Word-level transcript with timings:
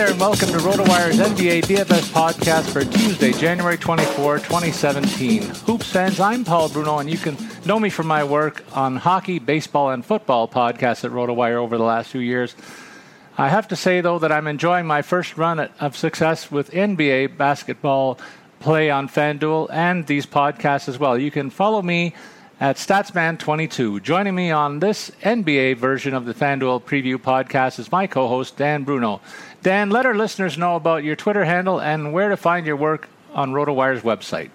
There, 0.00 0.10
and 0.10 0.18
welcome 0.18 0.48
to 0.48 0.56
RotoWire's 0.56 1.18
NBA 1.18 1.64
DFS 1.64 2.10
podcast 2.10 2.70
for 2.70 2.86
Tuesday, 2.86 3.32
January 3.32 3.76
24, 3.76 4.38
2017. 4.38 5.42
Hoops 5.42 5.90
fans, 5.90 6.18
I'm 6.18 6.42
Paul 6.42 6.70
Bruno, 6.70 7.00
and 7.00 7.10
you 7.10 7.18
can 7.18 7.36
know 7.66 7.78
me 7.78 7.90
from 7.90 8.06
my 8.06 8.24
work 8.24 8.64
on 8.72 8.96
hockey, 8.96 9.38
baseball, 9.38 9.90
and 9.90 10.02
football 10.02 10.48
podcasts 10.48 11.04
at 11.04 11.10
RotoWire 11.10 11.56
over 11.56 11.76
the 11.76 11.84
last 11.84 12.08
few 12.12 12.22
years. 12.22 12.56
I 13.36 13.50
have 13.50 13.68
to 13.68 13.76
say, 13.76 14.00
though, 14.00 14.18
that 14.20 14.32
I'm 14.32 14.46
enjoying 14.46 14.86
my 14.86 15.02
first 15.02 15.36
run 15.36 15.60
of 15.60 15.94
success 15.98 16.50
with 16.50 16.70
NBA 16.70 17.36
basketball 17.36 18.18
play 18.58 18.90
on 18.90 19.06
FanDuel 19.06 19.68
and 19.70 20.06
these 20.06 20.24
podcasts 20.24 20.88
as 20.88 20.98
well. 20.98 21.18
You 21.18 21.30
can 21.30 21.50
follow 21.50 21.82
me 21.82 22.14
at 22.60 22.76
Statsman22. 22.76 24.02
Joining 24.02 24.34
me 24.34 24.50
on 24.50 24.80
this 24.80 25.10
NBA 25.22 25.78
version 25.78 26.12
of 26.12 26.26
the 26.26 26.34
FanDuel 26.34 26.82
Preview 26.82 27.16
podcast 27.16 27.78
is 27.78 27.90
my 27.90 28.06
co 28.06 28.28
host, 28.28 28.56
Dan 28.58 28.84
Bruno. 28.84 29.20
Dan, 29.62 29.90
let 29.90 30.06
our 30.06 30.14
listeners 30.14 30.56
know 30.56 30.76
about 30.76 31.04
your 31.04 31.16
Twitter 31.16 31.44
handle 31.44 31.80
and 31.80 32.12
where 32.12 32.30
to 32.30 32.36
find 32.36 32.66
your 32.66 32.76
work 32.76 33.08
on 33.34 33.52
RotoWire's 33.52 34.02
website. 34.02 34.50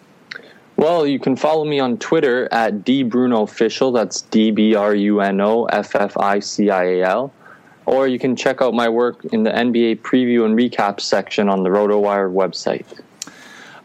Well, 0.78 1.06
you 1.08 1.20
can 1.20 1.36
follow 1.36 1.64
me 1.64 1.80
on 1.80 1.98
Twitter 1.98 2.52
at 2.52 2.84
dbrunoofficial. 2.84 3.94
That's 3.94 4.22
D 4.22 4.52
B 4.52 4.76
R 4.76 4.94
U 4.94 5.22
N 5.22 5.40
O 5.40 5.66
F 5.66 5.96
F 5.96 6.18
I 6.18 6.40
C 6.40 6.70
I 6.70 6.84
A 6.84 7.04
L. 7.04 7.34
Or 7.86 8.08
you 8.08 8.18
can 8.18 8.36
check 8.36 8.62
out 8.62 8.74
my 8.74 8.90
work 8.90 9.24
in 9.26 9.44
the 9.44 9.52
NBA 9.52 10.02
preview 10.02 10.44
and 10.44 10.58
recap 10.58 11.00
section 11.00 11.50
on 11.50 11.64
the 11.64 11.70
RotoWire 11.70 12.34
website. 12.34 12.86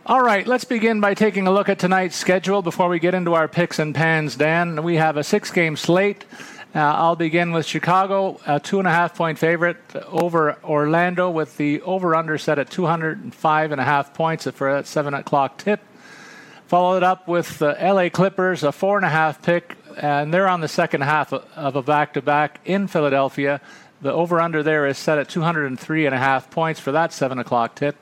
All 0.06 0.22
right, 0.22 0.46
let's 0.46 0.64
begin 0.64 1.00
by 1.00 1.14
taking 1.14 1.46
a 1.46 1.52
look 1.52 1.68
at 1.68 1.78
tonight's 1.78 2.16
schedule 2.16 2.62
before 2.62 2.88
we 2.88 2.98
get 2.98 3.14
into 3.14 3.34
our 3.34 3.46
picks 3.46 3.78
and 3.78 3.94
pans. 3.94 4.34
Dan, 4.34 4.82
we 4.82 4.96
have 4.96 5.18
a 5.18 5.22
six 5.22 5.50
game 5.50 5.76
slate. 5.76 6.24
Uh, 6.72 6.78
I'll 6.78 7.16
begin 7.16 7.50
with 7.50 7.66
Chicago, 7.66 8.40
a 8.46 8.60
two 8.60 8.78
and 8.78 8.86
a 8.86 8.92
half 8.92 9.16
point 9.16 9.40
favorite 9.40 9.78
over 10.06 10.56
Orlando, 10.62 11.28
with 11.28 11.56
the 11.56 11.82
over 11.82 12.14
under 12.14 12.38
set 12.38 12.60
at 12.60 12.70
205 12.70 13.72
and 13.72 13.80
a 13.80 13.84
half 13.84 14.14
points 14.14 14.46
for 14.48 14.72
that 14.72 14.86
seven 14.86 15.12
o'clock 15.12 15.58
tip. 15.58 15.80
Followed 16.68 17.02
up 17.02 17.26
with 17.26 17.58
the 17.58 17.76
LA 17.82 18.08
Clippers, 18.08 18.62
a 18.62 18.70
four 18.70 18.96
and 18.96 19.04
a 19.04 19.08
half 19.08 19.42
pick, 19.42 19.76
and 19.96 20.32
they're 20.32 20.46
on 20.46 20.60
the 20.60 20.68
second 20.68 21.00
half 21.00 21.32
of 21.32 21.74
a 21.74 21.82
back 21.82 22.12
to 22.12 22.22
back 22.22 22.60
in 22.64 22.86
Philadelphia. 22.86 23.60
The 24.00 24.12
over 24.12 24.40
under 24.40 24.62
there 24.62 24.86
is 24.86 24.96
set 24.96 25.18
at 25.18 25.28
203 25.28 26.06
and 26.06 26.14
a 26.14 26.18
half 26.18 26.52
points 26.52 26.78
for 26.78 26.92
that 26.92 27.12
seven 27.12 27.40
o'clock 27.40 27.74
tip. 27.74 27.96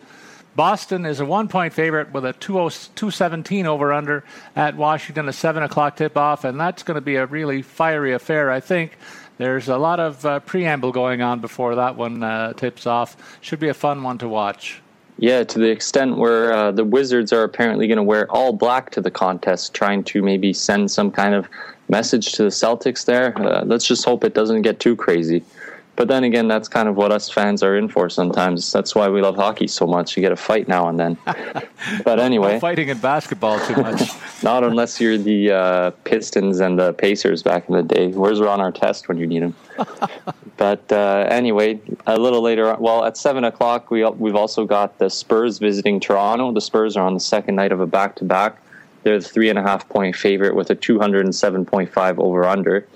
Boston 0.59 1.07
is 1.07 1.21
a 1.21 1.25
one 1.25 1.47
point 1.47 1.73
favorite 1.73 2.13
with 2.13 2.25
a 2.25 2.33
217 2.33 3.65
over 3.65 3.93
under 3.93 4.25
at 4.57 4.77
Washington, 4.77 5.29
a 5.29 5.33
7 5.33 5.63
o'clock 5.63 5.95
tip 5.95 6.17
off, 6.17 6.43
and 6.43 6.59
that's 6.59 6.83
going 6.83 6.97
to 6.97 7.01
be 7.01 7.15
a 7.15 7.27
really 7.27 7.63
fiery 7.63 8.13
affair, 8.13 8.51
I 8.51 8.59
think. 8.59 8.99
There's 9.37 9.69
a 9.69 9.79
lot 9.79 10.01
of 10.01 10.27
uh, 10.27 10.41
preamble 10.41 10.91
going 10.91 11.23
on 11.23 11.39
before 11.39 11.77
that 11.77 11.95
one 11.95 12.25
uh, 12.25 12.55
tips 12.55 12.89
off. 12.89 13.39
Should 13.41 13.61
be 13.61 13.69
a 13.69 13.75
fun 13.75 14.03
one 14.03 14.19
to 14.19 14.29
watch. 14.29 14.83
Yeah, 15.19 15.45
to 15.45 15.61
the 15.61 15.71
extent 15.71 16.17
where 16.17 16.53
uh, 16.53 16.73
the 16.73 16.85
Wizards 16.85 17.33
are 17.33 17.45
apparently 17.45 17.87
going 17.87 17.99
to 17.99 18.03
wear 18.03 18.29
all 18.29 18.53
black 18.53 18.91
to 18.91 19.01
the 19.01 19.13
contest, 19.13 19.75
trying 19.75 20.03
to 20.05 20.23
maybe 20.23 20.53
send 20.53 20.91
some 20.91 21.13
kind 21.13 21.37
of 21.37 21.47
message 21.89 22.33
to 22.33 22.43
the 22.43 22.49
Celtics 22.49 23.05
there. 23.05 23.33
Uh, 23.39 23.63
let's 23.65 23.87
just 23.87 24.05
hope 24.05 24.25
it 24.25 24.35
doesn't 24.35 24.63
get 24.63 24.81
too 24.81 24.97
crazy. 24.97 25.45
But 25.99 26.07
then 26.07 26.23
again, 26.23 26.47
that's 26.47 26.69
kind 26.69 26.89
of 26.89 26.95
what 26.95 27.11
us 27.11 27.29
fans 27.29 27.61
are 27.65 27.77
in 27.77 27.89
for 27.89 28.09
sometimes. 28.09 28.71
That's 28.71 28.95
why 28.95 29.09
we 29.09 29.21
love 29.21 29.35
hockey 29.35 29.67
so 29.67 29.85
much. 29.85 30.17
You 30.17 30.21
get 30.21 30.31
a 30.31 30.37
fight 30.37 30.69
now 30.69 30.89
and 30.89 30.97
then. 30.97 31.19
but 32.05 32.21
anyway. 32.21 32.61
Fighting 32.61 32.89
in 32.89 32.99
basketball 32.99 33.59
too 33.67 33.75
much. 33.75 34.09
not 34.45 34.63
unless 34.63 35.01
you're 35.01 35.19
the 35.19 35.51
uh, 35.51 35.91
Pistons 36.05 36.61
and 36.61 36.79
the 36.79 36.93
Pacers 36.93 37.43
back 37.43 37.69
in 37.69 37.75
the 37.75 37.83
day. 37.83 38.13
Where's 38.13 38.39
Ron 38.41 38.61
Artest 38.61 39.09
when 39.09 39.19
you 39.19 39.27
need 39.27 39.43
him? 39.43 39.57
but 40.57 40.93
uh, 40.93 41.27
anyway, 41.31 41.81
a 42.07 42.17
little 42.17 42.43
later, 42.43 42.73
on, 42.73 42.81
well, 42.81 43.05
at 43.05 43.17
7 43.17 43.43
o'clock, 43.43 43.91
we, 43.91 44.09
we've 44.09 44.37
also 44.37 44.67
got 44.67 44.99
the 44.99 45.11
Spurs 45.11 45.59
visiting 45.59 45.99
Toronto. 45.99 46.53
The 46.53 46.61
Spurs 46.61 46.97
are 46.97 47.05
on 47.05 47.15
the 47.15 47.21
second 47.21 47.57
night 47.57 47.73
of 47.73 47.81
a 47.81 47.89
back 47.89 48.15
to 48.17 48.25
back. 48.25 48.63
They're 49.03 49.19
the 49.19 49.29
three 49.29 49.51
and 49.51 49.59
a 49.59 49.63
half 49.63 49.89
point 49.89 50.15
favorite 50.15 50.55
with 50.55 50.71
a 50.71 50.77
207.5 50.77 52.19
over 52.19 52.45
under. 52.45 52.87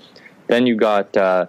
Then 0.47 0.65
you 0.65 0.77
got. 0.77 1.17
Uh, 1.17 1.47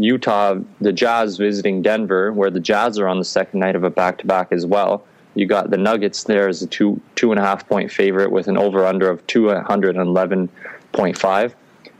Utah, 0.00 0.56
the 0.80 0.92
Jazz 0.92 1.36
visiting 1.36 1.82
Denver, 1.82 2.32
where 2.32 2.50
the 2.50 2.60
Jazz 2.60 2.98
are 2.98 3.08
on 3.08 3.18
the 3.18 3.24
second 3.24 3.60
night 3.60 3.76
of 3.76 3.84
a 3.84 3.90
back 3.90 4.18
to 4.18 4.26
back 4.26 4.52
as 4.52 4.66
well. 4.66 5.04
You 5.34 5.46
got 5.46 5.70
the 5.70 5.78
Nuggets 5.78 6.24
there 6.24 6.48
as 6.48 6.62
a 6.62 6.66
two 6.66 7.00
two 7.14 7.32
and 7.32 7.40
a 7.40 7.42
half 7.42 7.68
point 7.68 7.90
favorite 7.90 8.30
with 8.30 8.48
an 8.48 8.58
over 8.58 8.84
under 8.84 9.08
of 9.08 9.26
two 9.26 9.48
hundred 9.48 9.96
and 9.96 10.06
eleven 10.06 10.48
point 10.92 11.18
five. 11.18 11.54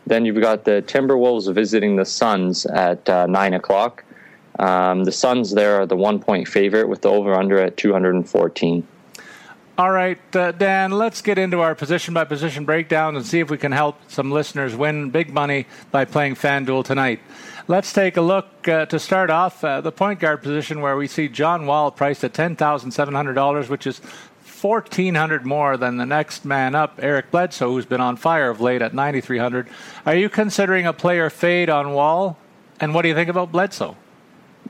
Then 0.06 0.24
you've 0.24 0.40
got 0.40 0.64
the 0.64 0.82
Timberwolves 0.86 1.52
visiting 1.54 1.96
the 1.96 2.04
Suns 2.04 2.66
at 2.66 3.08
uh, 3.08 3.26
nine 3.26 3.54
o'clock. 3.54 4.04
Um, 4.58 5.04
the 5.04 5.12
Suns 5.12 5.52
there 5.52 5.80
are 5.80 5.86
the 5.86 5.96
one 5.96 6.18
point 6.18 6.46
favorite 6.46 6.88
with 6.88 7.02
the 7.02 7.08
over 7.08 7.34
under 7.34 7.58
at 7.58 7.76
two 7.76 7.92
hundred 7.92 8.14
and 8.14 8.28
fourteen. 8.28 8.86
All 9.82 9.90
right, 9.90 10.36
uh, 10.36 10.52
Dan, 10.52 10.92
let's 10.92 11.22
get 11.22 11.38
into 11.38 11.58
our 11.58 11.74
position 11.74 12.14
by 12.14 12.22
position 12.22 12.64
breakdown 12.64 13.16
and 13.16 13.26
see 13.26 13.40
if 13.40 13.50
we 13.50 13.58
can 13.58 13.72
help 13.72 13.98
some 14.08 14.30
listeners 14.30 14.76
win 14.76 15.10
big 15.10 15.34
money 15.34 15.66
by 15.90 16.04
playing 16.04 16.36
FanDuel 16.36 16.84
tonight. 16.84 17.18
Let's 17.66 17.92
take 17.92 18.16
a 18.16 18.20
look 18.20 18.68
uh, 18.68 18.86
to 18.86 19.00
start 19.00 19.28
off 19.28 19.64
uh, 19.64 19.80
the 19.80 19.90
point 19.90 20.20
guard 20.20 20.40
position 20.40 20.82
where 20.82 20.96
we 20.96 21.08
see 21.08 21.26
John 21.26 21.66
Wall 21.66 21.90
priced 21.90 22.22
at 22.22 22.32
$10,700, 22.32 23.68
which 23.68 23.88
is 23.88 23.98
1,400 23.98 25.44
more 25.44 25.76
than 25.76 25.96
the 25.96 26.06
next 26.06 26.44
man 26.44 26.76
up, 26.76 27.00
Eric 27.02 27.32
Bledsoe, 27.32 27.72
who's 27.72 27.84
been 27.84 28.00
on 28.00 28.14
fire 28.16 28.50
of 28.50 28.60
late 28.60 28.82
at 28.82 28.94
9,300. 28.94 29.66
Are 30.06 30.14
you 30.14 30.28
considering 30.28 30.86
a 30.86 30.92
player 30.92 31.28
fade 31.28 31.68
on 31.68 31.92
Wall? 31.92 32.38
And 32.78 32.94
what 32.94 33.02
do 33.02 33.08
you 33.08 33.16
think 33.16 33.28
about 33.28 33.50
Bledsoe? 33.50 33.96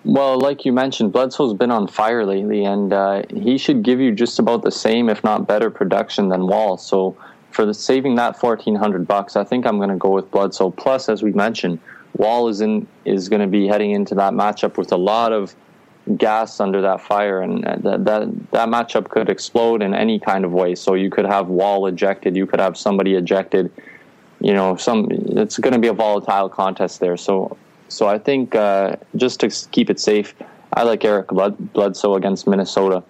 Well, 0.04 0.38
like 0.38 0.64
you 0.64 0.72
mentioned, 0.72 1.12
Bledsoe's 1.12 1.54
been 1.54 1.70
on 1.70 1.87
fire 1.87 2.26
lately, 2.26 2.64
and 2.64 2.93
uh, 2.93 3.22
he 3.32 3.56
should 3.56 3.84
give 3.84 4.00
you 4.00 4.12
just 4.12 4.38
about 4.38 4.62
the 4.62 4.70
same, 4.72 5.08
if 5.08 5.22
not 5.22 5.46
better, 5.46 5.70
production 5.70 6.28
than 6.28 6.49
Wall. 6.49 6.76
So 6.76 7.16
for 7.52 7.64
the, 7.64 7.75
saving 7.75 8.16
that 8.16 8.38
fourteen 8.38 8.75
hundred 8.75 9.06
bucks, 9.06 9.37
I 9.37 9.44
think 9.44 9.64
I'm 9.64 9.76
going 9.76 9.90
to 9.90 9.96
go 9.96 10.10
with 10.10 10.31
Bledsoe. 10.31 10.70
Plus, 10.70 11.08
as 11.08 11.22
we 11.22 11.32
mentioned, 11.32 11.78
Wall 12.16 12.49
is 12.49 12.60
in 12.60 12.88
is 13.04 13.28
going 13.28 13.43
to 13.43 13.46
be 13.46 13.69
heading 13.69 13.93
into 13.93 14.14
that 14.16 14.32
matchup 14.32 14.76
with 14.76 14.90
a 14.90 14.96
lot 14.96 15.32
of 15.32 15.54
gas 16.16 16.58
under 16.58 16.81
that 16.82 17.00
fire, 17.00 17.40
and 17.40 17.62
that, 17.62 18.04
that 18.04 18.50
that 18.50 18.69
matchup 18.69 19.08
could 19.08 19.28
explode 19.28 19.82
in 19.82 19.94
any 19.94 20.19
kind 20.19 20.44
of 20.44 20.52
way. 20.52 20.75
So 20.75 20.94
you 20.94 21.10
could 21.10 21.26
have 21.26 21.46
Wall 21.46 21.87
ejected, 21.87 22.37
you 22.37 22.46
could 22.46 22.60
have 22.60 22.76
somebody 22.76 23.14
ejected. 23.14 23.70
You 24.40 24.52
know, 24.52 24.75
some 24.75 25.06
it's 25.10 25.58
going 25.58 25.75
to 25.75 25.78
be 25.78 25.87
a 25.87 25.93
volatile 25.93 26.49
contest 26.49 26.99
there. 26.99 27.16
So, 27.16 27.56
so 27.93 28.09
I 28.09 28.19
think 28.19 28.55
uh, 28.55 28.97
just 29.17 29.41
to 29.41 29.50
keep 29.71 29.91
it 29.91 30.00
safe, 30.00 30.35
I 30.73 30.83
like 30.83 31.05
Eric 31.05 31.29
Blood, 31.29 31.73
Bledsoe 31.73 32.15
against 32.15 32.47
Minnesota. 32.47 33.03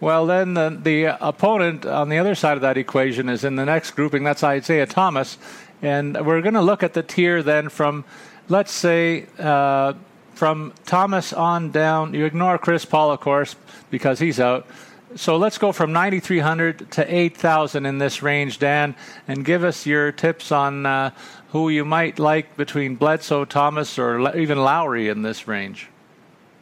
Well, 0.00 0.26
then 0.26 0.54
the, 0.54 0.78
the 0.82 1.26
opponent 1.26 1.84
on 1.84 2.08
the 2.08 2.18
other 2.18 2.34
side 2.34 2.56
of 2.56 2.62
that 2.62 2.78
equation 2.78 3.28
is 3.28 3.44
in 3.44 3.56
the 3.56 3.66
next 3.66 3.90
grouping. 3.92 4.24
That's 4.24 4.42
Isaiah 4.42 4.86
Thomas, 4.86 5.36
and 5.82 6.26
we're 6.26 6.40
going 6.40 6.54
to 6.54 6.62
look 6.62 6.82
at 6.82 6.94
the 6.94 7.02
tier 7.02 7.42
then 7.42 7.68
from, 7.68 8.04
let's 8.48 8.72
say. 8.72 9.26
Uh, 9.38 9.94
from 10.40 10.72
Thomas 10.86 11.34
on 11.34 11.70
down, 11.70 12.14
you 12.14 12.24
ignore 12.24 12.56
Chris 12.56 12.86
Paul, 12.86 13.10
of 13.10 13.20
course, 13.20 13.56
because 13.90 14.18
he's 14.20 14.40
out. 14.40 14.66
So 15.14 15.36
let's 15.36 15.58
go 15.58 15.70
from 15.70 15.92
9,300 15.92 16.92
to 16.92 17.14
8,000 17.14 17.84
in 17.84 17.98
this 17.98 18.22
range, 18.22 18.58
Dan, 18.58 18.94
and 19.28 19.44
give 19.44 19.64
us 19.64 19.84
your 19.84 20.12
tips 20.12 20.50
on 20.50 20.86
uh, 20.86 21.10
who 21.52 21.68
you 21.68 21.84
might 21.84 22.18
like 22.18 22.56
between 22.56 22.96
Bledsoe, 22.96 23.44
Thomas, 23.44 23.98
or 23.98 24.36
even 24.36 24.62
Lowry 24.62 25.08
in 25.08 25.22
this 25.22 25.48
range. 25.48 25.88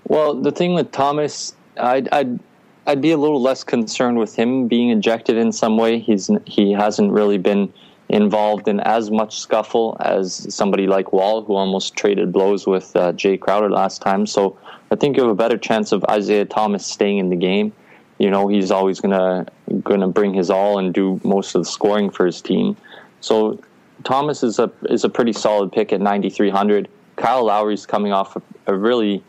Well, 0.05 0.35
the 0.35 0.52
thing 0.52 0.75
with 0.75 0.90
Thomas, 0.93 1.55
I'd, 1.79 2.08
I'd 2.11 2.38
I'd 2.87 3.02
be 3.02 3.11
a 3.11 3.19
little 3.19 3.43
less 3.43 3.64
concerned 3.64 4.19
with 4.19 4.35
him 4.35 4.67
being 4.67 4.90
ejected 4.90 5.37
in 5.37 5.52
some 5.52 5.76
way. 5.76 5.99
He's 5.99 6.31
he 6.46 6.73
hasn't 6.73 7.12
really 7.12 7.37
been 7.37 7.70
involved 8.08 8.67
in 8.67 8.81
as 8.81 9.11
much 9.11 9.38
scuffle 9.38 9.99
as 10.00 10.55
somebody 10.55 10.87
like 10.87 11.12
Wall, 11.12 11.43
who 11.43 11.55
almost 11.55 11.94
traded 11.94 12.32
blows 12.32 12.67
with 12.67 12.96
uh, 12.96 13.12
Jae 13.12 13.38
Crowder 13.38 13.69
last 13.69 14.00
time. 14.00 14.25
So 14.26 14.58
I 14.90 14.96
think 14.96 15.19
you 15.19 15.23
have 15.23 15.31
a 15.31 15.35
better 15.35 15.58
chance 15.58 15.93
of 15.93 16.02
Isaiah 16.08 16.46
Thomas 16.46 16.87
staying 16.87 17.19
in 17.19 17.29
the 17.29 17.37
game. 17.37 17.75
You 18.17 18.31
know, 18.31 18.49
he's 18.49 18.70
always 18.70 19.00
gonna 19.00 19.46
gonna 19.85 20.08
bring 20.08 20.32
his 20.32 20.49
all 20.49 20.79
and 20.79 20.94
do 20.94 21.20
most 21.25 21.55
of 21.55 21.64
the 21.64 21.70
scoring 21.70 22.08
for 22.08 22.25
his 22.25 22.40
team. 22.40 22.75
So 23.20 23.61
Thomas 24.05 24.43
is 24.43 24.59
a 24.59 24.71
is 24.89 25.05
a 25.05 25.09
pretty 25.09 25.33
solid 25.33 25.73
pick 25.73 25.93
at 25.93 26.00
9300. 26.00 26.89
Kyle 27.17 27.45
Lowry's 27.45 27.87
coming 27.87 28.12
off 28.12 28.37
a, 28.37 28.43
a 28.67 28.75
really 28.75 29.23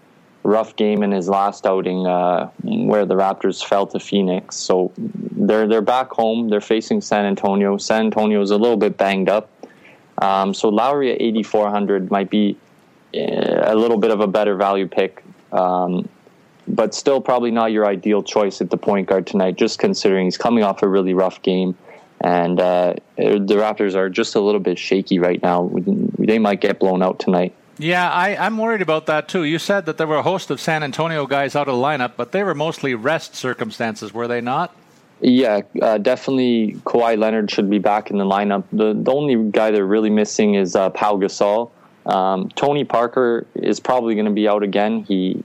rough 0.43 0.75
game 0.75 1.03
in 1.03 1.11
his 1.11 1.27
last 1.27 1.65
outing 1.65 2.07
uh, 2.07 2.49
where 2.63 3.05
the 3.05 3.15
Raptors 3.15 3.63
fell 3.63 3.87
to 3.87 3.99
Phoenix. 3.99 4.55
So 4.55 4.91
they're 4.97 5.67
they're 5.67 5.81
back 5.81 6.11
home. 6.11 6.49
They're 6.49 6.61
facing 6.61 7.01
San 7.01 7.25
Antonio. 7.25 7.77
San 7.77 8.05
Antonio 8.05 8.41
is 8.41 8.51
a 8.51 8.57
little 8.57 8.77
bit 8.77 8.97
banged 8.97 9.29
up. 9.29 9.49
Um, 10.21 10.53
so 10.53 10.69
Lowry 10.69 11.13
at 11.13 11.21
8,400 11.21 12.11
might 12.11 12.29
be 12.29 12.57
eh, 13.13 13.61
a 13.63 13.75
little 13.75 13.97
bit 13.97 14.11
of 14.11 14.19
a 14.19 14.27
better 14.27 14.55
value 14.55 14.85
pick, 14.85 15.23
um, 15.53 16.09
but 16.67 16.93
still 16.93 17.21
probably 17.21 17.51
not 17.51 17.71
your 17.71 17.85
ideal 17.85 18.21
choice 18.21 18.59
at 18.59 18.69
the 18.69 18.77
point 18.77 19.07
guard 19.07 19.25
tonight. 19.25 19.55
Just 19.55 19.79
considering 19.79 20.25
he's 20.25 20.37
coming 20.37 20.63
off 20.63 20.83
a 20.83 20.87
really 20.87 21.13
rough 21.13 21.41
game, 21.41 21.77
and 22.21 22.59
uh, 22.59 22.95
the 23.17 23.55
Raptors 23.55 23.95
are 23.95 24.09
just 24.09 24.35
a 24.35 24.39
little 24.39 24.59
bit 24.59 24.77
shaky 24.77 25.19
right 25.19 25.41
now. 25.41 25.71
They 26.17 26.39
might 26.39 26.61
get 26.61 26.79
blown 26.79 27.01
out 27.01 27.19
tonight. 27.19 27.55
Yeah, 27.77 28.11
I, 28.11 28.45
am 28.45 28.57
worried 28.57 28.81
about 28.81 29.05
that 29.05 29.29
too. 29.29 29.45
You 29.45 29.57
said 29.57 29.85
that 29.85 29.97
there 29.97 30.05
were 30.05 30.17
a 30.17 30.23
host 30.23 30.51
of 30.51 30.59
San 30.59 30.83
Antonio 30.83 31.25
guys 31.25 31.55
out 31.55 31.69
of 31.69 31.75
the 31.75 31.81
lineup, 31.81 32.13
but 32.17 32.33
they 32.33 32.43
were 32.43 32.53
mostly 32.53 32.93
rest 32.93 33.35
circumstances, 33.35 34.13
were 34.13 34.27
they 34.27 34.41
not? 34.41 34.75
Yeah, 35.21 35.61
uh, 35.81 35.97
definitely. 35.97 36.77
Kawhi 36.85 37.17
Leonard 37.17 37.51
should 37.51 37.69
be 37.69 37.79
back 37.79 38.09
in 38.09 38.17
the 38.17 38.25
lineup. 38.25 38.63
The 38.71 38.93
the 38.93 39.11
only 39.11 39.51
guy 39.51 39.71
they're 39.71 39.85
really 39.85 40.09
missing 40.09 40.55
is 40.55 40.75
uh, 40.75 40.89
Pau 40.91 41.17
Gasol. 41.17 41.71
Um, 42.05 42.49
Tony 42.55 42.85
Parker 42.85 43.45
is 43.55 43.79
probably 43.79 44.15
going 44.15 44.25
to 44.25 44.31
be 44.31 44.47
out 44.47 44.63
again. 44.63 45.03
He 45.03 45.43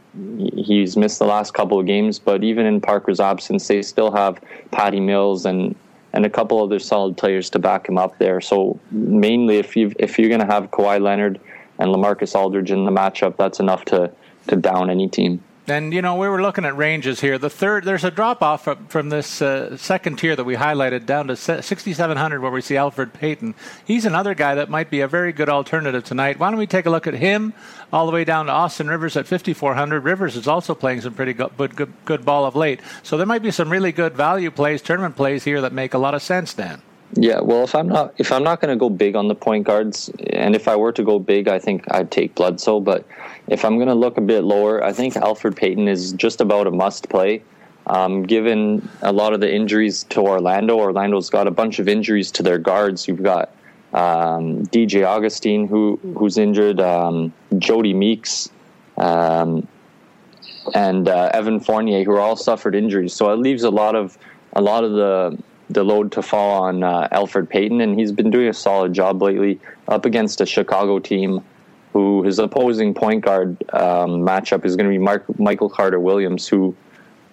he's 0.54 0.96
missed 0.96 1.18
the 1.18 1.26
last 1.26 1.54
couple 1.54 1.78
of 1.80 1.86
games, 1.86 2.20
but 2.20 2.44
even 2.44 2.66
in 2.66 2.80
Parker's 2.80 3.18
absence, 3.18 3.66
they 3.66 3.82
still 3.82 4.12
have 4.12 4.40
Patty 4.70 5.00
Mills 5.00 5.44
and 5.44 5.74
and 6.14 6.24
a 6.24 6.30
couple 6.30 6.62
other 6.62 6.78
solid 6.78 7.16
players 7.16 7.50
to 7.50 7.58
back 7.58 7.88
him 7.88 7.98
up 7.98 8.16
there. 8.18 8.40
So 8.40 8.78
mainly, 8.90 9.58
if 9.58 9.76
you 9.76 9.92
if 9.98 10.18
you're 10.18 10.28
going 10.28 10.40
to 10.40 10.46
have 10.46 10.70
Kawhi 10.70 11.00
Leonard 11.00 11.40
and 11.78 11.90
Lamarcus 11.90 12.34
Aldridge 12.36 12.70
in 12.70 12.84
the 12.84 12.92
matchup, 12.92 13.36
that's 13.36 13.60
enough 13.60 13.84
to 13.86 14.10
to 14.46 14.56
down 14.56 14.90
any 14.90 15.08
team. 15.08 15.42
And 15.66 15.94
you 15.94 16.02
know 16.02 16.16
we 16.16 16.28
were 16.28 16.42
looking 16.42 16.66
at 16.66 16.76
ranges 16.76 17.20
here. 17.20 17.38
The 17.38 17.48
third, 17.48 17.84
there's 17.84 18.04
a 18.04 18.10
drop 18.10 18.42
off 18.42 18.64
from, 18.64 18.86
from 18.88 19.08
this 19.08 19.40
uh, 19.40 19.78
second 19.78 20.18
tier 20.18 20.36
that 20.36 20.44
we 20.44 20.56
highlighted 20.56 21.06
down 21.06 21.28
to 21.28 21.36
6,700, 21.36 22.40
where 22.42 22.50
we 22.50 22.60
see 22.60 22.74
Elfrid 22.74 23.14
Payton. 23.14 23.54
He's 23.86 24.04
another 24.04 24.34
guy 24.34 24.54
that 24.56 24.68
might 24.68 24.90
be 24.90 25.00
a 25.00 25.08
very 25.08 25.32
good 25.32 25.48
alternative 25.48 26.04
tonight. 26.04 26.38
Why 26.38 26.50
don't 26.50 26.58
we 26.58 26.66
take 26.66 26.84
a 26.84 26.90
look 26.90 27.06
at 27.06 27.14
him 27.14 27.54
all 27.94 28.04
the 28.04 28.12
way 28.12 28.24
down 28.24 28.46
to 28.46 28.52
Austin 28.52 28.88
Rivers 28.88 29.16
at 29.16 29.26
5,400? 29.26 30.04
Rivers 30.04 30.36
is 30.36 30.46
also 30.46 30.74
playing 30.74 31.00
some 31.00 31.14
pretty 31.14 31.32
good, 31.32 31.56
good, 31.56 31.92
good 32.04 32.26
ball 32.26 32.44
of 32.44 32.54
late, 32.54 32.80
so 33.02 33.16
there 33.16 33.24
might 33.24 33.42
be 33.42 33.50
some 33.50 33.70
really 33.70 33.92
good 33.92 34.14
value 34.14 34.50
plays, 34.50 34.82
tournament 34.82 35.16
plays 35.16 35.44
here 35.44 35.62
that 35.62 35.72
make 35.72 35.94
a 35.94 35.98
lot 35.98 36.14
of 36.14 36.20
sense, 36.20 36.52
Dan. 36.52 36.82
Yeah, 37.16 37.40
well, 37.40 37.62
if 37.62 37.74
I'm 37.74 37.88
not 37.88 38.14
if 38.18 38.32
I'm 38.32 38.42
not 38.42 38.60
going 38.60 38.70
to 38.70 38.76
go 38.76 38.90
big 38.90 39.14
on 39.14 39.28
the 39.28 39.34
point 39.36 39.64
guards, 39.64 40.10
and 40.30 40.56
if 40.56 40.66
I 40.66 40.74
were 40.74 40.92
to 40.92 41.02
go 41.04 41.18
big, 41.18 41.46
I 41.46 41.58
think 41.60 41.84
I'd 41.92 42.10
take 42.10 42.34
Bledsoe. 42.34 42.80
But 42.80 43.06
if 43.46 43.64
I'm 43.64 43.76
going 43.76 43.88
to 43.88 43.94
look 43.94 44.18
a 44.18 44.20
bit 44.20 44.42
lower, 44.42 44.82
I 44.82 44.92
think 44.92 45.14
Elfrid 45.14 45.54
Payton 45.54 45.86
is 45.86 46.12
just 46.12 46.40
about 46.40 46.66
a 46.66 46.72
must 46.72 47.08
play. 47.08 47.42
Um, 47.86 48.22
given 48.22 48.88
a 49.02 49.12
lot 49.12 49.32
of 49.32 49.40
the 49.40 49.52
injuries 49.52 50.04
to 50.04 50.20
Orlando, 50.20 50.78
Orlando's 50.78 51.30
got 51.30 51.46
a 51.46 51.50
bunch 51.50 51.78
of 51.78 51.86
injuries 51.86 52.32
to 52.32 52.42
their 52.42 52.58
guards. 52.58 53.06
You've 53.06 53.22
got 53.22 53.50
um, 53.92 54.66
DJ 54.66 55.06
Augustin, 55.06 55.68
who 55.68 56.00
who's 56.16 56.36
injured, 56.36 56.80
um, 56.80 57.32
Jodie 57.52 57.94
Meeks, 57.94 58.50
um, 58.98 59.68
and 60.74 61.08
uh, 61.08 61.30
Evan 61.32 61.60
Fournier 61.60 62.02
who 62.02 62.16
all 62.16 62.34
suffered 62.34 62.74
injuries. 62.74 63.12
So 63.12 63.32
it 63.32 63.36
leaves 63.36 63.62
a 63.62 63.70
lot 63.70 63.94
of 63.94 64.18
a 64.54 64.60
lot 64.60 64.82
of 64.82 64.92
the 64.92 65.38
the 65.70 65.82
load 65.82 66.12
to 66.12 66.22
fall 66.22 66.62
on 66.62 66.82
uh, 66.82 67.08
Elfrid 67.08 67.48
Payton, 67.48 67.80
and 67.80 67.98
he's 67.98 68.12
been 68.12 68.30
doing 68.30 68.48
a 68.48 68.54
solid 68.54 68.92
job 68.92 69.22
lately 69.22 69.60
up 69.88 70.04
against 70.04 70.40
a 70.40 70.46
Chicago 70.46 70.98
team 70.98 71.42
who 71.92 72.22
his 72.24 72.38
opposing 72.38 72.92
point 72.92 73.24
guard 73.24 73.56
um, 73.72 74.20
matchup 74.20 74.64
is 74.64 74.76
going 74.76 74.86
to 74.86 74.90
be 74.90 74.98
Mark, 74.98 75.24
Michael 75.38 75.70
Carter 75.70 76.00
Williams, 76.00 76.46
who 76.48 76.74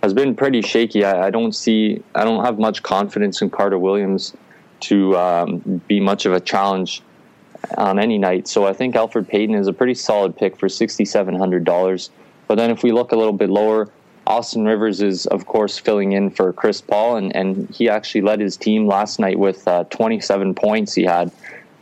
has 0.04 0.14
been 0.14 0.36
pretty 0.36 0.62
shaky. 0.62 1.04
I, 1.04 1.28
I, 1.28 1.30
don't 1.30 1.54
see, 1.54 2.04
I 2.16 2.24
don't 2.24 2.46
have 2.46 2.60
much 2.60 2.84
confidence 2.84 3.42
in 3.42 3.50
Carter 3.50 3.80
Williams 3.80 4.34
to 4.82 5.18
um, 5.18 5.82
be 5.88 6.00
much 6.00 6.26
of 6.26 6.34
a 6.34 6.40
challenge 6.40 7.02
on 7.78 8.00
any 8.00 8.18
night. 8.18 8.48
So 8.48 8.66
I 8.66 8.74
think 8.74 8.96
Elfrid 8.96 9.28
Payton 9.28 9.56
is 9.56 9.68
a 9.68 9.74
pretty 9.74 9.94
solid 9.94 10.36
pick 10.36 10.58
for 10.58 10.70
sixty 10.70 11.06
seven 11.06 11.36
hundred 11.36 11.64
dollars. 11.64 12.10
But 12.48 12.56
then 12.56 12.72
if 12.72 12.84
we 12.84 12.92
look 12.92 13.12
a 13.12 13.16
little 13.16 13.34
bit 13.34 13.50
lower, 13.50 13.90
Austin 14.28 14.66
Rivers 14.66 15.02
is, 15.02 15.26
of 15.26 15.46
course, 15.46 15.78
filling 15.78 16.12
in 16.12 16.30
for 16.30 16.54
Chris 16.54 16.82
Paul, 16.82 17.18
and, 17.18 17.36
and 17.36 17.70
he 17.70 17.90
actually 17.90 18.22
led 18.22 18.40
his 18.40 18.56
team 18.56 18.88
last 18.88 19.20
night 19.20 19.40
with 19.40 19.68
uh, 19.68 19.84
27 19.86 20.54
points. 20.56 20.94
He 20.94 21.04
had 21.04 21.32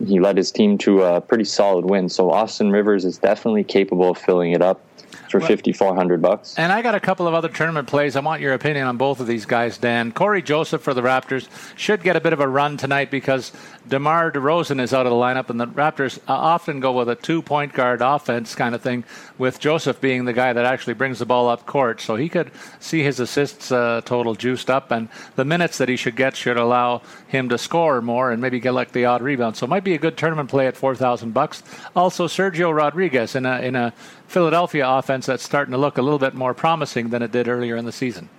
he 0.05 0.19
led 0.19 0.37
his 0.37 0.51
team 0.51 0.77
to 0.77 1.03
a 1.03 1.19
pretty 1.19 1.43
solid 1.43 1.83
win. 1.83 2.07
So 2.07 2.31
Austin 2.31 2.71
Rivers 2.71 3.03
is 3.03 3.17
definitely 3.17 3.65
capable 3.65 4.11
of 4.11 4.17
filling 4.17 4.53
it 4.53 4.61
up 4.61 4.81
for 5.29 5.39
fifty 5.39 5.73
four 5.73 5.95
hundred 5.95 6.21
bucks. 6.21 6.55
And 6.57 6.71
I 6.71 6.81
got 6.81 6.95
a 6.95 6.99
couple 6.99 7.27
of 7.27 7.33
other 7.33 7.49
tournament 7.49 7.87
plays. 7.87 8.15
I 8.15 8.19
want 8.21 8.41
your 8.41 8.53
opinion 8.53 8.87
on 8.87 8.97
both 8.97 9.19
of 9.19 9.27
these 9.27 9.45
guys, 9.45 9.77
Dan. 9.77 10.11
Cory 10.11 10.41
Joseph 10.41 10.81
for 10.81 10.93
the 10.93 11.01
Raptors 11.01 11.47
should 11.77 12.03
get 12.03 12.15
a 12.15 12.21
bit 12.21 12.33
of 12.33 12.39
a 12.39 12.47
run 12.47 12.77
tonight 12.77 13.11
because 13.11 13.51
DeMar 13.87 14.31
DeRozan 14.31 14.79
is 14.79 14.93
out 14.93 15.05
of 15.05 15.11
the 15.11 15.17
lineup, 15.17 15.49
and 15.49 15.59
the 15.59 15.67
Raptors 15.67 16.19
uh, 16.27 16.33
often 16.33 16.79
go 16.79 16.91
with 16.91 17.09
a 17.09 17.15
two 17.15 17.41
point 17.41 17.73
guard 17.73 18.01
offense 18.01 18.55
kind 18.55 18.75
of 18.75 18.81
thing, 18.81 19.03
with 19.37 19.59
Joseph 19.59 19.99
being 20.01 20.25
the 20.25 20.33
guy 20.33 20.53
that 20.53 20.65
actually 20.65 20.93
brings 20.93 21.19
the 21.19 21.25
ball 21.25 21.49
up 21.49 21.65
court. 21.65 22.01
So 22.01 22.15
he 22.15 22.29
could 22.29 22.51
see 22.79 23.03
his 23.03 23.19
assists 23.19 23.71
uh, 23.71 24.01
total 24.05 24.35
juiced 24.35 24.69
up, 24.69 24.91
and 24.91 25.09
the 25.35 25.45
minutes 25.45 25.77
that 25.79 25.89
he 25.89 25.95
should 25.95 26.15
get 26.15 26.35
should 26.35 26.57
allow 26.57 27.01
him 27.27 27.49
to 27.49 27.57
score 27.57 28.01
more 28.01 28.31
and 28.31 28.41
maybe 28.41 28.59
get 28.59 28.73
like 28.73 28.91
the 28.91 29.05
odd 29.05 29.21
rebound. 29.21 29.57
So 29.57 29.65
it 29.65 29.69
might 29.69 29.83
be 29.83 29.93
a 29.93 29.97
good 29.97 30.17
tournament 30.17 30.49
play 30.49 30.67
at 30.67 30.77
four 30.77 30.95
thousand 30.95 31.33
bucks. 31.33 31.63
Also, 31.95 32.27
Sergio 32.27 32.75
Rodriguez 32.75 33.35
in 33.35 33.45
a 33.45 33.59
in 33.61 33.75
a 33.75 33.93
Philadelphia 34.29 34.87
offense 34.87 35.25
that's 35.25 35.43
starting 35.43 35.71
to 35.71 35.77
look 35.77 35.97
a 35.97 36.01
little 36.01 36.19
bit 36.19 36.35
more 36.35 36.53
promising 36.53 37.09
than 37.09 37.23
it 37.23 37.31
did 37.31 37.47
earlier 37.47 37.75
in 37.75 37.85
the 37.85 37.91
season. 37.91 38.29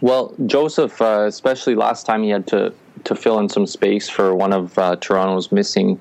Well, 0.00 0.34
Joseph, 0.46 1.00
uh, 1.00 1.24
especially 1.26 1.74
last 1.74 2.04
time 2.04 2.22
he 2.22 2.30
had 2.30 2.46
to 2.48 2.72
to 3.04 3.14
fill 3.14 3.38
in 3.38 3.48
some 3.48 3.66
space 3.66 4.08
for 4.08 4.34
one 4.34 4.52
of 4.52 4.76
uh, 4.76 4.96
Toronto's 4.96 5.52
missing 5.52 6.00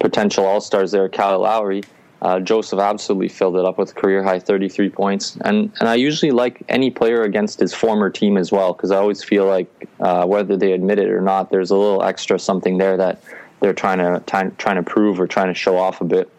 potential 0.00 0.44
All 0.44 0.60
Stars 0.60 0.90
there, 0.90 1.08
Kyle 1.08 1.38
Lowry. 1.38 1.84
Uh, 2.20 2.40
Joseph 2.40 2.80
absolutely 2.80 3.28
filled 3.28 3.56
it 3.56 3.64
up 3.64 3.78
with 3.78 3.94
career 3.94 4.22
high 4.22 4.40
33 4.40 4.90
points, 4.90 5.38
and 5.44 5.70
and 5.78 5.88
I 5.88 5.94
usually 5.94 6.32
like 6.32 6.62
any 6.68 6.90
player 6.90 7.22
against 7.22 7.60
his 7.60 7.72
former 7.72 8.10
team 8.10 8.36
as 8.36 8.50
well 8.50 8.72
because 8.72 8.90
I 8.90 8.96
always 8.96 9.22
feel 9.22 9.46
like 9.46 9.88
uh, 10.00 10.24
whether 10.26 10.56
they 10.56 10.72
admit 10.72 10.98
it 10.98 11.08
or 11.08 11.20
not, 11.20 11.50
there's 11.50 11.70
a 11.70 11.76
little 11.76 12.02
extra 12.02 12.38
something 12.38 12.78
there 12.78 12.96
that 12.96 13.22
they're 13.60 13.74
trying 13.74 13.98
to 13.98 14.22
trying, 14.26 14.54
trying 14.56 14.76
to 14.76 14.82
prove 14.82 15.20
or 15.20 15.26
trying 15.26 15.48
to 15.48 15.54
show 15.54 15.76
off 15.76 16.00
a 16.00 16.04
bit. 16.04 16.30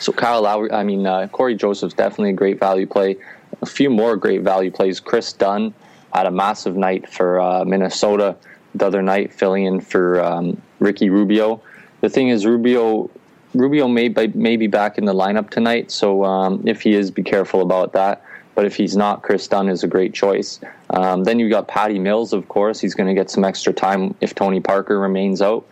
So 0.00 0.12
Kyle 0.12 0.42
Lowry, 0.42 0.72
I 0.72 0.82
mean 0.82 1.06
uh, 1.06 1.28
Cory 1.28 1.54
Joseph's 1.54 1.94
definitely 1.94 2.30
a 2.30 2.34
great 2.34 2.58
value 2.58 2.86
play. 2.86 3.16
A 3.62 3.66
few 3.66 3.90
more 3.90 4.16
great 4.16 4.40
value 4.42 4.70
plays. 4.70 4.98
Chris 4.98 5.32
Dunn 5.32 5.74
had 6.14 6.26
a 6.26 6.30
massive 6.30 6.76
night 6.76 7.08
for 7.08 7.40
uh, 7.40 7.64
Minnesota 7.64 8.36
the 8.74 8.86
other 8.86 9.02
night, 9.02 9.32
filling 9.32 9.64
in 9.64 9.80
for 9.80 10.20
um, 10.20 10.60
Ricky 10.78 11.10
Rubio. 11.10 11.60
The 12.00 12.08
thing 12.08 12.28
is, 12.28 12.46
Rubio 12.46 13.10
Rubio 13.54 13.88
may, 13.88 14.08
may 14.08 14.56
be 14.56 14.68
back 14.68 14.96
in 14.96 15.04
the 15.04 15.12
lineup 15.12 15.50
tonight, 15.50 15.90
so 15.90 16.24
um, 16.24 16.62
if 16.66 16.82
he 16.82 16.94
is, 16.94 17.10
be 17.10 17.22
careful 17.22 17.62
about 17.62 17.92
that. 17.92 18.24
But 18.54 18.64
if 18.64 18.76
he's 18.76 18.96
not, 18.96 19.22
Chris 19.22 19.46
Dunn 19.48 19.68
is 19.68 19.82
a 19.82 19.88
great 19.88 20.14
choice. 20.14 20.60
Um, 20.90 21.24
then 21.24 21.38
you've 21.38 21.50
got 21.50 21.66
Patty 21.66 21.98
Mills, 21.98 22.32
of 22.32 22.48
course. 22.48 22.80
He's 22.80 22.94
going 22.94 23.08
to 23.08 23.14
get 23.14 23.30
some 23.30 23.44
extra 23.44 23.72
time 23.72 24.14
if 24.20 24.34
Tony 24.34 24.60
Parker 24.60 24.98
remains 24.98 25.42
out. 25.42 25.66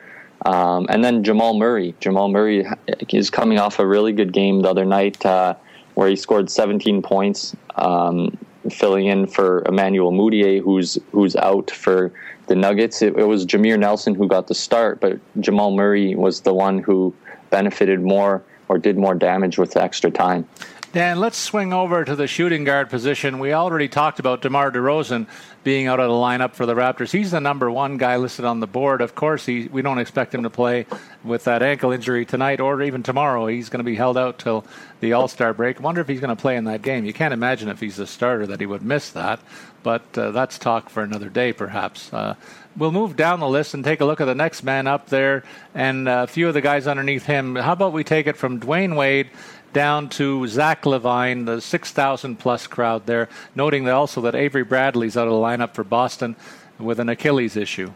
Um, 0.44 0.86
and 0.88 1.04
then 1.04 1.24
Jamal 1.24 1.54
Murray. 1.54 1.94
Jamal 2.00 2.28
Murray 2.28 2.66
is 3.10 3.30
coming 3.30 3.58
off 3.58 3.78
a 3.78 3.86
really 3.86 4.12
good 4.12 4.32
game 4.32 4.62
the 4.62 4.68
other 4.70 4.84
night 4.84 5.24
uh, 5.26 5.54
where 5.94 6.08
he 6.08 6.16
scored 6.16 6.50
17 6.50 7.02
points, 7.02 7.56
um, 7.74 8.36
filling 8.70 9.06
in 9.06 9.26
for 9.26 9.64
Emmanuel 9.66 10.12
Mudiay, 10.12 10.60
who's 10.60 10.98
who's 11.12 11.34
out 11.36 11.70
for 11.70 12.12
the 12.46 12.54
Nuggets. 12.54 13.02
It, 13.02 13.16
it 13.16 13.24
was 13.24 13.46
Jameer 13.46 13.78
Nelson 13.78 14.14
who 14.14 14.28
got 14.28 14.46
the 14.46 14.54
start, 14.54 15.00
but 15.00 15.18
Jamal 15.40 15.72
Murray 15.72 16.14
was 16.14 16.42
the 16.42 16.54
one 16.54 16.78
who 16.78 17.14
benefited 17.50 18.00
more 18.00 18.42
or 18.68 18.78
did 18.78 18.96
more 18.98 19.14
damage 19.14 19.58
with 19.58 19.76
extra 19.76 20.10
time. 20.10 20.46
Dan, 20.90 21.20
let's 21.20 21.36
swing 21.36 21.74
over 21.74 22.02
to 22.02 22.16
the 22.16 22.26
shooting 22.26 22.64
guard 22.64 22.88
position. 22.88 23.38
We 23.38 23.52
already 23.52 23.88
talked 23.88 24.20
about 24.20 24.40
DeMar 24.40 24.72
DeRozan 24.72 25.26
being 25.62 25.86
out 25.86 26.00
of 26.00 26.08
the 26.08 26.14
lineup 26.14 26.54
for 26.54 26.64
the 26.64 26.74
Raptors. 26.74 27.12
He's 27.12 27.30
the 27.30 27.40
number 27.40 27.70
one 27.70 27.98
guy 27.98 28.16
listed 28.16 28.46
on 28.46 28.60
the 28.60 28.66
board. 28.66 29.02
Of 29.02 29.14
course, 29.14 29.44
he, 29.44 29.68
we 29.68 29.82
don't 29.82 29.98
expect 29.98 30.34
him 30.34 30.44
to 30.44 30.50
play 30.50 30.86
with 31.22 31.44
that 31.44 31.62
ankle 31.62 31.92
injury 31.92 32.24
tonight 32.24 32.58
or 32.58 32.80
even 32.80 33.02
tomorrow. 33.02 33.48
He's 33.48 33.68
going 33.68 33.80
to 33.80 33.84
be 33.84 33.96
held 33.96 34.16
out 34.16 34.38
till 34.38 34.64
the 35.00 35.12
All 35.12 35.28
Star 35.28 35.52
break. 35.52 35.78
Wonder 35.78 36.00
if 36.00 36.08
he's 36.08 36.20
going 36.20 36.34
to 36.34 36.40
play 36.40 36.56
in 36.56 36.64
that 36.64 36.80
game. 36.80 37.04
You 37.04 37.12
can't 37.12 37.34
imagine 37.34 37.68
if 37.68 37.80
he's 37.80 37.96
the 37.96 38.06
starter 38.06 38.46
that 38.46 38.58
he 38.58 38.64
would 38.64 38.82
miss 38.82 39.10
that, 39.10 39.40
but 39.82 40.16
uh, 40.16 40.30
that's 40.30 40.58
talk 40.58 40.88
for 40.88 41.02
another 41.02 41.28
day, 41.28 41.52
perhaps. 41.52 42.10
Uh, 42.14 42.34
we'll 42.78 42.92
move 42.92 43.14
down 43.14 43.40
the 43.40 43.48
list 43.48 43.74
and 43.74 43.84
take 43.84 44.00
a 44.00 44.06
look 44.06 44.22
at 44.22 44.24
the 44.24 44.34
next 44.34 44.62
man 44.62 44.86
up 44.86 45.08
there 45.08 45.44
and 45.74 46.08
a 46.08 46.26
few 46.26 46.48
of 46.48 46.54
the 46.54 46.62
guys 46.62 46.86
underneath 46.86 47.26
him. 47.26 47.56
How 47.56 47.72
about 47.72 47.92
we 47.92 48.04
take 48.04 48.26
it 48.26 48.38
from 48.38 48.58
Dwyane 48.58 48.96
Wade? 48.96 49.28
Down 49.72 50.08
to 50.10 50.46
Zach 50.46 50.82
LaVine, 50.82 51.46
the 51.46 51.60
6,000 51.60 52.36
plus 52.36 52.66
crowd 52.66 53.06
there, 53.06 53.28
noting 53.54 53.84
that 53.84 53.94
also 53.94 54.20
that 54.22 54.34
Avery 54.34 54.64
Bradley's 54.64 55.16
out 55.16 55.28
of 55.28 55.32
the 55.32 55.38
lineup 55.38 55.74
for 55.74 55.84
Boston 55.84 56.36
with 56.78 56.98
an 57.00 57.08
Achilles 57.08 57.56
issue. 57.56 57.92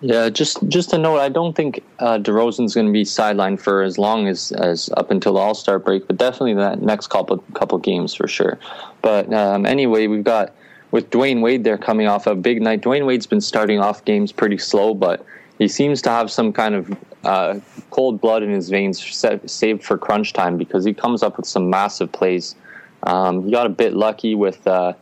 Yeah, 0.00 0.28
just 0.28 0.58
just 0.68 0.92
a 0.92 0.98
note, 0.98 1.20
I 1.20 1.30
don't 1.30 1.56
think 1.56 1.82
uh, 1.98 2.18
DeRozan's 2.18 2.74
going 2.74 2.86
to 2.86 2.92
be 2.92 3.04
sidelined 3.04 3.60
for 3.60 3.82
as 3.82 3.96
long 3.96 4.26
as, 4.28 4.52
as 4.52 4.90
up 4.98 5.10
until 5.10 5.34
the 5.34 5.40
All 5.40 5.54
Star 5.54 5.78
break, 5.78 6.06
but 6.06 6.18
definitely 6.18 6.54
that 6.54 6.82
next 6.82 7.06
couple 7.06 7.38
couple 7.54 7.78
games 7.78 8.12
for 8.12 8.28
sure. 8.28 8.58
But 9.00 9.32
um, 9.32 9.64
anyway, 9.64 10.06
we've 10.06 10.24
got 10.24 10.52
with 10.90 11.10
Dwyane 11.10 11.40
Wade 11.40 11.64
there 11.64 11.78
coming 11.78 12.06
off 12.06 12.26
a 12.26 12.34
big 12.34 12.60
night. 12.60 12.82
Dwyane 12.82 13.06
Wade's 13.06 13.26
been 13.26 13.40
starting 13.40 13.80
off 13.80 14.04
games 14.04 14.30
pretty 14.30 14.58
slow, 14.58 14.94
but 14.94 15.24
he 15.58 15.68
seems 15.68 16.02
to 16.02 16.10
have 16.10 16.30
some 16.30 16.52
kind 16.52 16.74
of 16.74 16.96
uh, 17.24 17.60
cold 17.90 18.20
blood 18.20 18.42
in 18.42 18.50
his 18.50 18.68
veins 18.68 19.00
saved 19.46 19.82
for 19.82 19.96
crunch 19.96 20.32
time 20.32 20.58
because 20.58 20.84
he 20.84 20.92
comes 20.92 21.22
up 21.22 21.36
with 21.36 21.46
some 21.46 21.70
massive 21.70 22.10
plays. 22.12 22.54
Um, 23.04 23.44
he 23.44 23.50
got 23.50 23.66
a 23.66 23.70
bit 23.70 23.94
lucky 23.94 24.34
with 24.34 24.66
uh, 24.66 24.94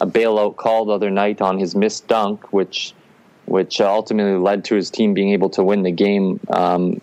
a 0.00 0.06
bailout 0.06 0.56
call 0.56 0.84
the 0.86 0.92
other 0.92 1.10
night 1.10 1.40
on 1.40 1.58
his 1.58 1.74
missed 1.74 2.06
dunk, 2.06 2.52
which 2.52 2.94
which 3.46 3.80
ultimately 3.80 4.38
led 4.38 4.64
to 4.64 4.74
his 4.74 4.90
team 4.90 5.14
being 5.14 5.30
able 5.30 5.48
to 5.48 5.62
win 5.62 5.84
the 5.84 5.92
game 5.92 6.40
um, 6.50 7.00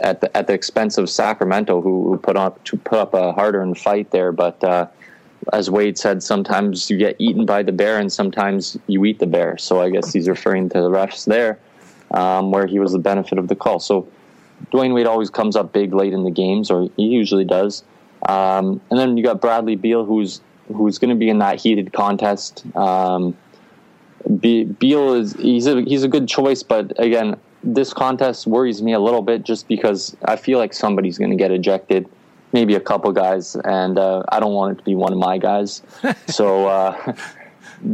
at 0.00 0.20
the 0.20 0.36
at 0.36 0.46
the 0.46 0.52
expense 0.52 0.98
of 0.98 1.08
Sacramento, 1.08 1.80
who, 1.80 2.08
who 2.08 2.18
put 2.18 2.36
up 2.36 2.62
to 2.64 2.76
put 2.76 2.98
up 2.98 3.14
a 3.14 3.32
hard-earned 3.32 3.78
fight 3.78 4.10
there. 4.10 4.32
But 4.32 4.62
uh, 4.62 4.86
as 5.52 5.70
Wade 5.70 5.98
said, 5.98 6.22
sometimes 6.22 6.90
you 6.90 6.96
get 6.96 7.16
eaten 7.18 7.46
by 7.46 7.62
the 7.62 7.72
bear, 7.72 7.98
and 7.98 8.12
sometimes 8.12 8.78
you 8.86 9.04
eat 9.04 9.18
the 9.18 9.26
bear. 9.26 9.58
So 9.58 9.80
I 9.80 9.90
guess 9.90 10.12
he's 10.12 10.28
referring 10.28 10.68
to 10.70 10.82
the 10.82 10.90
refs 10.90 11.24
there 11.24 11.58
um, 12.10 12.50
where 12.50 12.66
he 12.66 12.78
was 12.78 12.92
the 12.92 12.98
benefit 12.98 13.38
of 13.38 13.48
the 13.48 13.56
call. 13.56 13.80
So 13.80 14.08
Dwyane 14.72 14.94
Wade 14.94 15.06
always 15.06 15.30
comes 15.30 15.56
up 15.56 15.72
big 15.72 15.94
late 15.94 16.12
in 16.12 16.24
the 16.24 16.30
games, 16.30 16.70
or 16.70 16.88
he 16.96 17.04
usually 17.04 17.44
does. 17.44 17.82
Um, 18.28 18.80
and 18.90 18.98
then 18.98 19.16
you 19.16 19.24
got 19.24 19.40
Bradley 19.40 19.76
Beal, 19.76 20.04
who's 20.04 20.40
who's 20.68 20.98
going 20.98 21.10
to 21.10 21.16
be 21.16 21.28
in 21.28 21.38
that 21.38 21.60
heated 21.60 21.92
contest. 21.92 22.64
Um, 22.76 23.36
Beal 24.38 25.14
is 25.14 25.32
he's 25.34 25.66
a 25.66 25.80
he's 25.82 26.04
a 26.04 26.08
good 26.08 26.28
choice, 26.28 26.62
but 26.62 26.92
again, 26.98 27.36
this 27.64 27.92
contest 27.92 28.46
worries 28.46 28.82
me 28.82 28.92
a 28.92 29.00
little 29.00 29.22
bit 29.22 29.42
just 29.42 29.66
because 29.66 30.16
I 30.24 30.36
feel 30.36 30.58
like 30.58 30.74
somebody's 30.74 31.18
going 31.18 31.30
to 31.30 31.36
get 31.36 31.50
ejected, 31.50 32.08
maybe 32.52 32.74
a 32.74 32.80
couple 32.80 33.10
guys, 33.12 33.56
and 33.56 33.98
uh, 33.98 34.22
I 34.28 34.40
don't 34.40 34.52
want 34.52 34.72
it 34.72 34.78
to 34.80 34.84
be 34.84 34.94
one 34.94 35.12
of 35.12 35.18
my 35.18 35.38
guys. 35.38 35.82
so 36.28 36.66
uh, 36.66 37.14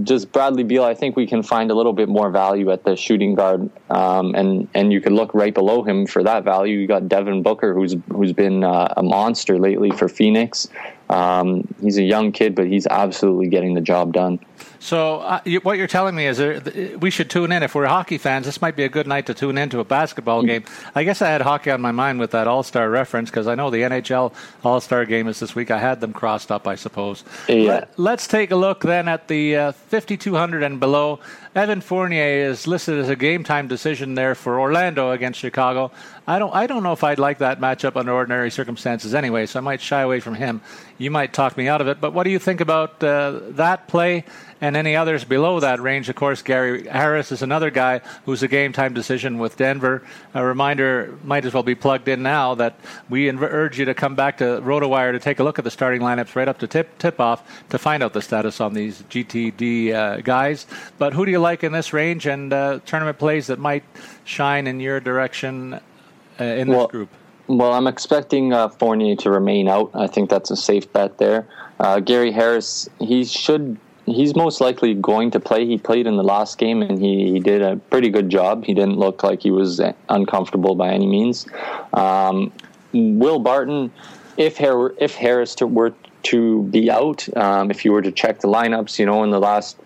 just 0.02 0.32
Bradley 0.32 0.64
Beal, 0.64 0.84
I 0.84 0.94
think 0.94 1.16
we 1.16 1.26
can 1.26 1.42
find 1.42 1.70
a 1.70 1.74
little 1.74 1.92
bit 1.92 2.08
more 2.08 2.30
value 2.30 2.70
at 2.72 2.84
the 2.84 2.96
shooting 2.96 3.34
guard, 3.34 3.70
um, 3.90 4.34
and 4.34 4.68
and 4.74 4.92
you 4.92 5.00
could 5.00 5.12
look 5.12 5.32
right 5.34 5.54
below 5.54 5.82
him 5.82 6.06
for 6.06 6.22
that 6.24 6.44
value. 6.44 6.78
You 6.78 6.86
got 6.86 7.08
Devin 7.08 7.42
Booker, 7.42 7.74
who's 7.74 7.96
who's 8.12 8.32
been 8.32 8.64
uh, 8.64 8.92
a 8.96 9.02
monster 9.02 9.58
lately 9.58 9.90
for 9.90 10.08
Phoenix. 10.08 10.68
Um, 11.08 11.66
he's 11.80 11.98
a 11.98 12.02
young 12.02 12.32
kid, 12.32 12.54
but 12.54 12.66
he's 12.66 12.86
absolutely 12.86 13.48
getting 13.48 13.74
the 13.74 13.80
job 13.80 14.12
done. 14.12 14.40
So, 14.78 15.20
uh, 15.20 15.40
you, 15.44 15.60
what 15.60 15.78
you're 15.78 15.86
telling 15.86 16.14
me 16.14 16.26
is 16.26 16.38
that 16.38 16.98
we 17.00 17.10
should 17.10 17.30
tune 17.30 17.52
in. 17.52 17.62
If 17.62 17.74
we're 17.74 17.86
hockey 17.86 18.18
fans, 18.18 18.46
this 18.46 18.60
might 18.60 18.76
be 18.76 18.84
a 18.84 18.88
good 18.88 19.06
night 19.06 19.26
to 19.26 19.34
tune 19.34 19.58
into 19.58 19.80
a 19.80 19.84
basketball 19.84 20.42
game. 20.42 20.64
I 20.94 21.04
guess 21.04 21.22
I 21.22 21.28
had 21.28 21.40
hockey 21.40 21.70
on 21.70 21.80
my 21.80 21.92
mind 21.92 22.20
with 22.20 22.30
that 22.32 22.46
All 22.46 22.62
Star 22.62 22.88
reference 22.88 23.30
because 23.30 23.46
I 23.46 23.54
know 23.54 23.70
the 23.70 23.78
NHL 23.82 24.32
All 24.64 24.80
Star 24.80 25.04
game 25.04 25.28
is 25.28 25.40
this 25.40 25.54
week. 25.54 25.70
I 25.70 25.78
had 25.78 26.00
them 26.00 26.12
crossed 26.12 26.52
up, 26.52 26.66
I 26.66 26.74
suppose. 26.74 27.24
Yeah. 27.48 27.86
Let, 27.96 28.18
us 28.18 28.26
take 28.26 28.50
a 28.50 28.56
look 28.56 28.82
then 28.82 29.08
at 29.08 29.28
the 29.28 29.56
uh, 29.56 29.72
5,200 29.72 30.62
and 30.62 30.80
below. 30.80 31.20
Evan 31.54 31.80
Fournier 31.80 32.50
is 32.50 32.66
listed 32.66 32.98
as 32.98 33.08
a 33.08 33.16
game 33.16 33.42
time 33.42 33.66
decision 33.66 34.14
there 34.14 34.34
for 34.34 34.60
Orlando 34.60 35.12
against 35.12 35.40
Chicago. 35.40 35.90
I 36.26 36.38
don't 36.38 36.54
I 36.54 36.66
don't 36.66 36.82
know 36.82 36.92
if 36.92 37.02
I'd 37.02 37.18
like 37.18 37.38
that 37.38 37.60
matchup 37.60 37.96
under 37.96 38.12
ordinary 38.12 38.50
circumstances 38.50 39.14
anyway, 39.14 39.46
so 39.46 39.60
I 39.60 39.62
might 39.62 39.80
shy 39.80 40.02
away 40.02 40.20
from 40.20 40.34
him. 40.34 40.60
You 40.98 41.10
might 41.10 41.32
talk 41.32 41.56
me 41.56 41.66
out 41.66 41.80
of 41.80 41.88
it, 41.88 41.98
but 42.00 42.12
what 42.12 42.24
do 42.24 42.30
you 42.30 42.38
think 42.38 42.60
about 42.60 43.02
uh, 43.02 43.40
that 43.50 43.88
play 43.88 44.24
and 44.60 44.76
any 44.76 44.96
others 44.96 45.24
below 45.24 45.60
that 45.60 45.80
range. 45.80 46.08
Of 46.08 46.16
course, 46.16 46.42
Gary 46.42 46.86
Harris 46.86 47.32
is 47.32 47.42
another 47.42 47.70
guy 47.70 48.00
who's 48.24 48.42
a 48.42 48.48
game 48.48 48.72
time 48.72 48.94
decision 48.94 49.38
with 49.38 49.56
Denver. 49.56 50.02
A 50.34 50.44
reminder 50.44 51.16
might 51.24 51.44
as 51.44 51.52
well 51.52 51.62
be 51.62 51.74
plugged 51.74 52.08
in 52.08 52.22
now 52.22 52.54
that 52.54 52.78
we 53.08 53.30
urge 53.30 53.78
you 53.78 53.84
to 53.84 53.94
come 53.94 54.14
back 54.14 54.38
to 54.38 54.44
RotoWire 54.44 55.12
to 55.12 55.18
take 55.18 55.38
a 55.38 55.44
look 55.44 55.58
at 55.58 55.64
the 55.64 55.70
starting 55.70 56.00
lineups 56.00 56.34
right 56.34 56.48
up 56.48 56.58
to 56.58 56.66
tip 56.66 56.98
tip 56.98 57.20
off 57.20 57.68
to 57.70 57.78
find 57.78 58.02
out 58.02 58.12
the 58.12 58.22
status 58.22 58.60
on 58.60 58.74
these 58.74 59.02
GTD 59.02 59.92
uh, 59.92 60.20
guys. 60.20 60.66
But 60.98 61.12
who 61.12 61.24
do 61.24 61.30
you 61.30 61.40
like 61.40 61.64
in 61.64 61.72
this 61.72 61.92
range 61.92 62.26
and 62.26 62.52
uh, 62.52 62.80
tournament 62.86 63.18
plays 63.18 63.46
that 63.48 63.58
might 63.58 63.84
shine 64.24 64.66
in 64.66 64.80
your 64.80 65.00
direction 65.00 65.74
uh, 65.74 66.44
in 66.44 66.68
this 66.68 66.76
well, 66.76 66.86
group? 66.88 67.10
Well, 67.48 67.72
I'm 67.72 67.86
expecting 67.86 68.52
uh, 68.52 68.68
Fournier 68.68 69.16
to 69.16 69.30
remain 69.30 69.68
out. 69.68 69.90
I 69.94 70.06
think 70.06 70.30
that's 70.30 70.50
a 70.50 70.56
safe 70.56 70.92
bet 70.92 71.18
there. 71.18 71.46
Uh, 71.78 72.00
Gary 72.00 72.32
Harris, 72.32 72.88
he 72.98 73.24
should 73.24 73.76
he's 74.06 74.34
most 74.34 74.60
likely 74.60 74.94
going 74.94 75.30
to 75.32 75.40
play. 75.40 75.66
He 75.66 75.78
played 75.78 76.06
in 76.06 76.16
the 76.16 76.22
last 76.22 76.58
game 76.58 76.80
and 76.80 76.98
he, 76.98 77.32
he 77.32 77.40
did 77.40 77.60
a 77.60 77.76
pretty 77.76 78.08
good 78.08 78.30
job. 78.30 78.64
He 78.64 78.72
didn't 78.72 78.98
look 78.98 79.22
like 79.22 79.42
he 79.42 79.50
was 79.50 79.80
uncomfortable 80.08 80.74
by 80.74 80.90
any 80.90 81.06
means. 81.06 81.46
Um, 81.92 82.52
Will 82.92 83.40
Barton, 83.40 83.92
if 84.36 84.58
if 84.60 85.14
Harris 85.14 85.54
to, 85.56 85.66
were 85.66 85.92
to 86.24 86.62
be 86.64 86.90
out, 86.90 87.28
um, 87.36 87.70
if 87.70 87.84
you 87.84 87.92
were 87.92 88.02
to 88.02 88.12
check 88.12 88.40
the 88.40 88.48
lineups, 88.48 88.98
you 88.98 89.06
know, 89.06 89.22
in 89.24 89.30
the 89.30 89.40
last 89.40 89.76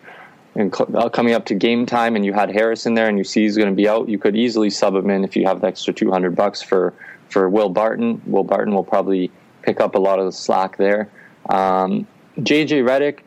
uh, 0.59 1.09
coming 1.09 1.35
up 1.35 1.47
to 1.47 1.55
game 1.55 1.87
time, 1.87 2.15
and 2.15 2.25
you 2.25 2.33
had 2.33 2.51
Harris 2.51 2.87
in 2.87 2.95
there, 2.95 3.09
and 3.09 3.17
you 3.17 3.25
see 3.25 3.43
he's 3.43 3.57
going 3.57 3.69
to 3.69 3.75
be 3.75 3.89
out, 3.89 4.09
you 4.09 4.19
could 4.19 4.37
easily 4.37 4.71
sub 4.71 4.95
him 4.95 5.09
in 5.11 5.25
if 5.25 5.35
you 5.35 5.47
have 5.47 5.61
the 5.61 5.67
extra 5.67 5.93
two 5.93 6.11
hundred 6.11 6.37
bucks 6.37 6.61
for 6.61 6.93
for 7.29 7.49
Will 7.49 7.71
Barton. 7.71 8.21
Will 8.27 8.45
Barton 8.45 8.75
will 8.75 8.85
probably 8.85 9.31
pick 9.63 9.81
up 9.81 9.95
a 9.95 9.99
lot 9.99 10.19
of 10.19 10.27
the 10.27 10.33
slack 10.33 10.77
there. 10.77 11.09
Um, 11.49 12.07
JJ 12.39 12.85
Redick, 12.85 13.21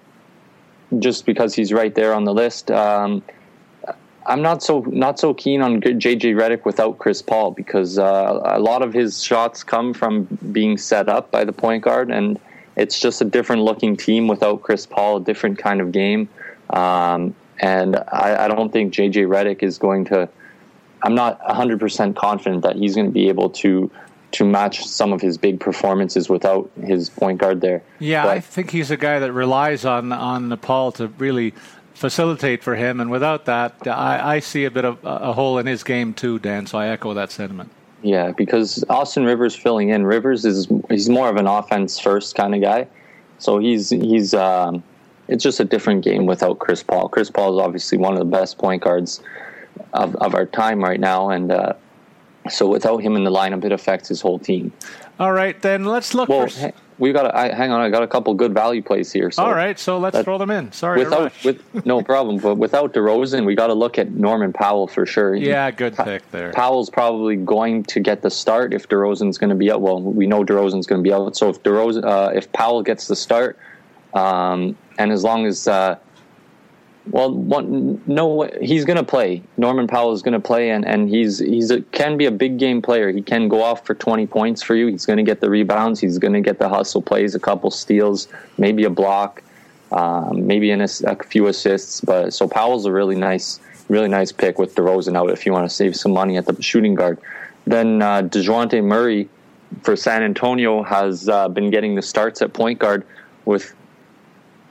just 0.99 1.25
because 1.25 1.53
he's 1.53 1.71
right 1.73 1.93
there 1.93 2.13
on 2.13 2.23
the 2.23 2.33
list. 2.33 2.71
Um, 2.71 3.23
I'm 4.25 4.41
not 4.41 4.63
so 4.63 4.81
not 4.87 5.19
so 5.19 5.33
keen 5.33 5.61
on 5.61 5.81
JJ 5.81 6.35
Redick 6.35 6.65
without 6.65 6.97
Chris 6.97 7.21
Paul 7.21 7.51
because 7.51 7.99
uh, 7.99 8.41
a 8.45 8.59
lot 8.59 8.81
of 8.81 8.93
his 8.93 9.21
shots 9.21 9.63
come 9.63 9.93
from 9.93 10.25
being 10.51 10.77
set 10.77 11.09
up 11.09 11.29
by 11.31 11.43
the 11.43 11.51
point 11.51 11.83
guard, 11.83 12.09
and 12.09 12.39
it's 12.75 12.99
just 12.99 13.21
a 13.21 13.25
different 13.25 13.63
looking 13.63 13.97
team 13.97 14.27
without 14.27 14.61
Chris 14.61 14.85
Paul, 14.85 15.17
a 15.17 15.21
different 15.21 15.57
kind 15.57 15.81
of 15.81 15.91
game. 15.91 16.29
Um, 16.69 17.35
and 17.59 17.97
I, 17.97 18.45
I, 18.45 18.47
don't 18.47 18.71
think 18.71 18.93
JJ 18.93 19.27
Redick 19.27 19.61
is 19.61 19.77
going 19.77 20.05
to. 20.05 20.27
I'm 21.03 21.15
not 21.15 21.41
100% 21.41 22.15
confident 22.15 22.63
that 22.63 22.77
he's 22.77 22.95
going 22.95 23.07
to 23.07 23.11
be 23.11 23.27
able 23.27 23.49
to 23.49 23.91
to 24.33 24.43
match 24.43 24.85
some 24.85 25.13
of 25.13 25.21
his 25.21 25.37
big 25.37 25.59
performances 25.59 26.27
without 26.27 26.69
his 26.83 27.09
point 27.09 27.39
guard 27.39 27.61
there. 27.61 27.81
Yeah, 27.99 28.23
but, 28.23 28.37
I 28.37 28.39
think 28.39 28.71
he's 28.71 28.91
a 28.91 28.97
guy 28.97 29.19
that 29.19 29.31
relies 29.31 29.85
on 29.85 30.11
on 30.11 30.55
Paul 30.57 30.91
to 30.93 31.07
really 31.07 31.53
facilitate 31.93 32.63
for 32.63 32.75
him, 32.75 32.99
and 32.99 33.09
without 33.09 33.45
that, 33.45 33.75
I, 33.87 34.35
I 34.35 34.39
see 34.39 34.65
a 34.65 34.71
bit 34.71 34.85
of 34.85 34.97
a 35.03 35.33
hole 35.33 35.57
in 35.59 35.65
his 35.65 35.83
game 35.83 36.13
too, 36.13 36.39
Dan. 36.39 36.65
So 36.65 36.77
I 36.77 36.87
echo 36.87 37.13
that 37.13 37.31
sentiment. 37.31 37.71
Yeah, 38.01 38.31
because 38.31 38.83
Austin 38.89 39.23
Rivers 39.23 39.55
filling 39.55 39.89
in. 39.89 40.05
Rivers 40.05 40.43
is 40.43 40.67
he's 40.89 41.09
more 41.09 41.29
of 41.29 41.37
an 41.37 41.47
offense 41.47 41.99
first 41.99 42.35
kind 42.35 42.53
of 42.53 42.61
guy, 42.61 42.87
so 43.37 43.59
he's 43.59 43.91
he's 43.91 44.33
um, 44.33 44.83
it's 45.27 45.43
just 45.43 45.59
a 45.59 45.65
different 45.65 46.03
game 46.03 46.25
without 46.25 46.59
Chris 46.59 46.83
Paul. 46.83 47.07
Chris 47.07 47.29
Paul 47.29 47.57
is 47.57 47.63
obviously 47.63 47.97
one 47.97 48.13
of 48.13 48.19
the 48.19 48.25
best 48.25 48.57
point 48.57 48.83
guards 48.83 49.21
of, 49.93 50.15
of 50.17 50.35
our 50.35 50.45
time 50.45 50.83
right 50.83 50.99
now, 50.99 51.29
and 51.29 51.51
uh, 51.51 51.73
so 52.49 52.67
without 52.67 52.97
him 52.97 53.15
in 53.15 53.23
the 53.23 53.31
lineup, 53.31 53.63
it 53.63 53.71
affects 53.71 54.07
his 54.07 54.21
whole 54.21 54.39
team. 54.39 54.71
All 55.19 55.31
right, 55.31 55.59
then 55.61 55.85
let's 55.85 56.13
look. 56.13 56.27
Well, 56.27 56.47
for... 56.47 56.73
we 56.97 57.13
got. 57.13 57.33
I, 57.33 57.53
hang 57.53 57.71
on, 57.71 57.81
I 57.81 57.89
got 57.89 58.03
a 58.03 58.07
couple 58.07 58.33
good 58.33 58.53
value 58.53 58.81
plays 58.81 59.11
here. 59.11 59.29
So 59.31 59.43
All 59.43 59.53
right, 59.53 59.77
so 59.77 59.99
let's 59.99 60.19
throw 60.21 60.37
them 60.37 60.49
in. 60.49 60.71
Sorry, 60.71 60.99
without 60.99 61.31
with 61.43 61.85
no 61.85 62.01
problem, 62.01 62.37
but 62.39 62.55
without 62.55 62.93
DeRozan, 62.93 63.45
we 63.45 63.55
got 63.55 63.67
to 63.67 63.73
look 63.73 63.97
at 63.97 64.11
Norman 64.11 64.51
Powell 64.51 64.87
for 64.87 65.05
sure. 65.05 65.35
Yeah, 65.35 65.69
good 65.71 65.95
pa- 65.95 66.05
pick 66.05 66.29
there. 66.31 66.51
Powell's 66.51 66.89
probably 66.89 67.35
going 67.35 67.83
to 67.85 67.99
get 67.99 68.23
the 68.23 68.31
start 68.31 68.73
if 68.73 68.89
DeRozan's 68.89 69.37
going 69.37 69.51
to 69.51 69.55
be 69.55 69.71
out. 69.71 69.81
Well, 69.81 70.01
we 70.01 70.25
know 70.25 70.43
DeRozan's 70.43 70.87
going 70.87 71.01
to 71.01 71.07
be 71.07 71.13
out, 71.13 71.35
so 71.37 71.49
if 71.49 71.61
DeRozan, 71.63 72.03
uh, 72.03 72.31
if 72.33 72.51
Powell 72.51 72.81
gets 72.81 73.07
the 73.07 73.15
start, 73.15 73.57
um, 74.15 74.75
and 74.97 75.11
as 75.11 75.23
long 75.23 75.45
as 75.45 75.67
uh, 75.67 75.97
well, 77.07 77.33
one, 77.33 78.01
no, 78.07 78.49
he's 78.61 78.85
going 78.85 78.97
to 78.97 79.03
play. 79.03 79.43
Norman 79.57 79.87
Powell 79.87 80.13
is 80.13 80.21
going 80.21 80.33
to 80.33 80.39
play, 80.39 80.69
and, 80.69 80.85
and 80.85 81.09
he's 81.09 81.39
he's 81.39 81.69
a, 81.69 81.81
can 81.81 82.17
be 82.17 82.25
a 82.25 82.31
big 82.31 82.57
game 82.57 82.81
player. 82.81 83.11
He 83.11 83.21
can 83.21 83.49
go 83.49 83.61
off 83.61 83.85
for 83.85 83.93
twenty 83.93 84.25
points 84.25 84.63
for 84.63 84.73
you. 84.73 84.87
He's 84.87 85.05
going 85.05 85.17
to 85.17 85.23
get 85.23 85.41
the 85.41 85.49
rebounds. 85.49 85.99
He's 85.99 86.17
going 86.17 86.33
to 86.33 86.41
get 86.41 86.59
the 86.59 86.69
hustle 86.69 87.01
plays, 87.01 87.35
a 87.35 87.39
couple 87.39 87.71
steals, 87.71 88.29
maybe 88.57 88.85
a 88.85 88.89
block, 88.89 89.43
um, 89.91 90.47
maybe 90.47 90.71
in 90.71 90.79
a, 90.79 90.87
a, 91.05 91.15
few 91.23 91.47
assists. 91.47 91.99
But 91.99 92.33
so 92.33 92.47
Powell's 92.47 92.85
a 92.85 92.91
really 92.91 93.17
nice, 93.17 93.59
really 93.89 94.07
nice 94.07 94.31
pick 94.31 94.57
with 94.57 94.73
DeRozan 94.75 95.17
out 95.17 95.29
if 95.29 95.45
you 95.45 95.51
want 95.51 95.69
to 95.69 95.75
save 95.75 95.97
some 95.97 96.13
money 96.13 96.37
at 96.37 96.45
the 96.45 96.61
shooting 96.61 96.95
guard. 96.95 97.19
Then 97.65 98.01
uh, 98.01 98.21
Dejounte 98.21 98.81
Murray 98.81 99.27
for 99.81 99.97
San 99.97 100.23
Antonio 100.23 100.83
has 100.83 101.27
uh, 101.27 101.49
been 101.49 101.69
getting 101.69 101.95
the 101.95 102.01
starts 102.01 102.41
at 102.41 102.53
point 102.53 102.79
guard 102.79 103.05
with 103.45 103.73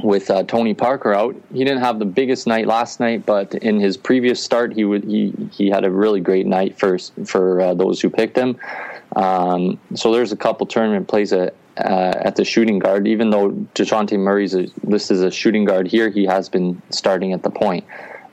with 0.02 0.30
uh, 0.30 0.42
Tony 0.44 0.74
Parker 0.74 1.14
out. 1.14 1.36
He 1.52 1.64
didn't 1.64 1.80
have 1.80 1.98
the 1.98 2.04
biggest 2.04 2.46
night 2.46 2.66
last 2.66 3.00
night, 3.00 3.24
but 3.24 3.54
in 3.54 3.80
his 3.80 3.96
previous 3.96 4.42
start, 4.42 4.72
he 4.72 4.84
would 4.84 5.04
he 5.04 5.32
he 5.52 5.68
had 5.68 5.84
a 5.84 5.90
really 5.90 6.20
great 6.20 6.46
night 6.46 6.78
for 6.78 6.98
for 7.24 7.60
uh, 7.60 7.74
those 7.74 8.00
who 8.00 8.10
picked 8.10 8.36
him. 8.36 8.58
Um, 9.16 9.78
so 9.94 10.12
there's 10.12 10.32
a 10.32 10.36
couple 10.36 10.66
tournament 10.66 11.08
plays 11.08 11.32
at 11.32 11.54
uh, 11.78 12.14
at 12.16 12.36
the 12.36 12.44
shooting 12.44 12.78
guard. 12.78 13.06
Even 13.06 13.30
though 13.30 13.50
Dejounte 13.74 14.18
Murray's 14.18 14.54
a, 14.54 14.68
listed 14.84 15.18
as 15.18 15.22
a 15.22 15.30
shooting 15.30 15.64
guard 15.64 15.86
here, 15.86 16.10
he 16.10 16.24
has 16.24 16.48
been 16.48 16.80
starting 16.90 17.32
at 17.32 17.42
the 17.42 17.50
point. 17.50 17.84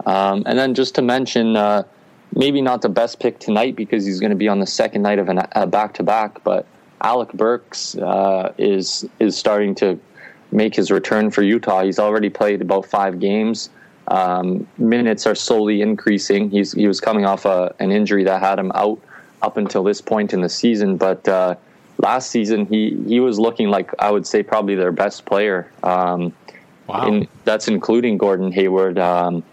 Um, 0.05 0.43
and 0.45 0.57
then 0.57 0.73
just 0.73 0.95
to 0.95 1.01
mention, 1.01 1.55
uh, 1.55 1.83
maybe 2.35 2.61
not 2.61 2.81
the 2.81 2.89
best 2.89 3.19
pick 3.19 3.39
tonight 3.39 3.75
because 3.75 4.05
he's 4.05 4.19
going 4.19 4.31
to 4.31 4.35
be 4.35 4.47
on 4.47 4.59
the 4.59 4.67
second 4.67 5.01
night 5.01 5.19
of 5.19 5.29
an, 5.29 5.41
a 5.53 5.67
back 5.67 5.93
to 5.95 6.03
back, 6.03 6.43
but. 6.43 6.65
Alec 7.01 7.31
Burks 7.31 7.95
uh, 7.95 8.51
is 8.57 9.07
is 9.19 9.37
starting 9.37 9.73
to 9.75 9.97
make 10.51 10.75
his 10.75 10.91
return 10.91 11.31
for 11.31 11.41
Utah. 11.43 11.83
He's 11.83 11.99
already 11.99 12.29
played 12.29 12.61
about 12.61 12.85
five 12.85 13.19
games. 13.19 13.69
Um, 14.07 14.67
minutes 14.77 15.27
are 15.27 15.35
slowly 15.35 15.81
increasing. 15.81 16.49
He's 16.49 16.73
he 16.73 16.87
was 16.87 16.99
coming 16.99 17.25
off 17.25 17.45
a, 17.45 17.75
an 17.79 17.91
injury 17.91 18.23
that 18.23 18.41
had 18.41 18.57
him 18.57 18.71
out 18.73 18.99
up 19.41 19.57
until 19.57 19.83
this 19.83 20.01
point 20.01 20.33
in 20.33 20.41
the 20.41 20.49
season, 20.49 20.97
but 20.97 21.27
uh, 21.27 21.55
last 21.99 22.31
season 22.31 22.65
he 22.65 22.97
he 23.07 23.19
was 23.19 23.37
looking 23.37 23.69
like 23.69 23.91
I 23.99 24.09
would 24.09 24.25
say 24.25 24.41
probably 24.41 24.75
their 24.75 24.91
best 24.91 25.25
player. 25.25 25.71
Um, 25.83 26.33
wow, 26.87 27.07
in, 27.07 27.27
that's 27.43 27.67
including 27.67 28.17
Gordon 28.17 28.51
Hayward. 28.51 28.97
Um, 28.97 29.43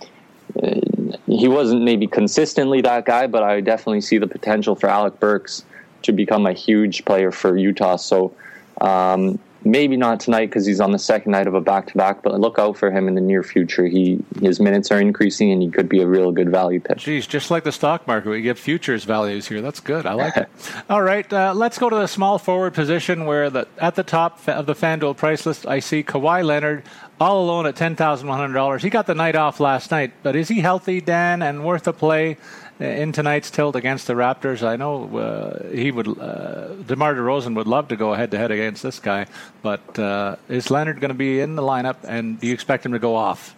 he 1.27 1.49
wasn't 1.49 1.83
maybe 1.83 2.07
consistently 2.07 2.81
that 2.81 3.05
guy, 3.05 3.27
but 3.27 3.43
I 3.43 3.61
definitely 3.61 4.01
see 4.01 4.17
the 4.17 4.27
potential 4.27 4.75
for 4.75 4.89
Alec 4.89 5.21
Burks 5.21 5.65
to 6.03 6.13
become 6.13 6.47
a 6.47 6.53
huge 6.53 7.05
player 7.05 7.31
for 7.31 7.57
Utah. 7.59 7.97
So 7.97 8.35
um, 8.81 9.39
maybe 9.67 9.97
not 9.97 10.21
tonight 10.21 10.47
because 10.47 10.65
he's 10.65 10.81
on 10.81 10.93
the 10.93 10.99
second 10.99 11.33
night 11.33 11.47
of 11.47 11.55
a 11.55 11.61
back 11.61 11.89
to 11.89 11.97
back, 11.97 12.23
but 12.23 12.41
look 12.41 12.59
out 12.59 12.77
for 12.77 12.91
him 12.91 13.09
in 13.09 13.15
the 13.15 13.21
near 13.21 13.43
future. 13.43 13.87
He 13.87 14.23
his 14.41 14.61
minutes 14.61 14.91
are 14.91 15.01
increasing 15.01 15.51
and 15.51 15.61
he 15.61 15.71
could 15.71 15.89
be 15.89 16.01
a 16.01 16.07
real 16.07 16.31
good 16.33 16.51
value 16.51 16.81
pick. 16.81 16.99
Geez, 16.99 17.27
just 17.27 17.51
like 17.51 17.65
the 17.65 17.73
stock 17.73 18.07
market, 18.07 18.31
we 18.31 18.43
get 18.43 18.59
futures 18.59 19.05
values 19.05 19.49
here. 19.49 19.61
That's 19.61 19.81
good. 19.81 20.07
I 20.07 20.13
like 20.13 20.37
it. 20.37 20.49
All 20.89 21.03
right, 21.03 21.31
uh, 21.33 21.53
let's 21.55 21.79
go 21.79 21.91
to 21.91 21.97
the 21.97 22.07
small 22.07 22.39
forward 22.39 22.75
position 22.75 23.27
where 23.27 23.51
the 23.51 23.67
at 23.79 23.97
the 23.97 24.05
top 24.05 24.47
of 24.49 24.67
the 24.67 24.75
FanDuel 24.75 25.17
price 25.17 25.45
list, 25.45 25.67
I 25.67 25.81
see 25.81 26.03
Kawhi 26.03 26.45
Leonard 26.45 26.85
all 27.21 27.43
alone 27.43 27.67
at 27.67 27.77
ten 27.77 27.97
thousand 27.97 28.29
one 28.29 28.39
hundred 28.39 28.55
dollars. 28.55 28.83
He 28.83 28.91
got 28.91 29.07
the 29.07 29.15
night 29.15 29.37
off 29.37 29.59
last 29.61 29.91
night, 29.91 30.13
but 30.23 30.37
is 30.37 30.49
he 30.49 30.61
healthy, 30.61 31.01
Dan, 31.01 31.43
and 31.43 31.65
worth 31.65 31.87
a 31.87 31.93
play? 31.93 32.37
In 32.79 33.13
tonight's 33.13 33.51
tilt 33.51 33.77
against 33.77 34.07
the 34.07 34.15
Raptors. 34.15 34.67
I 34.67 34.77
know 34.77 35.17
uh, 35.17 35.69
he 35.69 35.91
would, 35.91 36.09
uh, 36.19 36.75
DeMar 36.87 37.15
DeRozan 37.15 37.55
would 37.57 37.67
love 37.67 37.89
to 37.89 37.97
go 37.97 38.13
head 38.15 38.31
to 38.33 38.39
head 38.39 38.51
against 38.51 38.83
this 38.83 38.99
guy, 38.99 39.27
but 39.63 39.99
uh, 39.99 40.37
is 40.49 40.71
Leonard 40.71 41.01
going 41.01 41.11
to 41.11 41.15
be 41.15 41.41
in 41.41 41.57
the 41.57 41.63
lineup, 41.63 41.97
and 42.05 42.39
do 42.41 42.47
you 42.47 42.55
expect 42.55 42.85
him 42.85 42.93
to 42.93 42.99
go 42.99 43.15
off? 43.15 43.55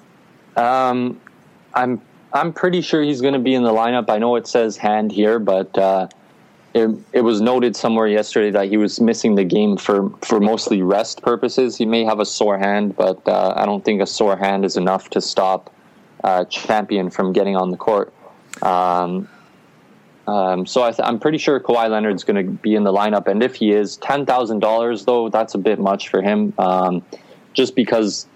Um, 0.57 1.21
I'm 1.75 2.01
I'm 2.33 2.53
pretty 2.53 2.83
sure 2.83 3.03
he's 3.03 3.21
going 3.21 3.35
to 3.35 3.41
be 3.41 3.55
in 3.55 3.63
the 3.63 3.73
lineup. 3.73 4.11
I 4.11 4.19
know 4.19 4.37
it 4.37 4.47
says 4.47 4.77
hand 4.77 5.11
here, 5.11 5.39
but 5.39 5.77
uh, 5.79 6.09
it, 6.75 6.91
it 7.13 7.21
was 7.23 7.41
noted 7.41 7.75
somewhere 7.75 8.07
yesterday 8.07 8.51
that 8.51 8.69
he 8.69 8.77
was 8.77 9.01
missing 9.01 9.35
the 9.35 9.45
game 9.45 9.77
for, 9.79 10.11
for 10.23 10.39
mostly 10.39 10.83
rest 10.83 11.23
purposes. 11.23 11.77
He 11.77 11.87
may 11.87 12.05
have 12.05 12.21
a 12.21 12.27
sore 12.27 12.59
hand, 12.59 12.97
but 12.97 13.27
uh, 13.27 13.55
I 13.57 13.65
don't 13.65 13.85
think 13.85 14.03
a 14.03 14.07
sore 14.07 14.37
hand 14.37 14.65
is 14.65 14.77
enough 14.77 15.09
to 15.11 15.21
stop 15.23 15.73
uh, 16.23 16.45
champion 16.47 17.09
from 17.09 17.33
getting 17.33 17.57
on 17.57 17.71
the 17.71 17.77
court. 17.79 18.13
Um, 18.63 19.29
um, 20.27 20.67
so 20.67 20.83
I 20.83 20.93
am 21.09 21.19
pretty 21.19 21.39
sure 21.39 21.59
Kawhi 21.59 21.89
Leonard's 21.89 22.23
going 22.23 22.45
to 22.45 22.53
be 22.53 22.75
in 22.75 22.85
the 22.85 22.93
lineup, 22.93 23.29
and 23.29 23.43
if 23.43 23.55
he 23.55 23.73
is, 23.73 23.97
ten 23.97 24.27
thousand 24.27 24.61
dollars 24.61 25.07
though 25.07 25.31
that's 25.31 25.55
a 25.55 25.59
bit 25.59 25.79
much 25.79 26.09
for 26.09 26.21
him, 26.21 26.53
um, 26.59 27.03
just 27.55 27.75
because 27.75 28.27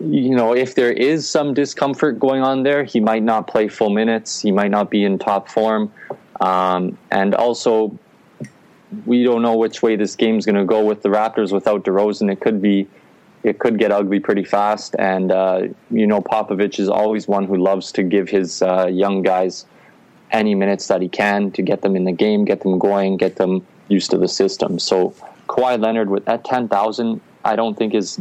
you 0.00 0.34
know 0.34 0.54
if 0.54 0.74
there 0.74 0.92
is 0.92 1.28
some 1.28 1.54
discomfort 1.54 2.20
going 2.20 2.42
on 2.42 2.62
there, 2.62 2.84
he 2.84 3.00
might 3.00 3.22
not 3.22 3.46
play 3.46 3.68
full 3.68 3.88
minutes, 3.88 4.40
he 4.40 4.52
might 4.52 4.70
not 4.70 4.90
be 4.90 5.02
in 5.02 5.18
top 5.18 5.48
form, 5.48 5.90
um, 6.40 6.98
and 7.10 7.34
also 7.34 7.98
we 9.06 9.24
don't 9.24 9.40
know 9.40 9.56
which 9.56 9.82
way 9.82 9.96
this 9.96 10.14
game's 10.14 10.44
going 10.44 10.56
to 10.56 10.64
go 10.66 10.84
with 10.84 11.00
the 11.02 11.08
Raptors 11.08 11.52
without 11.52 11.84
DeRozan. 11.84 12.30
It 12.30 12.40
could 12.40 12.60
be 12.60 12.86
it 13.42 13.58
could 13.58 13.78
get 13.78 13.90
ugly 13.90 14.20
pretty 14.20 14.44
fast. 14.44 14.94
And 14.98 15.32
uh, 15.32 15.68
you 15.90 16.06
know, 16.06 16.20
Popovich 16.20 16.78
is 16.78 16.88
always 16.88 17.28
one 17.28 17.46
who 17.46 17.56
loves 17.56 17.92
to 17.92 18.02
give 18.02 18.28
his 18.28 18.62
uh, 18.62 18.86
young 18.86 19.22
guys 19.22 19.66
any 20.30 20.54
minutes 20.54 20.88
that 20.88 21.02
he 21.02 21.08
can 21.08 21.50
to 21.52 21.62
get 21.62 21.82
them 21.82 21.94
in 21.94 22.04
the 22.04 22.12
game, 22.12 22.44
get 22.44 22.60
them 22.62 22.78
going, 22.78 23.16
get 23.16 23.36
them 23.36 23.66
used 23.88 24.10
to 24.10 24.18
the 24.18 24.28
system. 24.28 24.78
So 24.78 25.14
Kawhi 25.48 25.80
Leonard 25.80 26.08
with 26.08 26.28
at 26.28 26.44
ten 26.44 26.68
thousand, 26.68 27.20
I 27.44 27.56
don't 27.56 27.76
think 27.76 27.94
is 27.94 28.20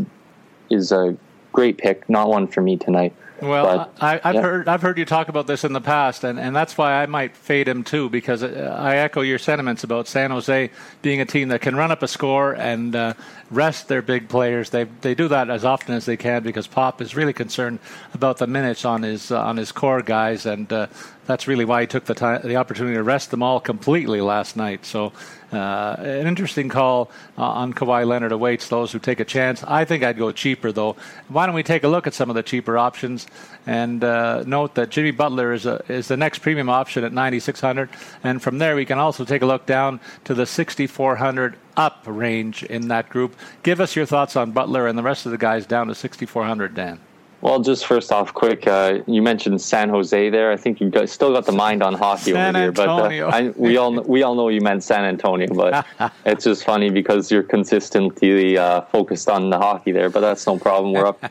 is 0.70 0.92
a 0.92 1.16
great 1.52 1.78
pick. 1.78 2.10
Not 2.10 2.30
one 2.30 2.48
for 2.48 2.62
me 2.62 2.78
tonight. 2.78 3.14
Well, 3.42 3.66
but, 3.66 4.04
I, 4.04 4.20
have 4.24 4.36
yeah. 4.36 4.42
heard 4.42 4.68
I've 4.68 4.84
heard 4.84 5.00
you 5.00 5.06
talk 5.06 5.28
about 5.28 5.48
this 5.48 5.64
in 5.64 5.74
the 5.74 5.82
past, 5.82 6.24
and, 6.24 6.40
and 6.40 6.56
that's 6.56 6.78
why 6.78 7.02
I 7.02 7.08
might 7.08 7.36
fade 7.36 7.68
him 7.68 7.84
too, 7.84 8.08
because 8.08 8.44
uh, 8.44 8.76
I 8.78 8.98
echo 8.98 9.22
your 9.22 9.40
sentiments 9.40 9.84
about 9.84 10.08
San 10.08 10.30
Jose 10.30 10.70
being 11.02 11.22
a 11.22 11.26
team 11.26 11.48
that 11.48 11.62
can 11.62 11.76
run 11.76 11.90
up 11.92 12.04
a 12.04 12.08
score 12.08 12.54
and 12.54 12.96
uh, 12.96 13.14
rest 13.50 13.88
their 13.88 14.04
big 14.04 14.30
players. 14.30 14.70
They 14.70 14.84
they 14.84 15.16
do 15.16 15.28
that 15.30 15.50
as 15.50 15.66
often 15.66 15.96
as 15.96 16.06
they 16.06 16.18
can 16.18 16.44
because 16.44 16.68
Pop 16.68 17.02
is 17.02 17.16
really 17.16 17.34
concerned 17.34 17.80
about 18.14 18.38
the 18.38 18.46
minutes 18.46 18.86
on 18.86 19.02
his 19.02 19.32
uh, 19.32 19.42
on 19.42 19.58
his 19.58 19.72
core 19.72 20.04
guys, 20.04 20.46
and 20.46 20.72
uh, 20.72 20.86
that's 21.26 21.48
really 21.48 21.66
why 21.66 21.82
he 21.82 21.88
took 21.88 22.06
the 22.06 22.14
time, 22.14 22.42
the 22.44 22.58
opportunity 22.58 22.96
to 22.96 23.04
rest 23.04 23.32
them 23.32 23.42
all 23.42 23.60
completely 23.60 24.22
last 24.22 24.56
night. 24.56 24.86
So 24.86 25.14
uh, 25.52 25.96
an 26.00 26.28
interesting 26.28 26.70
call 26.70 27.12
uh, 27.38 27.44
on 27.44 27.74
Kawhi 27.74 28.06
Leonard 28.06 28.32
awaits 28.32 28.70
those 28.70 28.92
who 28.92 29.00
take 29.00 29.20
a 29.20 29.26
chance. 29.26 29.64
I 29.64 29.86
think 29.86 30.04
I'd 30.04 30.18
go 30.18 30.32
cheaper 30.32 30.72
though. 30.72 30.96
Why 31.28 31.46
don't 31.46 31.56
we 31.56 31.64
take 31.64 31.84
a 31.84 31.88
look 31.88 32.08
at 32.08 32.14
some 32.14 32.30
of 32.30 32.36
the 32.36 32.44
cheaper 32.44 32.78
options 32.78 33.28
and 33.66 34.04
uh, 34.04 34.44
note 34.46 34.76
that 34.76 34.90
Jimmy 34.90 35.12
Butler 35.12 35.54
is 35.54 35.66
a, 35.66 35.84
is 35.92 36.08
the 36.08 36.18
next 36.18 36.40
premium 36.40 36.70
option 36.70 37.04
at 37.04 37.14
9600, 37.14 37.90
and 38.24 38.42
from 38.42 38.58
there 38.58 38.76
we 38.76 38.86
can 38.86 38.98
also 38.98 39.26
take 39.26 39.42
a 39.42 39.46
look 39.46 39.66
down 39.66 40.00
to 40.24 40.34
the 40.34 40.46
6400 40.46 41.58
up 41.78 42.04
range 42.06 42.64
in 42.64 42.88
that 42.88 43.10
group. 43.10 43.36
Give 43.64 43.80
us 43.80 43.96
your 43.96 44.06
thoughts 44.06 44.36
on 44.36 44.52
Butler 44.52 44.88
and 44.88 44.98
the 44.98 45.04
rest 45.04 45.26
of 45.26 45.32
the 45.32 45.38
guys 45.38 45.66
down 45.66 45.88
to 45.88 45.96
6400, 45.96 46.74
Dan. 46.74 47.00
Well, 47.42 47.60
just 47.60 47.88
first 47.88 48.12
off, 48.12 48.34
quick, 48.34 48.68
uh, 48.68 49.00
you 49.08 49.22
mentioned 49.22 49.60
San 49.62 49.90
Jose 49.90 50.30
there. 50.30 50.52
I 50.52 50.58
think 50.58 50.80
you 50.80 50.90
got, 50.90 51.10
still 51.10 51.34
got 51.34 51.46
the 51.48 51.52
mind 51.52 51.82
on 51.82 51.96
hockey 51.96 52.34
San 52.34 52.56
over 52.56 52.60
here, 52.60 52.72
but 52.72 52.88
uh, 52.88 53.28
I, 53.28 53.50
we 53.56 53.78
all 53.78 54.00
we 54.04 54.22
all 54.22 54.36
know 54.36 54.50
you 54.50 54.62
meant 54.62 54.84
San 54.84 55.06
Antonio, 55.06 55.48
but 55.54 55.86
it's 56.26 56.44
just 56.44 56.64
funny 56.64 56.92
because 56.92 57.32
you're 57.32 57.42
consistently 57.44 58.58
uh, 58.58 58.82
focused 58.82 59.28
on 59.28 59.50
the 59.50 59.58
hockey 59.58 59.92
there. 59.92 60.10
But 60.12 60.20
that's 60.20 60.46
no 60.46 60.60
problem. 60.60 60.94
We're 60.94 61.08
up. 61.08 61.24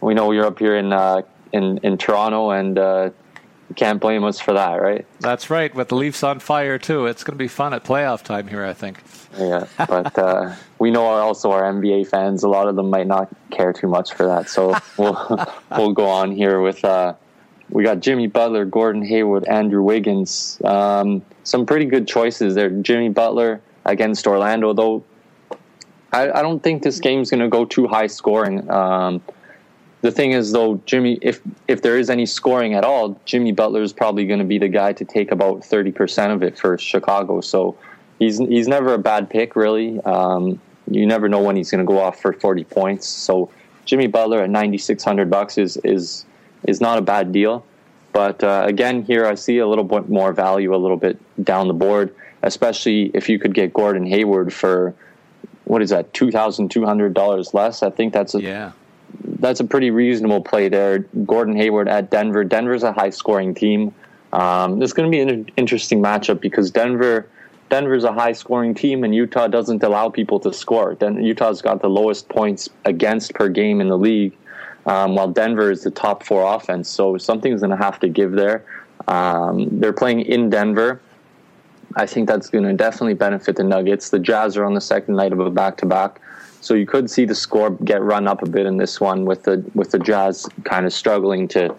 we 0.00 0.14
know 0.14 0.30
you're 0.30 0.46
up 0.46 0.60
here 0.60 0.76
in 0.76 0.92
uh, 0.92 1.22
in 1.52 1.78
in 1.78 1.98
Toronto, 1.98 2.50
and 2.50 2.78
uh, 2.78 3.10
can't 3.78 4.00
blame 4.00 4.24
us 4.24 4.40
for 4.40 4.52
that, 4.54 4.82
right? 4.82 5.06
That's 5.20 5.50
right. 5.50 5.72
With 5.72 5.88
the 5.88 5.94
Leafs 5.94 6.24
on 6.24 6.40
fire 6.40 6.78
too, 6.78 7.06
it's 7.06 7.22
going 7.22 7.34
to 7.34 7.42
be 7.42 7.48
fun 7.48 7.72
at 7.72 7.84
playoff 7.84 8.24
time 8.24 8.48
here. 8.48 8.64
I 8.64 8.74
think. 8.74 9.00
Yeah, 9.38 9.66
but 9.76 10.18
uh, 10.18 10.54
we 10.80 10.90
know 10.90 11.06
our, 11.06 11.20
also 11.20 11.52
our 11.52 11.62
NBA 11.62 12.08
fans. 12.08 12.42
A 12.42 12.48
lot 12.48 12.66
of 12.66 12.74
them 12.74 12.90
might 12.90 13.06
not 13.06 13.28
care 13.50 13.72
too 13.72 13.86
much 13.86 14.12
for 14.14 14.26
that, 14.26 14.50
so 14.50 14.76
we'll 14.98 15.46
we'll 15.70 15.92
go 15.92 16.06
on 16.06 16.32
here 16.32 16.60
with. 16.60 16.84
Uh, 16.84 17.14
we 17.70 17.84
got 17.84 18.00
Jimmy 18.00 18.26
Butler, 18.26 18.64
Gordon 18.64 19.04
Hayward, 19.04 19.44
Andrew 19.44 19.82
Wiggins. 19.82 20.60
Um, 20.64 21.22
some 21.44 21.64
pretty 21.64 21.84
good 21.84 22.08
choices 22.08 22.54
there. 22.54 22.70
Jimmy 22.70 23.10
Butler 23.10 23.60
against 23.84 24.26
Orlando, 24.26 24.72
though. 24.72 25.04
I, 26.12 26.30
I 26.30 26.42
don't 26.42 26.62
think 26.62 26.82
this 26.82 26.98
game's 26.98 27.30
going 27.30 27.42
to 27.42 27.48
go 27.48 27.66
too 27.66 27.86
high 27.86 28.06
scoring. 28.06 28.68
Um, 28.70 29.20
the 30.00 30.12
thing 30.12 30.32
is, 30.32 30.52
though, 30.52 30.80
Jimmy, 30.86 31.18
if 31.22 31.40
if 31.66 31.82
there 31.82 31.98
is 31.98 32.08
any 32.08 32.26
scoring 32.26 32.74
at 32.74 32.84
all, 32.84 33.20
Jimmy 33.24 33.52
Butler 33.52 33.82
is 33.82 33.92
probably 33.92 34.26
going 34.26 34.38
to 34.38 34.44
be 34.44 34.58
the 34.58 34.68
guy 34.68 34.92
to 34.92 35.04
take 35.04 35.32
about 35.32 35.64
thirty 35.64 35.90
percent 35.90 36.32
of 36.32 36.42
it 36.42 36.56
for 36.56 36.78
Chicago. 36.78 37.40
So 37.40 37.76
he's 38.18 38.38
he's 38.38 38.68
never 38.68 38.94
a 38.94 38.98
bad 38.98 39.28
pick, 39.28 39.56
really. 39.56 40.00
Um, 40.02 40.60
you 40.90 41.06
never 41.06 41.28
know 41.28 41.42
when 41.42 41.56
he's 41.56 41.70
going 41.70 41.84
to 41.84 41.86
go 41.86 41.98
off 41.98 42.20
for 42.20 42.32
forty 42.32 42.64
points. 42.64 43.06
So 43.06 43.50
Jimmy 43.84 44.06
Butler 44.06 44.42
at 44.42 44.50
ninety 44.50 44.78
six 44.78 45.02
hundred 45.02 45.30
bucks 45.30 45.58
is 45.58 45.76
is 45.78 46.24
is 46.66 46.80
not 46.80 46.98
a 46.98 47.02
bad 47.02 47.32
deal. 47.32 47.64
But 48.12 48.42
uh, 48.42 48.64
again, 48.66 49.02
here 49.02 49.26
I 49.26 49.34
see 49.34 49.58
a 49.58 49.66
little 49.66 49.84
bit 49.84 50.08
more 50.08 50.32
value 50.32 50.74
a 50.74 50.78
little 50.78 50.96
bit 50.96 51.18
down 51.44 51.68
the 51.68 51.74
board, 51.74 52.14
especially 52.42 53.10
if 53.14 53.28
you 53.28 53.38
could 53.38 53.54
get 53.54 53.72
Gordon 53.72 54.06
Hayward 54.06 54.52
for 54.52 54.94
what 55.64 55.82
is 55.82 55.90
that 55.90 56.14
two 56.14 56.30
thousand 56.30 56.70
two 56.70 56.84
hundred 56.84 57.14
dollars 57.14 57.52
less. 57.52 57.82
I 57.82 57.90
think 57.90 58.12
that's 58.12 58.34
a 58.34 58.40
yeah 58.40 58.72
that's 59.38 59.60
a 59.60 59.64
pretty 59.64 59.90
reasonable 59.90 60.42
play 60.42 60.68
there. 60.68 61.00
Gordon 61.26 61.56
Hayward 61.56 61.88
at 61.88 62.10
Denver. 62.10 62.44
Denver's 62.44 62.82
a 62.82 62.92
high 62.92 63.10
scoring 63.10 63.54
team. 63.54 63.94
Um, 64.32 64.82
is 64.82 64.92
going 64.92 65.10
to 65.10 65.16
be 65.16 65.22
an 65.22 65.50
interesting 65.56 66.02
matchup 66.02 66.40
because 66.40 66.70
Denver 66.70 67.26
Denver's 67.68 68.04
a 68.04 68.12
high 68.12 68.32
scoring 68.32 68.74
team 68.74 69.04
and 69.04 69.14
Utah 69.14 69.46
doesn't 69.46 69.82
allow 69.82 70.08
people 70.08 70.40
to 70.40 70.52
score. 70.52 70.94
Then 70.94 71.22
Utah's 71.22 71.60
got 71.60 71.82
the 71.82 71.88
lowest 71.88 72.28
points 72.28 72.68
against 72.84 73.34
per 73.34 73.48
game 73.48 73.80
in 73.80 73.88
the 73.88 73.98
league, 73.98 74.32
um, 74.86 75.14
while 75.14 75.28
Denver 75.28 75.70
is 75.70 75.82
the 75.82 75.90
top 75.90 76.22
four 76.22 76.54
offense. 76.54 76.88
So 76.88 77.18
something's 77.18 77.60
going 77.60 77.70
to 77.70 77.82
have 77.82 78.00
to 78.00 78.08
give 78.08 78.32
there. 78.32 78.64
Um, 79.06 79.68
they're 79.80 79.92
playing 79.92 80.20
in 80.20 80.50
Denver. 80.50 81.00
I 81.96 82.06
think 82.06 82.28
that's 82.28 82.48
going 82.48 82.64
to 82.64 82.72
definitely 82.72 83.14
benefit 83.14 83.56
the 83.56 83.64
Nuggets. 83.64 84.10
The 84.10 84.18
Jazz 84.18 84.56
are 84.56 84.64
on 84.64 84.74
the 84.74 84.80
second 84.80 85.16
night 85.16 85.32
of 85.32 85.40
a 85.40 85.50
back 85.50 85.76
to 85.78 85.86
back. 85.86 86.20
So 86.60 86.74
you 86.74 86.86
could 86.86 87.10
see 87.10 87.24
the 87.24 87.34
score 87.34 87.70
get 87.70 88.02
run 88.02 88.26
up 88.26 88.42
a 88.42 88.48
bit 88.48 88.66
in 88.66 88.76
this 88.76 89.00
one 89.00 89.24
with 89.24 89.44
the 89.44 89.64
with 89.74 89.90
the 89.90 89.98
Jazz 89.98 90.46
kind 90.64 90.86
of 90.86 90.92
struggling 90.92 91.48
to 91.48 91.74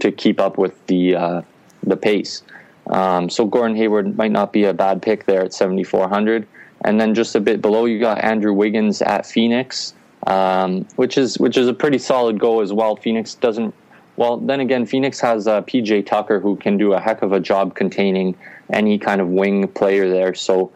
to 0.00 0.10
keep 0.10 0.40
up 0.40 0.58
with 0.58 0.86
the 0.86 1.16
uh, 1.16 1.42
the 1.82 1.96
pace. 1.96 2.42
Um, 2.88 3.30
so 3.30 3.46
Gordon 3.46 3.76
Hayward 3.76 4.16
might 4.16 4.30
not 4.30 4.52
be 4.52 4.64
a 4.64 4.74
bad 4.74 5.02
pick 5.02 5.24
there 5.24 5.42
at 5.42 5.54
7400. 5.54 6.46
And 6.84 7.00
then 7.00 7.14
just 7.14 7.34
a 7.34 7.40
bit 7.40 7.62
below, 7.62 7.86
you 7.86 7.98
got 7.98 8.22
Andrew 8.22 8.52
Wiggins 8.52 9.00
at 9.00 9.24
Phoenix, 9.24 9.94
um, 10.26 10.86
which 10.96 11.16
is 11.16 11.38
which 11.38 11.56
is 11.56 11.66
a 11.66 11.72
pretty 11.72 11.98
solid 11.98 12.38
go 12.38 12.60
as 12.60 12.72
well. 12.72 12.96
Phoenix 12.96 13.34
doesn't. 13.34 13.74
Well, 14.16 14.36
then 14.36 14.60
again, 14.60 14.86
Phoenix 14.86 15.18
has 15.20 15.48
uh, 15.48 15.62
PJ 15.62 16.06
Tucker 16.06 16.38
who 16.40 16.56
can 16.56 16.76
do 16.76 16.92
a 16.92 17.00
heck 17.00 17.22
of 17.22 17.32
a 17.32 17.40
job 17.40 17.74
containing 17.74 18.36
any 18.70 18.98
kind 18.98 19.20
of 19.20 19.28
wing 19.28 19.66
player 19.68 20.08
there. 20.08 20.34
So 20.34 20.70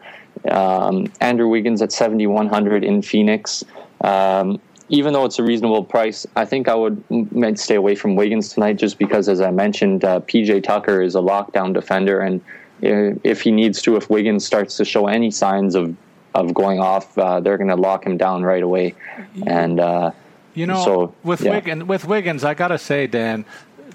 um, 0.49 1.11
Andrew 1.21 1.47
Wiggins 1.47 1.81
at 1.81 1.91
7,100 1.91 2.83
in 2.83 3.01
Phoenix. 3.01 3.63
Um, 4.01 4.59
even 4.89 5.13
though 5.13 5.25
it's 5.25 5.37
a 5.37 5.43
reasonable 5.43 5.83
price, 5.83 6.25
I 6.35 6.45
think 6.45 6.67
I 6.67 6.73
would 6.73 7.03
might 7.31 7.59
stay 7.59 7.75
away 7.75 7.95
from 7.95 8.15
Wiggins 8.15 8.49
tonight 8.53 8.73
just 8.73 8.97
because, 8.97 9.29
as 9.29 9.39
I 9.39 9.51
mentioned, 9.51 10.03
uh, 10.03 10.21
PJ 10.21 10.63
Tucker 10.63 11.01
is 11.01 11.15
a 11.15 11.19
lockdown 11.19 11.73
defender, 11.73 12.19
and 12.19 12.41
if 12.81 13.41
he 13.41 13.51
needs 13.51 13.81
to, 13.83 13.97
if 13.97 14.09
Wiggins 14.09 14.45
starts 14.45 14.77
to 14.77 14.85
show 14.85 15.07
any 15.07 15.31
signs 15.31 15.75
of 15.75 15.95
of 16.35 16.53
going 16.53 16.79
off, 16.79 17.17
uh, 17.17 17.39
they're 17.39 17.57
going 17.57 17.69
to 17.69 17.75
lock 17.75 18.05
him 18.05 18.17
down 18.17 18.43
right 18.43 18.63
away. 18.63 18.95
And 19.45 19.79
uh, 19.79 20.11
you 20.53 20.65
know, 20.65 20.83
so, 20.83 21.15
with 21.23 21.41
yeah. 21.41 21.51
Wiggins, 21.51 21.83
with 21.83 22.05
Wiggins, 22.05 22.43
I 22.43 22.53
got 22.53 22.69
to 22.69 22.77
say, 22.77 23.07
Dan, 23.07 23.45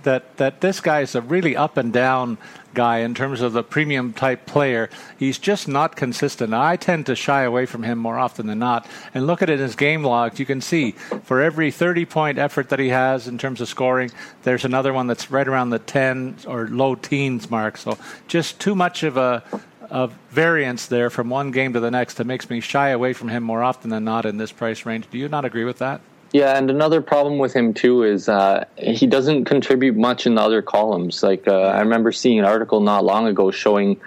that 0.05 0.37
that 0.37 0.61
this 0.61 0.81
guy 0.81 1.01
is 1.01 1.15
a 1.15 1.21
really 1.21 1.57
up 1.57 1.77
and 1.77 1.93
down 1.93 2.39
guy 2.75 2.99
in 2.99 3.15
terms 3.15 3.41
of 3.41 3.53
the 3.53 3.63
premium 3.63 4.13
type 4.13 4.47
player. 4.47 4.91
He's 5.19 5.39
just 5.39 5.69
not 5.69 5.97
consistent. 5.97 6.53
I 6.53 6.77
tend 6.77 7.07
to 7.07 7.15
shy 7.15 7.43
away 7.43 7.67
from 7.67 7.85
him 7.85 7.99
more 7.99 8.19
often 8.19 8.47
than 8.47 8.59
not. 8.59 8.87
And 9.15 9.27
look 9.27 9.43
at 9.43 9.49
it 9.49 9.55
in 9.55 9.61
his 9.61 9.77
game 9.77 10.03
logs. 10.03 10.39
You 10.39 10.47
can 10.47 10.61
see 10.61 10.93
for 11.23 11.41
every 11.41 11.71
30 11.71 12.05
point 12.05 12.39
effort 12.39 12.69
that 12.69 12.79
he 12.79 12.89
has 12.89 13.29
in 13.29 13.39
terms 13.39 13.61
of 13.61 13.69
scoring, 13.69 14.11
there's 14.43 14.65
another 14.65 14.93
one 14.93 15.07
that's 15.07 15.31
right 15.31 15.47
around 15.47 15.71
the 15.71 15.79
10 15.79 16.39
or 16.47 16.69
low 16.69 16.95
teens 16.95 17.51
mark. 17.51 17.77
So 17.77 17.97
just 18.27 18.61
too 18.61 18.75
much 18.75 19.03
of 19.03 19.17
a 19.17 19.43
of 19.91 20.13
variance 20.31 20.87
there 20.87 21.11
from 21.11 21.29
one 21.29 21.51
game 21.51 21.73
to 21.75 21.79
the 21.79 21.91
next 21.91 22.15
that 22.15 22.27
makes 22.27 22.49
me 22.51 22.59
shy 22.59 22.89
away 22.89 23.13
from 23.13 23.29
him 23.29 23.43
more 23.43 23.63
often 23.63 23.91
than 23.91 24.03
not 24.03 24.27
in 24.27 24.39
this 24.39 24.51
price 24.51 24.85
range. 24.85 25.09
Do 25.11 25.19
you 25.19 25.29
not 25.29 25.45
agree 25.45 25.65
with 25.65 25.79
that? 25.79 26.01
Yeah, 26.35 26.59
and 26.59 26.69
another 26.69 27.01
problem 27.01 27.39
with 27.39 27.55
him 27.55 27.73
too 27.73 28.03
is 28.03 28.29
uh, 28.29 28.65
he 28.77 29.07
doesn't 29.07 29.45
contribute 29.45 29.97
much 29.97 30.27
in 30.27 30.35
the 30.35 30.41
other 30.41 30.63
columns. 30.63 31.23
Like 31.23 31.47
uh, 31.47 31.61
I 31.61 31.79
remember 31.79 32.11
seeing 32.11 32.41
an 32.41 32.45
article 32.45 32.81
not 32.81 33.05
long 33.05 33.29
ago 33.29 33.53
showing 33.53 34.01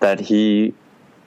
that 0.00 0.18
he 0.18 0.72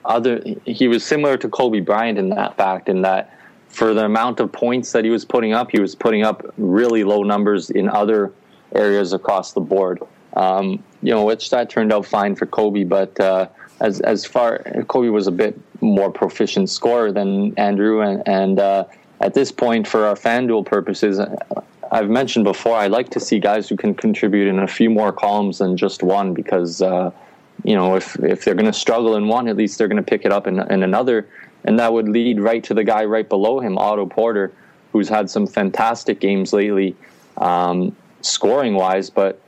other 0.04 0.42
he 0.64 0.88
was 0.88 1.04
similar 1.04 1.36
to 1.36 1.48
Kobe 1.48 1.78
Bryant 1.78 2.18
in 2.18 2.30
that 2.30 2.56
fact, 2.56 2.88
in 2.88 3.02
that 3.02 3.38
for 3.68 3.94
the 3.94 4.04
amount 4.04 4.40
of 4.40 4.50
points 4.50 4.90
that 4.90 5.04
he 5.04 5.10
was 5.10 5.24
putting 5.24 5.52
up, 5.52 5.70
he 5.70 5.78
was 5.78 5.94
putting 5.94 6.24
up 6.24 6.52
really 6.58 7.04
low 7.04 7.22
numbers 7.22 7.70
in 7.70 7.88
other 7.88 8.32
areas 8.74 9.12
across 9.12 9.52
the 9.52 9.60
board. 9.60 10.02
Um, 10.32 10.82
you 11.02 11.12
know, 11.14 11.24
which 11.24 11.50
that 11.50 11.70
turned 11.70 11.92
out 11.92 12.04
fine 12.04 12.34
for 12.34 12.46
Kobe, 12.46 12.82
but 12.82 13.20
uh, 13.20 13.46
as 13.78 14.00
as 14.00 14.24
far 14.24 14.58
Kobe 14.88 15.10
was 15.10 15.28
a 15.28 15.32
bit 15.32 15.56
more 15.80 16.10
proficient 16.10 16.68
scorer 16.68 17.12
than 17.12 17.56
Andrew, 17.56 18.00
and, 18.00 18.26
and 18.26 18.58
uh, 18.58 18.84
at 19.20 19.34
this 19.34 19.50
point, 19.50 19.86
for 19.86 20.06
our 20.06 20.14
FanDuel 20.14 20.66
purposes, 20.66 21.20
I've 21.90 22.08
mentioned 22.08 22.44
before, 22.44 22.76
I 22.76 22.86
like 22.86 23.10
to 23.10 23.20
see 23.20 23.38
guys 23.38 23.68
who 23.68 23.76
can 23.76 23.94
contribute 23.94 24.48
in 24.48 24.58
a 24.60 24.66
few 24.66 24.90
more 24.90 25.12
columns 25.12 25.58
than 25.58 25.76
just 25.76 26.02
one 26.02 26.34
because, 26.34 26.82
uh, 26.82 27.10
you 27.64 27.74
know, 27.74 27.96
if, 27.96 28.16
if 28.20 28.44
they're 28.44 28.54
going 28.54 28.66
to 28.66 28.72
struggle 28.72 29.16
in 29.16 29.26
one, 29.26 29.48
at 29.48 29.56
least 29.56 29.78
they're 29.78 29.88
going 29.88 30.02
to 30.02 30.08
pick 30.08 30.24
it 30.24 30.32
up 30.32 30.46
in, 30.46 30.60
in 30.70 30.82
another. 30.82 31.28
And 31.64 31.78
that 31.78 31.92
would 31.92 32.08
lead 32.08 32.40
right 32.40 32.62
to 32.64 32.74
the 32.74 32.84
guy 32.84 33.04
right 33.04 33.28
below 33.28 33.58
him, 33.58 33.76
Otto 33.78 34.06
Porter, 34.06 34.52
who's 34.92 35.08
had 35.08 35.28
some 35.28 35.46
fantastic 35.46 36.20
games 36.20 36.52
lately, 36.52 36.94
um, 37.38 37.96
scoring 38.20 38.74
wise, 38.74 39.10
but 39.10 39.40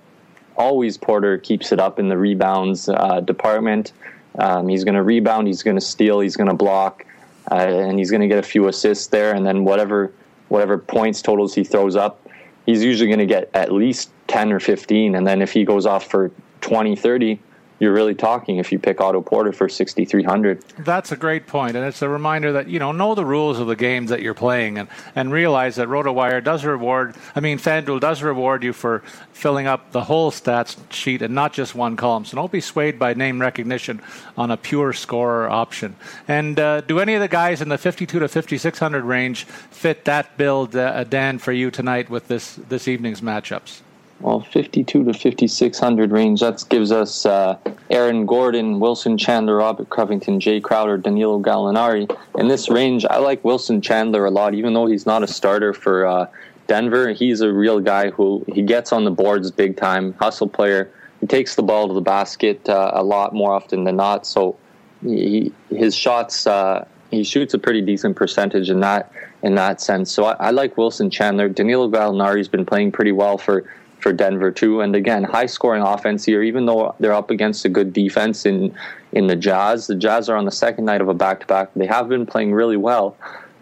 always 0.56 0.98
Porter 0.98 1.38
keeps 1.38 1.72
it 1.72 1.78
up 1.78 1.98
in 1.98 2.09
the 2.09 2.16
rebounds 2.16 2.88
uh, 2.88 3.20
department. 3.20 3.92
Um, 4.38 4.68
he's 4.68 4.85
going 4.85 4.94
to 4.94 5.02
rebound, 5.02 5.46
he's 5.46 5.62
going 5.62 5.76
to 5.76 5.80
steal, 5.85 6.20
he's 6.20 6.37
going 6.37 6.48
to 6.48 6.54
block 6.54 7.04
uh, 7.50 7.54
and 7.54 7.98
he's 7.98 8.10
going 8.10 8.20
to 8.20 8.28
get 8.28 8.38
a 8.38 8.42
few 8.42 8.68
assists 8.68 9.08
there, 9.08 9.34
and 9.34 9.44
then 9.46 9.64
whatever 9.64 10.12
whatever 10.48 10.78
points 10.78 11.22
totals 11.22 11.54
he 11.54 11.62
throws 11.62 11.94
up, 11.94 12.28
he's 12.66 12.82
usually 12.82 13.08
going 13.08 13.20
to 13.20 13.26
get 13.26 13.48
at 13.54 13.72
least 13.72 14.10
10 14.26 14.52
or 14.52 14.58
15, 14.58 15.14
and 15.14 15.26
then 15.26 15.42
if 15.42 15.52
he 15.52 15.64
goes 15.64 15.86
off 15.86 16.10
for 16.10 16.30
20, 16.60 16.96
30, 16.96 17.38
you're 17.80 17.94
really 17.94 18.14
talking 18.14 18.58
if 18.58 18.70
you 18.70 18.78
pick 18.78 19.00
Otto 19.00 19.22
Porter 19.22 19.52
for 19.52 19.68
6,300. 19.68 20.62
That's 20.78 21.10
a 21.10 21.16
great 21.16 21.46
point, 21.46 21.76
and 21.76 21.84
it's 21.84 22.02
a 22.02 22.08
reminder 22.08 22.52
that 22.52 22.68
you 22.68 22.78
know 22.78 22.92
know 22.92 23.14
the 23.14 23.24
rules 23.24 23.58
of 23.58 23.66
the 23.66 23.74
games 23.74 24.10
that 24.10 24.22
you're 24.22 24.34
playing, 24.34 24.78
and 24.78 24.88
and 25.16 25.32
realize 25.32 25.76
that 25.76 25.88
RotoWire 25.88 26.44
does 26.44 26.64
reward. 26.64 27.16
I 27.34 27.40
mean, 27.40 27.58
FanDuel 27.58 28.00
does 28.00 28.22
reward 28.22 28.62
you 28.62 28.72
for 28.72 29.02
filling 29.32 29.66
up 29.66 29.92
the 29.92 30.04
whole 30.04 30.30
stats 30.30 30.76
sheet 30.92 31.22
and 31.22 31.34
not 31.34 31.54
just 31.54 31.74
one 31.74 31.96
column. 31.96 32.26
So 32.26 32.36
don't 32.36 32.52
be 32.52 32.60
swayed 32.60 32.98
by 32.98 33.14
name 33.14 33.40
recognition 33.40 34.02
on 34.36 34.50
a 34.50 34.56
pure 34.58 34.92
scorer 34.92 35.48
option. 35.48 35.96
And 36.28 36.60
uh, 36.60 36.82
do 36.82 37.00
any 37.00 37.14
of 37.14 37.22
the 37.22 37.28
guys 37.28 37.62
in 37.62 37.70
the 37.70 37.78
52 37.78 38.18
to 38.18 38.28
5600 38.28 39.02
range 39.02 39.44
fit 39.44 40.04
that 40.04 40.36
build, 40.36 40.76
uh, 40.76 41.04
Dan, 41.04 41.38
for 41.38 41.52
you 41.52 41.70
tonight 41.70 42.10
with 42.10 42.28
this 42.28 42.56
this 42.68 42.86
evening's 42.86 43.22
matchups? 43.22 43.80
Well, 44.20 44.40
52 44.40 45.04
to 45.04 45.12
5600 45.14 46.12
range. 46.12 46.40
That 46.40 46.62
gives 46.68 46.92
us 46.92 47.24
uh, 47.24 47.56
Aaron 47.88 48.26
Gordon, 48.26 48.78
Wilson 48.78 49.16
Chandler, 49.16 49.56
Robert 49.56 49.88
Covington, 49.88 50.38
Jae 50.38 50.62
Crowder, 50.62 50.98
Danilo 50.98 51.40
Gallinari. 51.40 52.14
In 52.38 52.48
this 52.48 52.68
range, 52.68 53.06
I 53.06 53.16
like 53.16 53.42
Wilson 53.44 53.80
Chandler 53.80 54.26
a 54.26 54.30
lot, 54.30 54.54
even 54.54 54.74
though 54.74 54.87
he's 54.87 55.06
not 55.06 55.22
a 55.22 55.26
starter 55.26 55.72
for 55.72 56.06
uh, 56.06 56.26
Denver. 56.66 57.12
He's 57.12 57.40
a 57.40 57.50
real 57.50 57.80
guy 57.80 58.11
who 58.11 58.44
he 58.52 58.61
gets 58.61 58.92
on 58.92 59.04
the 59.04 59.11
boards 59.11 59.50
big 59.50 59.78
time, 59.78 60.12
hustle 60.14 60.48
player. 60.48 60.90
He 61.20 61.26
takes 61.26 61.54
the 61.54 61.62
ball 61.62 61.88
to 61.88 61.94
the 61.94 62.02
basket 62.02 62.68
uh, 62.68 62.90
a 62.92 63.02
lot 63.02 63.35
more 63.35 63.52
often 63.52 63.85
than 63.85 63.96
not. 63.96 64.26
So 64.26 64.54
he, 65.02 65.50
his 65.70 65.94
shots, 65.96 66.46
uh, 66.46 66.87
he 67.11 67.24
shoots 67.24 67.54
a 67.54 67.59
pretty 67.59 67.80
decent 67.80 68.16
percentage 68.16 68.68
in 68.68 68.80
that 68.80 69.11
in 69.42 69.54
that 69.54 69.80
sense. 69.80 70.12
So 70.12 70.24
I, 70.24 70.48
I 70.48 70.50
like 70.50 70.76
Wilson 70.76 71.09
Chandler. 71.09 71.48
Danilo 71.48 71.88
Gallinari's 71.88 72.48
been 72.48 72.66
playing 72.66 72.92
pretty 72.92 73.12
well 73.12 73.38
for 73.38 73.64
for 74.00 74.12
Denver 74.12 74.50
too. 74.50 74.80
And 74.80 74.94
again, 74.96 75.24
high 75.24 75.46
scoring 75.46 75.82
offense 75.82 76.24
here, 76.24 76.42
even 76.42 76.66
though 76.66 76.94
they're 77.00 77.12
up 77.12 77.30
against 77.30 77.64
a 77.64 77.68
good 77.68 77.92
defense 77.92 78.46
in 78.46 78.74
in 79.12 79.26
the 79.26 79.36
Jazz. 79.36 79.86
The 79.86 79.94
Jazz 79.94 80.28
are 80.28 80.36
on 80.36 80.44
the 80.44 80.52
second 80.52 80.84
night 80.84 81.00
of 81.00 81.08
a 81.08 81.14
back 81.14 81.40
to 81.40 81.46
back. 81.46 81.70
They 81.74 81.86
have 81.86 82.08
been 82.08 82.26
playing 82.26 82.52
really 82.52 82.76
well, 82.76 83.16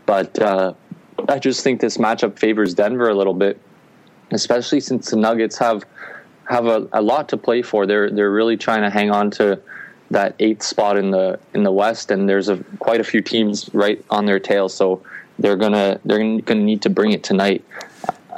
but 0.07 0.39
uh, 0.41 0.75
I 1.29 1.39
just 1.39 1.63
think 1.63 1.81
this 1.81 1.97
matchup 1.97 2.39
favors 2.39 2.75
Denver 2.75 3.09
a 3.09 3.15
little 3.15 3.35
bit, 3.35 3.61
especially 4.31 4.81
since 4.81 5.11
the 5.11 5.17
Nuggets 5.17 5.59
have 5.59 5.85
have 6.45 6.67
a, 6.67 6.89
a 6.93 7.03
lot 7.03 7.29
to 7.31 7.37
play 7.37 7.63
for. 7.63 7.87
They're 7.87 8.11
they're 8.11 8.31
really 8.31 8.57
trying 8.57 8.83
to 8.83 8.91
hang 8.91 9.11
on 9.11 9.31
to 9.33 9.61
that 10.11 10.35
eighth 10.39 10.63
spot 10.63 10.97
in 10.97 11.11
the 11.11 11.39
in 11.55 11.63
the 11.63 11.73
West, 11.73 12.11
and 12.11 12.29
there's 12.29 12.49
a 12.49 12.57
quite 12.79 13.01
a 13.01 13.05
few 13.05 13.21
teams 13.21 13.71
right 13.75 14.03
on 14.11 14.27
their 14.27 14.41
tail. 14.41 14.69
So 14.69 15.03
they're 15.39 15.57
gonna 15.57 16.01
they're 16.05 16.41
gonna 16.41 16.63
need 16.63 16.83
to 16.83 16.91
bring 16.91 17.13
it 17.13 17.23
tonight. 17.23 17.65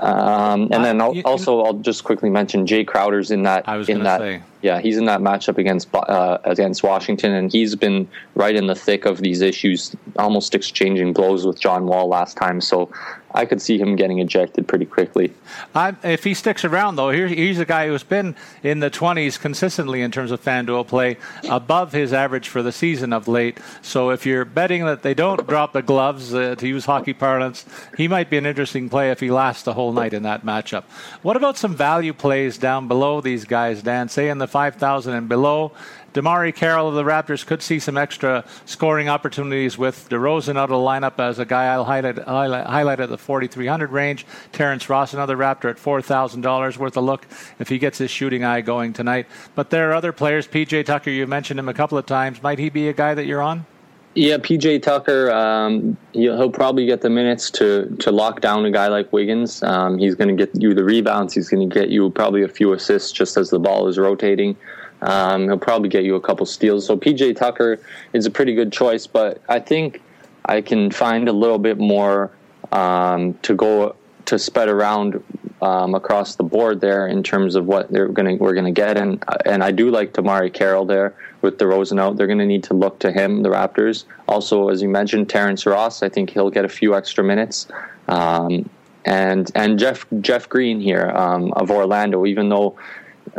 Um, 0.00 0.68
and 0.72 0.82
then 0.82 1.00
I'll, 1.00 1.20
also, 1.22 1.60
I'll 1.60 1.74
just 1.74 2.04
quickly 2.04 2.30
mention 2.30 2.66
Jae 2.66 2.86
Crowder's 2.86 3.30
in 3.30 3.42
that. 3.42 3.68
I 3.68 3.76
was 3.76 3.88
in 3.90 4.02
that, 4.04 4.20
say. 4.20 4.42
yeah, 4.62 4.80
he's 4.80 4.96
in 4.96 5.04
that 5.04 5.20
matchup 5.20 5.58
against 5.58 5.94
uh, 5.94 6.38
against 6.44 6.82
Washington, 6.82 7.34
and 7.34 7.52
he's 7.52 7.76
been 7.76 8.08
right 8.34 8.56
in 8.56 8.66
the 8.66 8.74
thick 8.74 9.04
of 9.04 9.18
these 9.18 9.42
issues, 9.42 9.94
almost 10.16 10.54
exchanging 10.54 11.12
blows 11.12 11.44
with 11.44 11.60
John 11.60 11.86
Wall 11.86 12.08
last 12.08 12.38
time. 12.38 12.62
So 12.62 12.90
I 13.32 13.44
could 13.44 13.62
see 13.62 13.78
him 13.78 13.96
getting 13.96 14.18
ejected 14.18 14.66
pretty 14.66 14.86
quickly. 14.86 15.32
I, 15.74 15.94
if 16.02 16.24
he 16.24 16.34
sticks 16.34 16.64
around, 16.64 16.96
though, 16.96 17.10
here, 17.10 17.28
he's 17.28 17.58
a 17.58 17.64
guy 17.64 17.86
who's 17.86 18.02
been 18.02 18.34
in 18.62 18.80
the 18.80 18.90
20s 18.90 19.38
consistently 19.38 20.02
in 20.02 20.10
terms 20.10 20.30
of 20.30 20.42
FanDuel 20.42 20.86
play, 20.88 21.16
above 21.48 21.92
his 21.92 22.12
average 22.12 22.48
for 22.48 22.62
the 22.62 22.72
season 22.72 23.12
of 23.12 23.28
late. 23.28 23.58
So 23.82 24.10
if 24.10 24.26
you're 24.26 24.44
betting 24.44 24.84
that 24.84 25.02
they 25.02 25.14
don't 25.14 25.46
drop 25.46 25.72
the 25.72 25.82
gloves, 25.82 26.34
uh, 26.34 26.54
to 26.56 26.68
use 26.68 26.84
hockey 26.84 27.12
parlance, 27.12 27.64
he 27.96 28.08
might 28.08 28.30
be 28.30 28.36
an 28.36 28.46
interesting 28.46 28.88
play 28.88 29.10
if 29.10 29.20
he 29.20 29.30
lasts 29.30 29.62
the 29.62 29.74
whole 29.74 29.92
night 29.92 30.12
in 30.12 30.24
that 30.24 30.44
matchup. 30.44 30.84
What 31.22 31.36
about 31.36 31.56
some 31.56 31.74
value 31.74 32.12
plays 32.12 32.58
down 32.58 32.88
below 32.88 33.20
these 33.20 33.44
guys, 33.44 33.82
Dan? 33.82 34.08
Say 34.08 34.28
in 34.28 34.38
the 34.38 34.48
5,000 34.48 35.14
and 35.14 35.28
below. 35.28 35.72
DeMarre 36.14 36.54
Carroll 36.54 36.88
of 36.88 36.94
the 36.94 37.04
Raptors 37.04 37.46
could 37.46 37.62
see 37.62 37.78
some 37.78 37.96
extra 37.96 38.44
scoring 38.64 39.08
opportunities 39.08 39.78
with 39.78 40.08
DeRozan 40.08 40.56
out 40.56 40.64
of 40.64 40.70
the 40.70 40.76
lineup 40.76 41.20
as 41.20 41.38
a 41.38 41.44
guy 41.44 41.66
I'll 41.66 41.84
highlight, 41.84 42.18
highlight, 42.18 42.66
highlight 42.66 43.00
at 43.00 43.08
the 43.08 43.18
4,300 43.18 43.92
range. 43.92 44.26
Terrence 44.50 44.88
Ross, 44.88 45.14
another 45.14 45.36
Raptor 45.36 45.70
at 45.70 45.76
$4,000 45.76 46.76
worth 46.78 46.96
a 46.96 47.00
look 47.00 47.26
if 47.60 47.68
he 47.68 47.78
gets 47.78 47.98
his 47.98 48.10
shooting 48.10 48.42
eye 48.42 48.60
going 48.60 48.92
tonight. 48.92 49.26
But 49.54 49.70
there 49.70 49.90
are 49.90 49.94
other 49.94 50.12
players. 50.12 50.48
PJ 50.48 50.84
Tucker, 50.86 51.10
you 51.10 51.26
mentioned 51.26 51.60
him 51.60 51.68
a 51.68 51.74
couple 51.74 51.96
of 51.96 52.06
times. 52.06 52.42
Might 52.42 52.58
he 52.58 52.70
be 52.70 52.88
a 52.88 52.92
guy 52.92 53.14
that 53.14 53.26
you're 53.26 53.42
on? 53.42 53.66
Yeah, 54.16 54.38
PJ 54.38 54.82
Tucker, 54.82 55.30
um, 55.30 55.96
he'll 56.12 56.50
probably 56.50 56.84
get 56.84 57.00
the 57.00 57.10
minutes 57.10 57.48
to, 57.52 57.94
to 58.00 58.10
lock 58.10 58.40
down 58.40 58.64
a 58.64 58.70
guy 58.72 58.88
like 58.88 59.12
Wiggins. 59.12 59.62
Um, 59.62 59.98
he's 59.98 60.16
going 60.16 60.36
to 60.36 60.46
get 60.46 60.60
you 60.60 60.74
the 60.74 60.82
rebounds. 60.82 61.32
He's 61.32 61.48
going 61.48 61.68
to 61.68 61.72
get 61.72 61.90
you 61.90 62.10
probably 62.10 62.42
a 62.42 62.48
few 62.48 62.72
assists 62.72 63.12
just 63.12 63.36
as 63.36 63.50
the 63.50 63.60
ball 63.60 63.86
is 63.86 63.98
rotating. 63.98 64.56
Um, 65.02 65.44
he'll 65.44 65.58
probably 65.58 65.88
get 65.88 66.04
you 66.04 66.14
a 66.14 66.20
couple 66.20 66.46
steals. 66.46 66.86
So 66.86 66.96
PJ 66.96 67.36
Tucker 67.36 67.80
is 68.12 68.26
a 68.26 68.30
pretty 68.30 68.54
good 68.54 68.72
choice, 68.72 69.06
but 69.06 69.40
I 69.48 69.58
think 69.58 70.02
I 70.44 70.60
can 70.60 70.90
find 70.90 71.28
a 71.28 71.32
little 71.32 71.58
bit 71.58 71.78
more 71.78 72.30
um, 72.72 73.34
to 73.42 73.54
go 73.54 73.96
to 74.26 74.38
spread 74.38 74.68
around 74.68 75.22
um, 75.62 75.94
across 75.94 76.36
the 76.36 76.42
board 76.42 76.80
there 76.80 77.06
in 77.06 77.22
terms 77.22 77.54
of 77.54 77.66
what 77.66 77.90
they're 77.90 78.08
going 78.08 78.38
we're 78.38 78.54
to 78.54 78.70
get, 78.70 78.96
and 78.96 79.22
and 79.44 79.62
I 79.62 79.70
do 79.72 79.90
like 79.90 80.12
DeMarre 80.12 80.52
Carroll 80.52 80.84
there 80.86 81.14
with 81.42 81.58
DeRozan 81.58 82.00
out. 82.00 82.16
They're 82.16 82.26
to 82.26 82.46
need 82.46 82.64
to 82.64 82.74
look 82.74 82.98
to 83.00 83.12
him, 83.12 83.42
the 83.42 83.50
Raptors. 83.50 84.04
Also, 84.28 84.68
as 84.68 84.80
you 84.80 84.88
mentioned, 84.88 85.28
Terrence 85.28 85.66
Ross. 85.66 86.02
I 86.02 86.08
think 86.08 86.30
he'll 86.30 86.50
get 86.50 86.64
a 86.64 86.68
few 86.68 86.94
extra 86.94 87.22
minutes. 87.24 87.66
Um, 88.08 88.68
and 89.04 89.50
and 89.54 89.78
Jeff 89.78 90.06
Jeff 90.20 90.48
Green 90.48 90.80
here 90.80 91.10
um, 91.10 91.52
of 91.54 91.70
Orlando, 91.70 92.26
even 92.26 92.48
though 92.48 92.76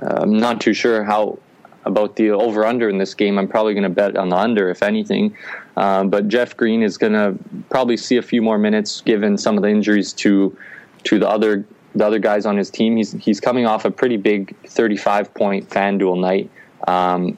uh, 0.02 0.20
I'm 0.22 0.38
not 0.38 0.62
too 0.62 0.74
sure 0.74 1.04
how 1.04 1.40
about 1.86 2.16
the 2.16 2.30
over 2.32 2.66
under 2.66 2.90
in 2.90 2.98
this 2.98 3.14
game. 3.14 3.38
I'm 3.38 3.48
probably 3.48 3.74
going 3.74 3.84
to 3.84 3.90
bet 3.90 4.16
on 4.16 4.30
the 4.30 4.38
under, 4.38 4.70
if 4.70 4.84
anything. 4.84 5.36
Um, 5.78 6.10
but 6.10 6.28
Jeff 6.28 6.56
Green 6.56 6.84
is 6.84 6.98
going 6.98 7.14
to 7.14 7.38
probably 7.70 7.98
see 7.98 8.18
a 8.18 8.22
few 8.22 8.42
more 8.42 8.58
minutes 8.58 9.02
given 9.02 9.38
some 9.38 9.58
of 9.58 9.64
the 9.64 9.70
injuries 9.70 10.14
to 10.14 10.56
to 11.04 11.18
the 11.18 11.28
other 11.28 11.66
the 11.96 12.06
other 12.06 12.20
guys 12.20 12.46
on 12.46 12.58
his 12.58 12.70
team. 12.70 12.98
He's 12.98 13.14
he's 13.14 13.40
coming 13.40 13.66
off 13.66 13.86
a 13.86 13.92
pretty 13.92 14.18
big 14.18 14.56
35 14.68 15.34
point 15.34 15.70
FanDuel 15.70 16.20
night 16.20 16.50
um, 16.88 17.38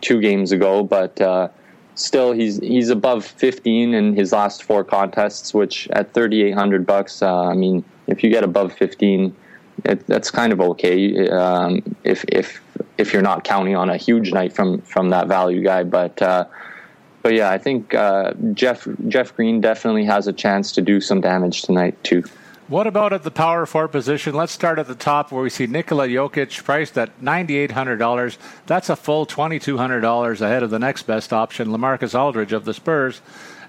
two 0.00 0.20
games 0.20 0.52
ago, 0.52 0.82
but 0.82 1.20
uh, 1.20 1.48
still 1.94 2.32
he's 2.32 2.58
he's 2.58 2.88
above 2.88 3.24
15 3.24 3.94
in 3.94 4.14
his 4.14 4.32
last 4.32 4.62
four 4.62 4.84
contests, 4.84 5.52
which 5.52 5.88
at 5.90 6.14
3,800 6.14 6.86
bucks, 6.86 7.22
uh, 7.22 7.46
I 7.46 7.54
mean, 7.54 7.84
if 8.06 8.22
you 8.22 8.30
get 8.30 8.44
above 8.44 8.72
15 8.72 9.34
it, 9.84 10.06
that's 10.06 10.30
kind 10.30 10.52
of 10.52 10.60
okay 10.60 11.28
um, 11.28 11.82
if 12.04 12.24
if 12.28 12.60
if 12.98 13.12
you're 13.12 13.22
not 13.22 13.44
counting 13.44 13.76
on 13.76 13.90
a 13.90 13.96
huge 13.96 14.32
night 14.32 14.52
from 14.52 14.80
from 14.82 15.10
that 15.10 15.28
value 15.28 15.62
guy. 15.62 15.82
But 15.84 16.20
uh, 16.22 16.46
but 17.22 17.34
yeah, 17.34 17.50
I 17.50 17.58
think 17.58 17.94
uh, 17.94 18.34
Jeff 18.52 18.86
Jeff 19.08 19.34
Green 19.34 19.60
definitely 19.60 20.04
has 20.04 20.26
a 20.26 20.32
chance 20.32 20.72
to 20.72 20.82
do 20.82 21.00
some 21.00 21.20
damage 21.20 21.62
tonight 21.62 22.02
too. 22.04 22.24
What 22.68 22.86
about 22.86 23.12
at 23.12 23.22
the 23.22 23.30
power 23.30 23.66
forward 23.66 23.88
position? 23.88 24.34
Let's 24.34 24.52
start 24.52 24.78
at 24.78 24.86
the 24.86 24.94
top 24.94 25.30
where 25.30 25.42
we 25.42 25.50
see 25.50 25.66
Nikola 25.66 26.08
Jokic 26.08 26.64
priced 26.64 26.96
at 26.96 27.20
$9,800. 27.20 28.38
That's 28.66 28.88
a 28.88 28.96
full 28.96 29.26
$2,200 29.26 30.40
ahead 30.40 30.62
of 30.62 30.70
the 30.70 30.78
next 30.78 31.02
best 31.02 31.32
option, 31.34 31.68
Lamarcus 31.68 32.18
Aldridge 32.18 32.52
of 32.52 32.64
the 32.64 32.72
Spurs. 32.72 33.20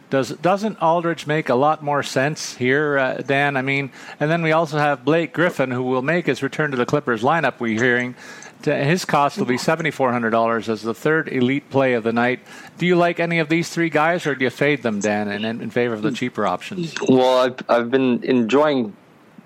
Does 0.10 0.30
doesn't 0.30 0.82
Aldridge 0.82 1.26
make 1.26 1.50
a 1.50 1.56
lot 1.56 1.84
more 1.84 2.04
sense 2.04 2.56
here, 2.56 3.00
uh, 3.00 3.18
Dan? 3.18 3.58
I 3.58 3.62
mean, 3.62 3.92
and 4.20 4.30
then 4.30 4.44
we 4.44 4.52
also 4.52 4.78
have 4.78 5.04
Blake 5.04 5.34
Griffin, 5.34 5.72
who 5.72 5.84
will 5.84 6.04
make 6.04 6.28
his 6.28 6.44
return 6.44 6.72
to 6.72 6.78
the 6.78 6.86
Clippers 6.86 7.24
lineup. 7.24 7.60
We're 7.60 7.82
hearing 7.82 8.16
his 8.64 9.06
cost 9.06 9.38
will 9.38 9.46
be 9.46 9.58
seventy 9.58 9.92
four 9.92 10.12
hundred 10.12 10.30
dollars 10.30 10.70
as 10.70 10.82
the 10.82 10.94
third 10.94 11.28
elite 11.30 11.70
play 11.70 11.94
of 11.94 12.04
the 12.04 12.14
night. 12.14 12.40
Do 12.78 12.86
you 12.86 12.96
like 12.96 13.20
any 13.20 13.40
of 13.40 13.50
these 13.50 13.70
three 13.70 13.90
guys, 13.90 14.26
or 14.26 14.36
do 14.36 14.44
you 14.44 14.50
fade 14.50 14.84
them, 14.84 15.00
Dan, 15.00 15.30
in, 15.30 15.62
in 15.62 15.70
favor 15.70 15.94
of 15.94 16.02
the 16.02 16.12
cheaper 16.12 16.46
options? 16.46 16.94
Well, 17.08 17.40
I've 17.40 17.58
I've 17.70 17.92
been 17.92 18.24
enjoying 18.24 18.96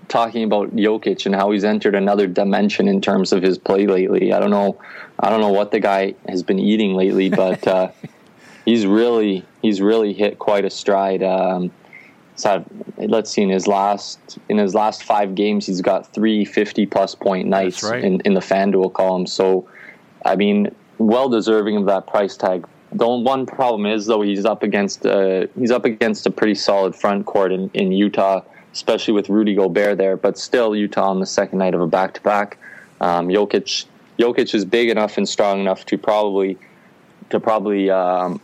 talking 0.08 0.43
about 0.43 0.76
Jokic 0.76 1.26
and 1.26 1.36
how 1.36 1.52
he's 1.52 1.65
entered 1.65 1.96
another 1.96 2.28
dimension 2.28 2.88
in 2.88 3.02
terms 3.02 3.34
of 3.34 3.41
his 3.41 3.58
play 3.58 3.88
lately. 3.88 4.32
I 4.32 4.39
don't 4.39 4.52
know, 4.52 4.80
I 5.20 5.30
don't 5.30 5.41
know 5.41 5.52
what 5.52 5.72
the 5.72 5.80
guy 5.80 6.15
has 6.28 6.43
been 6.43 6.60
eating 6.60 6.93
lately, 6.93 7.30
but. 7.30 7.65
Uh, 7.67 7.91
he's 8.67 8.86
really 8.86 9.43
he's 9.63 9.82
really 9.82 10.13
hit 10.13 10.38
quite 10.38 10.65
a 10.65 10.69
stride. 10.69 11.23
Um, 11.23 11.71
so 12.36 12.63
let's 12.97 13.32
see 13.32 13.41
in 13.41 13.49
his 13.49 13.65
last 13.65 14.38
in 14.49 14.60
his 14.60 14.75
last 14.75 15.03
five 15.03 15.34
games, 15.34 15.65
he's 15.65 15.82
got 15.82 16.13
three 16.13 16.45
50 16.45 16.86
plus 16.86 17.15
point 17.15 17.47
nights 17.47 17.82
right. 17.82 18.03
in, 18.03 18.19
in 18.21 18.36
the 18.36 18.41
FanDuel 18.41 18.93
column. 18.93 19.25
So, 19.25 19.67
I 20.23 20.36
mean, 20.36 20.75
well 20.99 21.30
deserving 21.30 21.77
of 21.77 21.86
that 21.86 22.06
price 22.06 22.38
tag. 22.38 22.67
The 22.91 23.08
one 23.08 23.45
problem 23.45 23.86
is 23.86 24.06
though 24.06 24.21
he's 24.21 24.45
up 24.45 24.62
against 24.62 25.06
uh, 25.06 25.47
he's 25.58 25.71
up 25.71 25.86
against 25.86 26.27
a 26.27 26.30
pretty 26.30 26.56
solid 26.56 26.95
front 26.95 27.25
court 27.25 27.51
in, 27.51 27.71
in 27.73 27.91
Utah, 27.91 28.41
especially 28.73 29.13
with 29.13 29.30
Rudy 29.30 29.56
Gobert 29.56 29.97
there. 29.97 30.17
But 30.17 30.38
still, 30.38 30.75
Utah 30.75 31.10
on 31.10 31.19
the 31.19 31.25
second 31.25 31.60
night 31.60 31.73
of 31.73 31.82
a 31.82 31.88
back 31.88 32.13
to 32.15 32.21
back. 32.21 32.60
Jokic 32.99 33.86
Jokic 34.19 34.53
is 34.53 34.65
big 34.65 34.89
enough 34.89 35.17
and 35.17 35.27
strong 35.27 35.62
enough 35.62 35.86
to 35.86 35.97
probably 35.97 36.58
to 37.30 37.39
probably 37.39 37.89
um, 37.89 38.39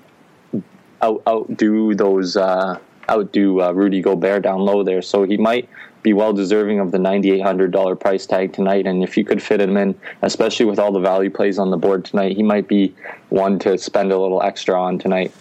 out, 1.03 1.21
outdo 1.27 1.93
those 1.95 2.37
uh, 2.37 2.79
outdo 3.09 3.61
uh, 3.61 3.71
Rudy 3.71 4.01
Gobert 4.01 4.43
down 4.43 4.59
low 4.59 4.83
there. 4.83 5.01
So 5.01 5.23
he 5.23 5.37
might 5.37 5.69
be 6.01 6.13
well 6.13 6.33
deserving 6.33 6.79
of 6.79 6.91
the 6.91 6.99
ninety 6.99 7.31
eight 7.31 7.43
hundred 7.43 7.71
dollar 7.71 7.95
price 7.95 8.25
tag 8.25 8.53
tonight. 8.53 8.87
And 8.87 9.03
if 9.03 9.17
you 9.17 9.25
could 9.25 9.41
fit 9.41 9.61
him 9.61 9.77
in, 9.77 9.95
especially 10.21 10.65
with 10.65 10.79
all 10.79 10.91
the 10.91 10.99
value 10.99 11.29
plays 11.29 11.59
on 11.59 11.69
the 11.69 11.77
board 11.77 12.05
tonight, 12.05 12.35
he 12.35 12.43
might 12.43 12.67
be 12.67 12.93
one 13.29 13.59
to 13.59 13.77
spend 13.77 14.11
a 14.11 14.19
little 14.19 14.41
extra 14.41 14.79
on 14.79 14.99
tonight. 14.99 15.31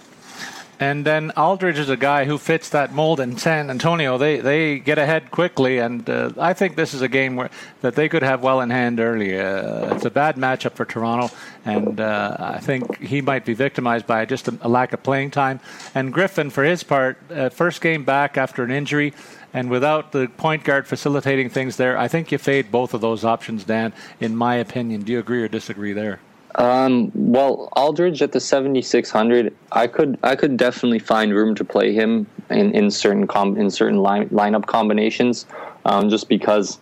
And 0.82 1.04
then 1.04 1.30
Aldridge 1.36 1.78
is 1.78 1.88
a 1.88 1.96
guy 1.96 2.24
who 2.24 2.38
fits 2.38 2.70
that 2.70 2.92
mold 2.92 3.20
in 3.20 3.38
San 3.38 3.70
Antonio. 3.70 4.18
They 4.18 4.40
they 4.40 4.80
get 4.80 4.98
ahead 4.98 5.30
quickly, 5.30 5.78
and 5.78 6.10
uh, 6.10 6.32
I 6.36 6.54
think 6.54 6.74
this 6.74 6.92
is 6.92 7.02
a 7.02 7.08
game 7.08 7.36
where 7.36 7.50
that 7.82 7.94
they 7.94 8.08
could 8.08 8.24
have 8.24 8.42
well 8.42 8.60
in 8.60 8.70
hand 8.70 8.98
early. 8.98 9.38
Uh, 9.38 9.94
it's 9.94 10.04
a 10.04 10.10
bad 10.10 10.34
matchup 10.34 10.72
for 10.72 10.84
Toronto, 10.84 11.32
and 11.64 12.00
uh, 12.00 12.36
I 12.36 12.58
think 12.58 12.98
he 12.98 13.20
might 13.20 13.44
be 13.44 13.54
victimized 13.54 14.08
by 14.08 14.24
just 14.24 14.48
a, 14.48 14.58
a, 14.60 14.68
lack 14.68 14.92
of 14.92 15.04
playing 15.04 15.30
time. 15.30 15.60
And 15.94 16.12
Griffin, 16.12 16.50
for 16.50 16.64
his 16.64 16.82
part, 16.82 17.16
uh, 17.30 17.50
first 17.50 17.80
game 17.80 18.02
back 18.02 18.36
after 18.36 18.64
an 18.64 18.72
injury. 18.72 19.14
And 19.54 19.70
without 19.70 20.10
the 20.10 20.26
point 20.36 20.64
guard 20.64 20.88
facilitating 20.88 21.48
things 21.48 21.76
there, 21.76 21.96
I 21.96 22.08
think 22.08 22.32
you 22.32 22.38
fade 22.38 22.72
both 22.72 22.92
of 22.92 23.00
those 23.00 23.24
options, 23.24 23.62
Dan, 23.62 23.92
in 24.18 24.34
my 24.34 24.56
opinion. 24.56 25.02
Do 25.02 25.12
you 25.12 25.20
agree 25.20 25.42
or 25.44 25.48
disagree 25.48 25.92
there? 25.92 26.18
Um, 26.56 27.10
well, 27.14 27.68
Aldridge 27.72 28.20
at 28.20 28.32
the 28.32 28.40
7600, 28.40 29.54
I 29.72 29.86
could 29.86 30.18
I 30.22 30.36
could 30.36 30.56
definitely 30.56 30.98
find 30.98 31.34
room 31.34 31.54
to 31.54 31.64
play 31.64 31.92
him 31.94 32.26
in, 32.50 32.72
in 32.72 32.90
certain 32.90 33.26
com- 33.26 33.56
in 33.56 33.70
certain 33.70 33.98
line, 33.98 34.28
lineup 34.28 34.66
combinations, 34.66 35.46
um, 35.84 36.10
just 36.10 36.28
because 36.28 36.78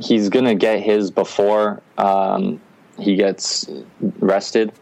he's 0.00 0.28
gonna 0.28 0.54
get 0.54 0.80
his 0.80 1.10
before 1.10 1.82
um, 1.98 2.60
he 2.98 3.16
gets 3.16 3.68
rested, 4.20 4.72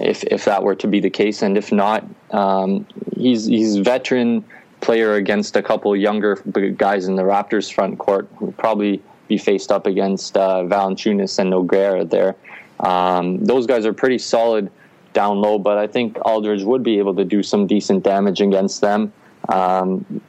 if 0.00 0.24
if 0.24 0.44
that 0.46 0.62
were 0.62 0.74
to 0.74 0.88
be 0.88 0.98
the 0.98 1.10
case, 1.10 1.42
and 1.42 1.56
if 1.56 1.70
not, 1.70 2.04
um, 2.32 2.86
he's 3.16 3.46
he's 3.46 3.76
veteran 3.76 4.44
player 4.80 5.14
against 5.14 5.56
a 5.56 5.62
couple 5.62 5.94
younger 5.96 6.36
guys 6.76 7.06
in 7.06 7.16
the 7.16 7.22
Raptors 7.22 7.72
front 7.72 7.98
court 7.98 8.28
who 8.36 8.52
probably 8.52 9.02
be 9.28 9.38
faced 9.38 9.72
up 9.72 9.86
against 9.86 10.36
uh, 10.36 10.62
Valanciunas 10.62 11.38
and 11.38 11.52
Nogueira 11.52 12.08
there. 12.08 12.36
Um, 12.80 13.44
those 13.44 13.66
guys 13.66 13.86
are 13.86 13.92
pretty 13.92 14.18
solid 14.18 14.70
down 15.12 15.40
low, 15.40 15.58
but 15.58 15.78
I 15.78 15.86
think 15.86 16.18
Aldridge 16.26 16.62
would 16.62 16.82
be 16.82 16.98
able 16.98 17.14
to 17.14 17.24
do 17.24 17.42
some 17.42 17.66
decent 17.66 18.02
damage 18.02 18.40
against 18.40 18.80
them. 18.80 19.12
Um, 19.48 20.20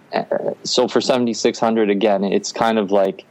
so 0.64 0.88
for 0.88 1.02
7600 1.02 1.90
again, 1.90 2.24
it's 2.24 2.52
kind 2.52 2.78
of 2.78 2.92
like 2.92 3.26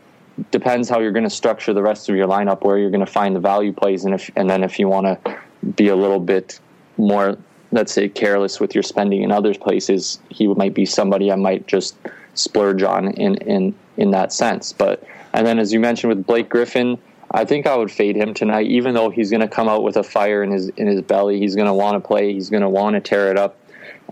depends 0.51 0.89
how 0.89 1.01
you're 1.01 1.13
going 1.13 1.25
to 1.25 1.31
structure 1.31 1.73
the 1.73 1.83
rest 1.83 2.09
of 2.09 2.17
your 2.17 2.29
lineup, 2.29 2.63
where 2.63 2.79
you're 2.79 2.91
going 2.91 3.05
to 3.05 3.11
find 3.11 3.35
the 3.35 3.41
value 3.41 3.73
plays, 3.73 4.05
and 4.05 4.15
if 4.15 4.31
and 4.37 4.51
then 4.51 4.63
if 4.63 4.79
you 4.79 4.89
want 4.89 5.07
to 5.07 5.39
be 5.77 5.89
a 5.89 5.97
little 5.97 6.21
bit 6.21 6.61
more, 6.99 7.39
let's 7.73 7.93
say, 7.93 8.09
careless 8.09 8.61
with 8.61 8.75
your 8.75 8.83
spending 8.83 9.23
in 9.23 9.33
other 9.33 9.55
places, 9.55 10.19
he 10.29 10.47
might 10.47 10.75
be 10.75 10.85
somebody 10.85 11.33
I 11.33 11.37
might 11.37 11.67
just 11.67 11.97
splurge 12.35 12.83
on 12.83 13.09
in 13.13 13.37
in 13.37 13.75
in 13.97 14.11
that 14.11 14.33
sense. 14.33 14.73
But 14.73 15.03
and 15.33 15.47
then 15.47 15.59
as 15.59 15.73
you 15.73 15.81
mentioned 15.81 16.11
with 16.15 16.27
Blake 16.27 16.49
Griffin. 16.49 16.99
I 17.31 17.45
think 17.45 17.67
I 17.67 17.77
would 17.77 17.91
fade 17.91 18.17
him 18.17 18.35
tonight, 18.35 18.67
even 18.67 18.95
though 18.95 19.11
he's 19.11 19.31
going 19.31 19.41
to 19.41 19.49
come 19.49 19.69
out 19.69 19.83
with 19.83 19.97
a 19.97 20.03
fire 20.03 20.43
in 20.43 20.51
his 20.51 20.69
in 20.71 20.87
his 20.87 21.03
belly. 21.03 21.39
He's 21.39 21.55
going 21.55 21.67
to 21.67 21.75
want 21.75 22.01
to 22.03 22.07
play. 22.07 22.33
He's 22.33 22.51
going 22.51 22.63
to 22.63 22.69
want 22.69 22.95
to 22.95 23.01
tear 23.01 23.31
it 23.31 23.37
up. 23.37 23.59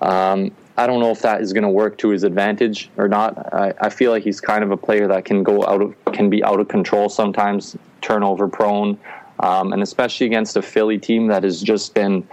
Um, 0.01 0.51
I 0.77 0.89
don't 0.89 1.01
know 1.01 1.11
if 1.11 1.23
that 1.23 1.41
is 1.41 1.53
going 1.53 1.63
to 1.63 1.71
work 1.71 1.99
to 1.99 2.09
his 2.09 2.25
advantage 2.25 2.91
or 2.97 3.09
not. 3.09 3.55
I, 3.55 3.73
I, 3.81 3.91
feel 3.91 4.11
like 4.11 4.25
he's 4.25 4.41
kind 4.41 4.65
of 4.65 4.73
a 4.73 4.77
player 4.77 5.07
that 5.07 5.25
can 5.25 5.45
go 5.45 5.65
out 5.65 5.81
of 5.81 5.95
can 6.13 6.29
be 6.29 6.43
out 6.43 6.59
of 6.59 6.67
control 6.67 7.09
sometimes, 7.09 7.77
turnover 8.01 8.49
prone, 8.49 8.99
um, 9.39 9.73
and 9.73 9.83
especially 9.83 10.27
against 10.27 10.57
a 10.57 10.63
Philly 10.63 10.99
team 10.99 11.29
that 11.29 11.45
has 11.45 11.63
just 11.63 11.95
been 11.95 12.27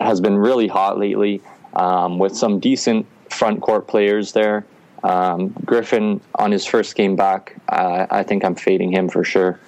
has 0.00 0.20
been 0.20 0.36
really 0.36 0.66
hot 0.66 0.98
lately 0.98 1.40
um, 1.74 2.18
with 2.18 2.36
some 2.36 2.58
decent 2.58 3.06
front 3.30 3.60
court 3.60 3.86
players 3.86 4.32
there. 4.32 4.66
Um, 5.04 5.54
Griffin 5.64 6.20
on 6.34 6.50
his 6.50 6.66
first 6.66 6.96
game 6.96 7.14
back, 7.14 7.54
uh, 7.68 8.06
I 8.10 8.24
think 8.24 8.44
I'm 8.44 8.56
fading 8.56 8.90
him 8.90 9.08
for 9.08 9.22
sure 9.22 9.60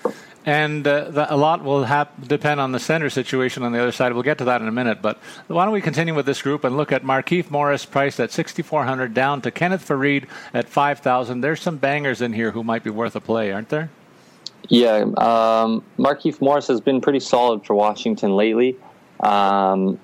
and 0.48 0.86
uh, 0.86 1.10
the, 1.10 1.34
a 1.34 1.36
lot 1.36 1.62
will 1.62 1.84
hap- 1.84 2.26
depend 2.26 2.58
on 2.58 2.72
the 2.72 2.80
center 2.80 3.10
situation 3.10 3.62
on 3.64 3.72
the 3.72 3.78
other 3.78 3.92
side. 3.92 4.14
We'll 4.14 4.22
get 4.22 4.38
to 4.38 4.44
that 4.44 4.62
in 4.62 4.66
a 4.66 4.72
minute, 4.72 5.02
but 5.02 5.18
why 5.46 5.66
don't 5.66 5.74
we 5.74 5.82
continue 5.82 6.14
with 6.14 6.24
this 6.24 6.40
group 6.40 6.64
and 6.64 6.74
look 6.74 6.90
at 6.90 7.02
Markieff 7.02 7.50
Morris 7.50 7.84
priced 7.84 8.18
at 8.18 8.32
6400 8.32 9.12
down 9.12 9.42
to 9.42 9.50
Kenneth 9.50 9.86
Faried 9.86 10.26
at 10.54 10.66
5000 10.66 11.42
There's 11.42 11.60
some 11.60 11.76
bangers 11.76 12.22
in 12.22 12.32
here 12.32 12.52
who 12.52 12.64
might 12.64 12.82
be 12.82 12.88
worth 12.88 13.14
a 13.14 13.20
play, 13.20 13.52
aren't 13.52 13.68
there? 13.68 13.90
Yeah, 14.70 15.00
um, 15.18 15.84
Markieff 15.98 16.40
Morris 16.40 16.66
has 16.68 16.80
been 16.80 17.02
pretty 17.02 17.20
solid 17.20 17.66
for 17.66 17.74
Washington 17.74 18.34
lately. 18.34 18.78
Um, 19.20 19.98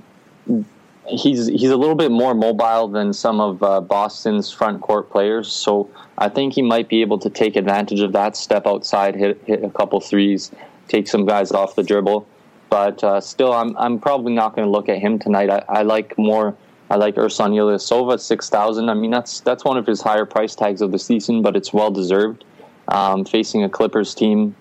he's 1.07 1.47
he's 1.47 1.71
a 1.71 1.77
little 1.77 1.95
bit 1.95 2.11
more 2.11 2.35
mobile 2.35 2.89
than 2.89 3.13
some 3.13 3.41
of 3.41 3.63
uh, 3.63 3.81
Boston's 3.81 4.51
front 4.51 4.81
court 4.81 5.11
players, 5.11 5.51
so 5.51 5.91
I 6.19 6.29
think 6.29 6.55
he 6.55 6.63
might 6.63 6.89
be 6.89 7.03
able 7.03 7.19
to 7.19 7.31
take 7.31 7.57
advantage 7.57 8.01
of 8.01 8.13
that, 8.13 8.37
step 8.37 8.67
outside, 8.67 9.15
hit 9.15 9.43
hit 9.47 9.65
a 9.65 9.71
couple 9.71 10.01
threes, 10.01 10.51
take 10.89 11.09
some 11.09 11.27
guys 11.27 11.53
off 11.53 11.75
the 11.75 11.83
dribble. 11.83 12.27
But 12.71 13.05
uh, 13.05 13.21
still, 13.21 13.53
I'm 13.53 13.77
I'm 13.77 13.99
probably 13.99 14.33
not 14.33 14.57
going 14.57 14.67
to 14.67 14.71
look 14.71 14.89
at 14.89 14.99
him 14.99 15.19
tonight. 15.19 15.51
I, 15.51 15.65
I 15.69 15.83
like 15.83 16.17
more. 16.19 16.57
I 16.91 16.97
like 16.97 17.15
Ersan 17.17 17.53
Ilyasova 17.53 18.21
six 18.21 18.49
thousand. 18.49 18.89
I 18.89 18.95
mean, 18.95 19.11
that's 19.11 19.41
that's 19.41 19.65
one 19.65 19.77
of 19.77 19.87
his 19.87 20.01
higher 20.01 20.27
price 20.27 20.55
tags 20.55 20.81
of 20.81 20.93
the 20.93 20.99
season, 20.99 21.43
but 21.43 21.57
it's 21.57 21.73
well 21.73 21.91
deserved. 21.91 22.45
Um, 22.89 23.25
facing 23.25 23.65
a 23.65 23.69
Clippers 23.69 24.15
team 24.15 24.55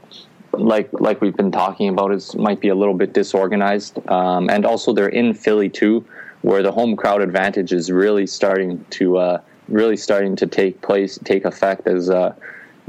like 0.53 0.89
like 0.93 1.19
we've 1.21 1.35
been 1.35 1.51
talking 1.51 1.89
about, 1.89 2.13
is 2.13 2.35
might 2.35 2.59
be 2.59 2.69
a 2.69 2.75
little 2.75 2.93
bit 2.93 3.13
disorganized, 3.13 3.99
um, 4.09 4.49
and 4.49 4.65
also 4.65 4.93
they're 4.93 5.09
in 5.09 5.33
Philly 5.33 5.69
too 5.69 6.05
where 6.43 6.61
the 6.61 6.71
home 6.71 6.95
crowd 6.95 7.21
advantage 7.21 7.73
is 7.73 7.91
really 7.91 8.27
starting 8.27 8.85
to 8.91 9.17
uh, 9.17 9.41
really 9.67 9.97
starting 9.97 10.35
to 10.35 10.45
take 10.45 10.81
place, 10.81 11.17
take 11.23 11.45
effect 11.45 11.87
as 11.87 12.09
uh, 12.09 12.35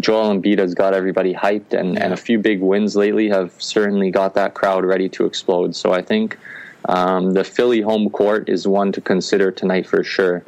Joel 0.00 0.34
Embiid 0.34 0.58
has 0.58 0.74
got 0.74 0.92
everybody 0.92 1.32
hyped, 1.32 1.72
and, 1.72 1.96
and 1.98 2.12
a 2.12 2.16
few 2.16 2.38
big 2.38 2.60
wins 2.60 2.96
lately 2.96 3.28
have 3.28 3.52
certainly 3.58 4.10
got 4.10 4.34
that 4.34 4.54
crowd 4.54 4.84
ready 4.84 5.08
to 5.10 5.24
explode. 5.24 5.76
So 5.76 5.92
I 5.92 6.02
think 6.02 6.36
um, 6.88 7.32
the 7.32 7.44
Philly 7.44 7.80
home 7.80 8.10
court 8.10 8.48
is 8.48 8.66
one 8.66 8.90
to 8.92 9.00
consider 9.00 9.52
tonight 9.52 9.86
for 9.86 10.02
sure. 10.02 10.42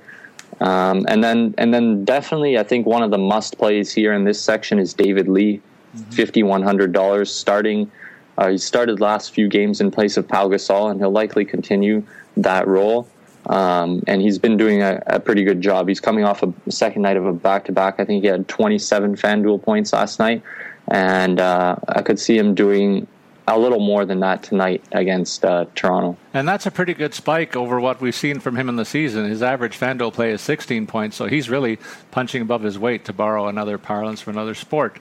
Um, 0.60 1.06
and 1.08 1.22
then 1.22 1.54
and 1.58 1.72
then 1.72 2.04
definitely, 2.04 2.58
I 2.58 2.64
think 2.64 2.86
one 2.86 3.02
of 3.02 3.10
the 3.10 3.18
must 3.18 3.56
plays 3.56 3.92
here 3.92 4.12
in 4.12 4.24
this 4.24 4.40
section 4.40 4.78
is 4.78 4.94
David 4.94 5.28
Lee, 5.28 5.60
mm-hmm. 5.96 6.10
fifty 6.10 6.42
one 6.42 6.62
hundred 6.62 6.92
dollars 6.92 7.32
starting. 7.32 7.90
Uh, 8.38 8.50
he 8.50 8.58
started 8.58 9.00
last 9.00 9.32
few 9.32 9.48
games 9.48 9.80
in 9.80 9.90
place 9.90 10.16
of 10.16 10.26
Pau 10.26 10.48
Gasol, 10.48 10.90
and 10.90 11.00
he'll 11.00 11.10
likely 11.10 11.44
continue 11.44 12.02
that 12.36 12.66
role. 12.66 13.08
Um, 13.46 14.02
and 14.08 14.20
he's 14.20 14.38
been 14.38 14.56
doing 14.56 14.82
a, 14.82 15.00
a, 15.06 15.20
pretty 15.20 15.44
good 15.44 15.60
job. 15.60 15.86
He's 15.86 16.00
coming 16.00 16.24
off 16.24 16.42
a 16.42 16.52
second 16.68 17.02
night 17.02 17.16
of 17.16 17.26
a 17.26 17.32
back 17.32 17.64
to 17.66 17.72
back. 17.72 18.00
I 18.00 18.04
think 18.04 18.24
he 18.24 18.28
had 18.28 18.48
27 18.48 19.14
FanDuel 19.14 19.62
points 19.62 19.92
last 19.92 20.18
night, 20.18 20.42
and 20.88 21.38
uh, 21.38 21.76
I 21.88 22.02
could 22.02 22.18
see 22.18 22.36
him 22.36 22.56
doing 22.56 23.06
a 23.48 23.58
little 23.58 23.78
more 23.78 24.04
than 24.04 24.20
that 24.20 24.42
tonight 24.42 24.82
against 24.90 25.44
uh, 25.44 25.66
Toronto. 25.76 26.16
And 26.34 26.48
that's 26.48 26.66
a 26.66 26.70
pretty 26.70 26.94
good 26.94 27.14
spike 27.14 27.54
over 27.54 27.78
what 27.80 28.00
we've 28.00 28.14
seen 28.14 28.40
from 28.40 28.56
him 28.56 28.68
in 28.68 28.74
the 28.74 28.84
season. 28.84 29.28
His 29.28 29.42
average 29.42 29.78
FanDuel 29.78 30.12
play 30.12 30.32
is 30.32 30.40
16 30.40 30.86
points, 30.88 31.16
so 31.16 31.26
he's 31.26 31.48
really 31.48 31.78
punching 32.10 32.42
above 32.42 32.62
his 32.62 32.78
weight, 32.78 33.04
to 33.04 33.12
borrow 33.12 33.46
another 33.46 33.78
parlance 33.78 34.20
from 34.20 34.36
another 34.36 34.54
sport. 34.54 34.98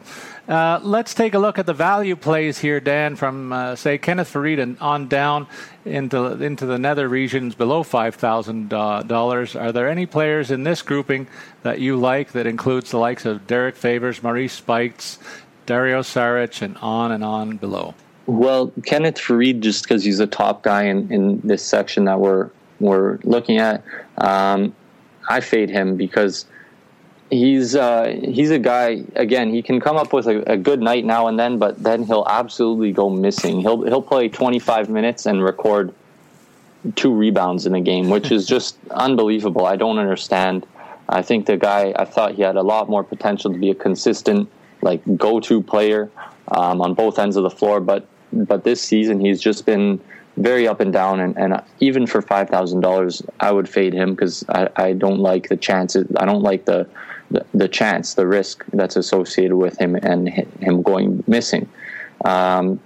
Uh, 0.47 0.79
let's 0.83 1.15
take 1.15 1.33
a 1.33 1.39
look 1.39 1.57
at 1.57 1.65
the 1.65 1.73
value 1.73 2.15
plays 2.15 2.59
here, 2.59 2.79
Dan, 2.79 3.15
from, 3.15 3.51
uh, 3.51 3.75
say, 3.75 3.97
Kenneth 3.97 4.31
Faried 4.31 4.61
and 4.61 4.77
on 4.79 5.07
down 5.07 5.47
into, 5.83 6.41
into 6.41 6.67
the 6.67 6.77
nether 6.77 7.09
regions 7.09 7.55
below 7.55 7.83
$5,000. 7.83 9.61
Are 9.61 9.71
there 9.71 9.89
any 9.89 10.05
players 10.05 10.51
in 10.51 10.63
this 10.63 10.83
grouping 10.83 11.27
that 11.63 11.79
you 11.79 11.97
like 11.97 12.33
that 12.33 12.45
includes 12.45 12.91
the 12.91 12.97
likes 12.97 13.25
of 13.25 13.47
Derrick 13.47 13.75
Favors, 13.75 14.19
Marreese 14.19 14.51
Speights, 14.51 15.17
Dario 15.65 16.01
Saric, 16.01 16.61
and 16.61 16.77
on 16.77 17.11
and 17.11 17.23
on 17.23 17.57
below? 17.57 17.95
Well, 18.27 18.71
Kenneth 18.85 19.17
Faried, 19.17 19.59
just 19.59 19.83
because 19.83 20.03
he's 20.03 20.19
a 20.19 20.27
top 20.27 20.63
guy 20.63 20.83
in, 20.83 21.11
in 21.11 21.41
this 21.41 21.63
section 21.63 22.05
that 22.05 22.19
we're 22.19 22.49
we're 22.79 23.19
looking 23.23 23.57
at, 23.57 23.83
um, 24.17 24.75
I 25.29 25.39
fade 25.39 25.69
him 25.69 25.95
because 25.95 26.45
he's 27.29 27.75
uh, 27.75 28.17
he's 28.23 28.51
a 28.51 28.59
guy. 28.59 29.03
Again, 29.15 29.53
he 29.53 29.61
can 29.61 29.79
come 29.79 29.97
up 29.97 30.11
with 30.11 30.27
a, 30.27 30.51
a, 30.51 30.57
good 30.57 30.81
night 30.81 31.05
now 31.05 31.27
and 31.27 31.39
then, 31.39 31.57
but 31.59 31.81
then 31.81 32.03
he'll 32.03 32.25
absolutely 32.27 32.91
go 32.91 33.09
missing. 33.09 33.61
He'll 33.61 33.83
he'll 33.83 34.01
play 34.01 34.29
25 34.29 34.89
minutes 34.89 35.25
and 35.25 35.43
record 35.43 35.93
two 36.95 37.13
rebounds 37.13 37.65
in 37.65 37.75
a 37.75 37.81
game, 37.81 38.09
which 38.09 38.31
is 38.31 38.45
just 38.45 38.77
unbelievable. 38.91 39.65
I 39.65 39.75
don't 39.75 39.97
understand. 39.99 40.65
I 41.09 41.21
think 41.21 41.45
the 41.45 41.57
guy. 41.57 41.93
I 41.95 42.05
thought 42.05 42.33
he 42.33 42.41
had 42.41 42.55
a 42.55 42.63
lot 42.63 42.89
more 42.89 43.03
potential 43.03 43.51
to 43.51 43.57
be 43.57 43.69
a 43.69 43.75
consistent, 43.75 44.49
like 44.81 45.01
go-to 45.15 45.61
player 45.61 46.09
um, 46.49 46.81
on 46.81 46.93
both 46.93 47.19
ends 47.19 47.35
of 47.35 47.43
the 47.43 47.49
floor, 47.49 47.79
but 47.79 48.07
but 48.35 48.63
this 48.63 48.81
season 48.81 49.19
he's 49.19 49.41
just 49.41 49.65
been 49.65 49.99
very 50.37 50.67
up 50.67 50.79
and 50.79 50.91
down. 50.91 51.19
And, 51.19 51.37
and 51.37 51.61
even 51.79 52.07
for 52.07 52.21
five 52.21 52.49
thousand 52.49 52.81
dollars, 52.81 53.21
I 53.39 53.51
would 53.51 53.69
fade 53.69 53.93
him 53.93 54.13
because 54.13 54.43
I, 54.49 54.69
I 54.75 54.93
don't 54.93 55.19
like 55.19 55.49
the 55.49 55.57
chances. 55.57 56.07
I 56.17 56.25
don't 56.25 56.41
like 56.41 56.65
the, 56.65 56.87
the, 57.31 57.45
the 57.53 57.67
chance, 57.67 58.15
the 58.15 58.27
risk 58.27 58.63
that's 58.73 58.95
associated 58.95 59.55
with 59.55 59.79
him 59.79 59.95
and 59.95 60.29
him 60.29 60.81
going 60.81 61.23
missing. 61.27 61.69
Um, 62.23 62.79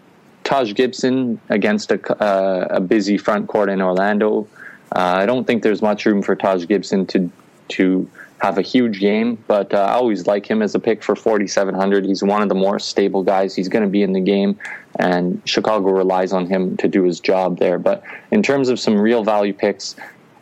Taj 0.43 0.73
Gibson 0.73 1.39
against 1.49 1.91
a, 1.91 2.23
uh, 2.23 2.67
a 2.69 2.79
busy 2.79 3.17
front 3.17 3.47
court 3.47 3.69
in 3.69 3.81
Orlando. 3.81 4.47
Uh, 4.95 4.99
I 4.99 5.25
don't 5.25 5.45
think 5.45 5.61
there's 5.61 5.81
much 5.81 6.05
room 6.05 6.21
for 6.21 6.35
Taj 6.35 6.65
Gibson 6.65 7.05
to 7.07 7.31
to 7.69 8.09
have 8.39 8.57
a 8.57 8.61
huge 8.61 8.99
game, 8.99 9.37
but 9.47 9.73
uh, 9.73 9.77
I 9.77 9.93
always 9.93 10.25
like 10.25 10.49
him 10.49 10.61
as 10.61 10.73
a 10.73 10.79
pick 10.79 11.03
for 11.03 11.15
4,700. 11.15 12.05
He's 12.05 12.23
one 12.23 12.41
of 12.41 12.49
the 12.49 12.55
more 12.55 12.79
stable 12.79 13.21
guys. 13.21 13.53
He's 13.53 13.67
going 13.67 13.83
to 13.83 13.89
be 13.89 14.01
in 14.01 14.13
the 14.13 14.21
game, 14.21 14.57
and 14.99 15.41
Chicago 15.45 15.91
relies 15.91 16.33
on 16.33 16.45
him 16.45 16.75
to 16.77 16.87
do 16.87 17.03
his 17.03 17.19
job 17.19 17.57
there. 17.57 17.79
But 17.79 18.03
in 18.31 18.43
terms 18.43 18.67
of 18.67 18.79
some 18.79 18.99
real 18.99 19.23
value 19.23 19.53
picks, 19.53 19.95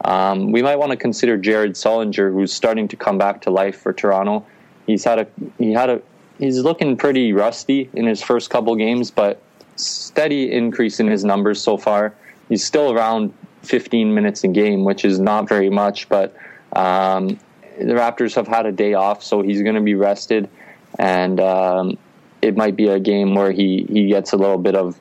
um, 0.04 0.52
we 0.52 0.62
might 0.62 0.78
want 0.78 0.92
to 0.92 0.98
consider 0.98 1.38
Jared 1.38 1.74
Sullinger, 1.74 2.34
who's 2.34 2.52
starting 2.52 2.88
to 2.88 2.96
come 2.96 3.18
back 3.18 3.42
to 3.44 3.52
life 3.52 3.80
for 3.80 3.94
Toronto. 3.94 4.46
He's 4.88 5.04
had 5.04 5.20
a 5.20 5.28
he 5.58 5.74
had 5.74 5.90
a 5.90 6.02
he's 6.40 6.60
looking 6.60 6.98
pretty 6.98 7.34
rusty 7.34 7.90
in 7.94 8.08
his 8.08 8.22
first 8.22 8.50
couple 8.50 8.76
games, 8.76 9.12
but 9.12 9.42
steady 9.76 10.52
increase 10.52 11.00
in 11.00 11.08
his 11.08 11.24
numbers 11.24 11.62
so 11.62 11.78
far. 11.78 12.16
He's 12.50 12.66
still 12.66 12.92
around 12.92 13.34
15 13.64 14.14
minutes 14.14 14.44
a 14.44 14.48
game, 14.48 14.86
which 14.86 15.06
is 15.06 15.20
not 15.20 15.48
very 15.48 15.70
much, 15.70 16.10
but 16.10 16.36
um, 16.74 17.40
the 17.78 17.94
Raptors 17.94 18.34
have 18.36 18.48
had 18.48 18.66
a 18.66 18.72
day 18.72 18.94
off, 18.94 19.24
so 19.24 19.42
he's 19.42 19.62
going 19.62 19.76
to 19.76 19.82
be 19.82 19.94
rested, 19.94 20.50
and 20.98 21.40
um, 21.40 21.98
it 22.42 22.56
might 22.56 22.76
be 22.76 22.88
a 22.88 23.00
game 23.00 23.36
where 23.36 23.52
he 23.52 23.86
he 23.90 24.08
gets 24.08 24.34
a 24.34 24.38
little 24.38 24.58
bit 24.58 24.76
of 24.76 25.00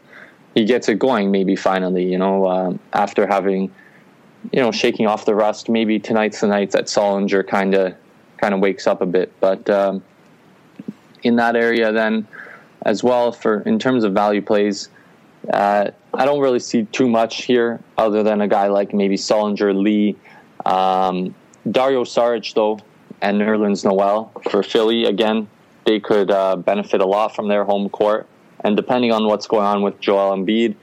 he 0.54 0.64
gets 0.64 0.88
it 0.88 0.98
going 0.98 1.30
maybe 1.30 1.56
finally. 1.56 2.10
You 2.10 2.18
know, 2.18 2.48
um, 2.48 2.78
after 2.92 3.26
having 3.26 3.70
you 4.52 4.60
know 4.60 4.72
shaking 4.72 5.06
off 5.06 5.24
the 5.24 5.34
rust, 5.34 5.68
maybe 5.68 5.98
tonight's 5.98 6.40
the 6.40 6.46
night 6.46 6.70
that 6.72 6.86
Sullinger 6.86 7.46
kind 7.46 7.74
of 7.74 7.94
kind 8.38 8.54
of 8.54 8.60
wakes 8.60 8.86
up 8.86 9.00
a 9.00 9.06
bit. 9.06 9.32
But 9.40 9.68
um, 9.68 10.02
in 11.22 11.36
that 11.36 11.56
area, 11.56 11.92
then 11.92 12.26
as 12.82 13.02
well 13.02 13.32
for 13.32 13.60
in 13.62 13.78
terms 13.78 14.04
of 14.04 14.12
value 14.12 14.42
plays. 14.42 14.88
Uh, 15.52 15.90
I 16.12 16.24
don't 16.24 16.40
really 16.40 16.58
see 16.58 16.84
too 16.86 17.08
much 17.08 17.44
here, 17.44 17.78
other 17.98 18.22
than 18.24 18.40
a 18.40 18.48
guy 18.48 18.66
like 18.66 18.92
maybe 18.92 19.16
Sullinger 19.16 19.80
Lee, 19.80 20.16
um, 20.64 21.34
Dario 21.70 22.04
Saric, 22.04 22.54
though, 22.54 22.80
and 23.20 23.40
Nerlens 23.40 23.84
Noel 23.84 24.32
for 24.50 24.62
Philly, 24.62 25.04
again, 25.04 25.48
they 25.86 26.00
could 26.00 26.30
uh, 26.30 26.56
benefit 26.56 27.00
a 27.00 27.06
lot 27.06 27.34
from 27.34 27.48
their 27.48 27.64
home 27.64 27.88
court. 27.88 28.26
And 28.60 28.76
depending 28.76 29.12
on 29.12 29.26
what's 29.26 29.46
going 29.46 29.64
on 29.64 29.82
with 29.82 29.98
Joel 30.00 30.36
Embiid, 30.36 30.74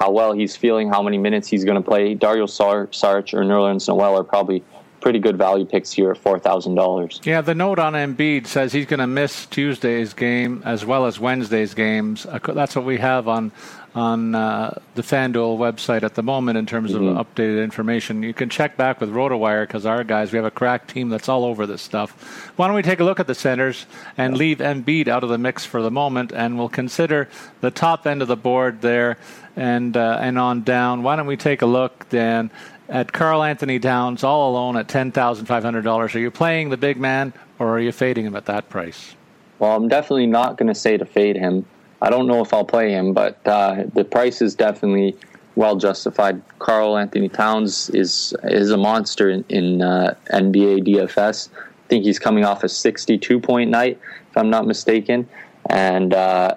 how 0.00 0.10
well 0.10 0.32
he's 0.32 0.56
feeling, 0.56 0.88
how 0.88 1.02
many 1.02 1.18
minutes 1.18 1.48
he's 1.48 1.64
going 1.64 1.80
to 1.80 1.86
play, 1.86 2.14
Dario 2.14 2.46
Sar- 2.46 2.82
or 2.82 2.88
Nerlens 2.88 3.86
Noel 3.88 4.18
are 4.18 4.24
probably 4.24 4.64
pretty 5.00 5.18
good 5.18 5.36
value 5.36 5.64
picks 5.64 5.92
here 5.92 6.10
at 6.10 6.18
four 6.18 6.38
thousand 6.38 6.74
dollars. 6.74 7.20
Yeah, 7.24 7.40
the 7.40 7.54
note 7.54 7.78
on 7.78 7.92
Embiid 7.92 8.46
says 8.46 8.72
he's 8.72 8.86
going 8.86 9.00
to 9.00 9.06
miss 9.06 9.46
Tuesday's 9.46 10.14
game 10.14 10.62
as 10.64 10.84
well 10.84 11.06
as 11.06 11.20
Wednesday's 11.20 11.74
games. 11.74 12.26
That's 12.44 12.74
what 12.74 12.84
we 12.84 12.96
have 12.96 13.28
on 13.28 13.52
on 13.96 14.34
uh, 14.34 14.78
the 14.94 15.00
FanDuel 15.00 15.56
website 15.56 16.02
at 16.02 16.14
the 16.14 16.22
moment 16.22 16.58
in 16.58 16.66
terms 16.66 16.92
mm-hmm. 16.92 17.16
of 17.16 17.26
updated 17.26 17.64
information. 17.64 18.22
You 18.22 18.34
can 18.34 18.50
check 18.50 18.76
back 18.76 19.00
with 19.00 19.10
RotoWire 19.10 19.66
because 19.66 19.86
our 19.86 20.04
guys, 20.04 20.32
we 20.32 20.36
have 20.36 20.44
a 20.44 20.50
crack 20.50 20.86
team 20.86 21.08
that's 21.08 21.30
all 21.30 21.46
over 21.46 21.66
this 21.66 21.80
stuff. 21.80 22.52
Why 22.56 22.66
don't 22.66 22.76
we 22.76 22.82
take 22.82 23.00
a 23.00 23.04
look 23.04 23.20
at 23.20 23.26
the 23.26 23.34
centers 23.34 23.86
and 24.18 24.36
leave 24.36 24.58
Embiid 24.58 25.08
out 25.08 25.24
of 25.24 25.30
the 25.30 25.38
mix 25.38 25.64
for 25.64 25.80
the 25.80 25.90
moment, 25.90 26.30
and 26.30 26.58
we'll 26.58 26.68
consider 26.68 27.30
the 27.62 27.70
top 27.70 28.06
end 28.06 28.20
of 28.20 28.28
the 28.28 28.36
board 28.36 28.82
there 28.82 29.16
and 29.56 29.96
uh, 29.96 30.18
and 30.20 30.38
on 30.38 30.62
down. 30.62 31.02
Why 31.02 31.16
don't 31.16 31.26
we 31.26 31.38
take 31.38 31.62
a 31.62 31.66
look, 31.66 32.06
Dan? 32.10 32.50
At 32.88 33.12
Karl-Anthony 33.12 33.80
Towns, 33.80 34.22
all 34.22 34.50
alone 34.50 34.76
at 34.76 34.88
ten 34.88 35.10
thousand 35.10 35.46
five 35.46 35.64
hundred 35.64 35.82
dollars. 35.82 36.14
Are 36.14 36.20
you 36.20 36.30
playing 36.30 36.68
the 36.68 36.76
big 36.76 36.98
man, 36.98 37.32
or 37.58 37.70
are 37.70 37.80
you 37.80 37.90
fading 37.90 38.26
him 38.26 38.36
at 38.36 38.44
that 38.44 38.68
price? 38.68 39.16
Well, 39.58 39.74
I'm 39.74 39.88
definitely 39.88 40.26
not 40.26 40.58
going 40.58 40.68
to 40.68 40.74
say 40.74 40.98
to 40.98 41.06
fade 41.06 41.36
him. 41.36 41.64
I 42.02 42.10
don't 42.10 42.26
know 42.26 42.42
if 42.42 42.52
I'll 42.52 42.64
play 42.64 42.90
him, 42.90 43.12
but 43.12 43.38
uh, 43.46 43.84
the 43.94 44.04
price 44.04 44.42
is 44.42 44.54
definitely 44.54 45.16
well 45.54 45.76
justified. 45.76 46.42
Karl-Anthony 46.58 47.28
Towns 47.28 47.90
is 47.90 48.34
is 48.44 48.70
a 48.70 48.76
monster 48.76 49.30
in, 49.30 49.44
in 49.48 49.82
uh, 49.82 50.14
NBA 50.32 50.86
DFS. 50.86 51.48
I 51.48 51.88
think 51.88 52.04
he's 52.04 52.18
coming 52.18 52.44
off 52.44 52.64
a 52.64 52.68
62 52.68 53.40
point 53.40 53.70
night, 53.70 53.98
if 54.30 54.36
I'm 54.36 54.50
not 54.50 54.66
mistaken, 54.66 55.28
and 55.70 56.12
uh, 56.12 56.56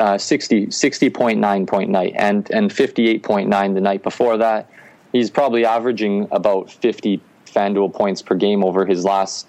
uh, 0.00 0.16
60 0.16 0.68
60.9 0.68 1.68
point 1.68 1.90
night, 1.90 2.14
and 2.16 2.50
and 2.50 2.70
58.9 2.70 3.74
the 3.74 3.80
night 3.80 4.02
before 4.02 4.38
that. 4.38 4.70
He's 5.12 5.28
probably 5.28 5.66
averaging 5.66 6.28
about 6.30 6.70
50 6.70 7.20
FanDuel 7.46 7.92
points 7.92 8.22
per 8.22 8.36
game 8.36 8.64
over 8.64 8.86
his 8.86 9.04
last 9.04 9.48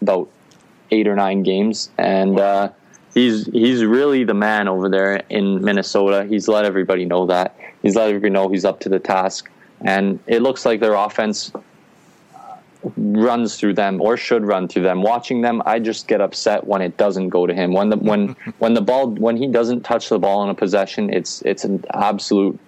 about 0.00 0.30
eight 0.90 1.06
or 1.06 1.14
nine 1.14 1.42
games, 1.42 1.90
and. 1.98 2.40
Uh, 2.40 2.70
he's 3.16 3.46
he's 3.46 3.82
really 3.82 4.24
the 4.24 4.34
man 4.34 4.68
over 4.68 4.88
there 4.88 5.22
in 5.30 5.64
Minnesota. 5.64 6.24
He's 6.28 6.46
let 6.46 6.64
everybody 6.64 7.06
know 7.06 7.26
that. 7.26 7.56
He's 7.82 7.96
let 7.96 8.08
everybody 8.08 8.30
know 8.30 8.48
he's 8.48 8.64
up 8.64 8.78
to 8.80 8.88
the 8.88 9.00
task, 9.00 9.50
and 9.80 10.20
it 10.26 10.42
looks 10.42 10.64
like 10.66 10.80
their 10.80 10.94
offense 10.94 11.50
runs 12.96 13.56
through 13.56 13.74
them 13.74 14.00
or 14.00 14.16
should 14.16 14.44
run 14.44 14.68
through 14.68 14.82
them. 14.82 15.02
Watching 15.02 15.40
them, 15.40 15.60
I 15.66 15.80
just 15.80 16.06
get 16.06 16.20
upset 16.20 16.66
when 16.66 16.82
it 16.82 16.96
doesn't 16.98 17.30
go 17.30 17.46
to 17.46 17.54
him. 17.54 17.72
When 17.72 17.88
the 17.88 17.96
when 17.96 18.36
when 18.58 18.74
the 18.74 18.82
ball 18.82 19.08
when 19.08 19.36
he 19.36 19.48
doesn't 19.48 19.80
touch 19.80 20.10
the 20.10 20.18
ball 20.18 20.44
in 20.44 20.50
a 20.50 20.54
possession, 20.54 21.12
it's 21.12 21.42
it's 21.42 21.64
an 21.64 21.84
absolute 21.94 22.58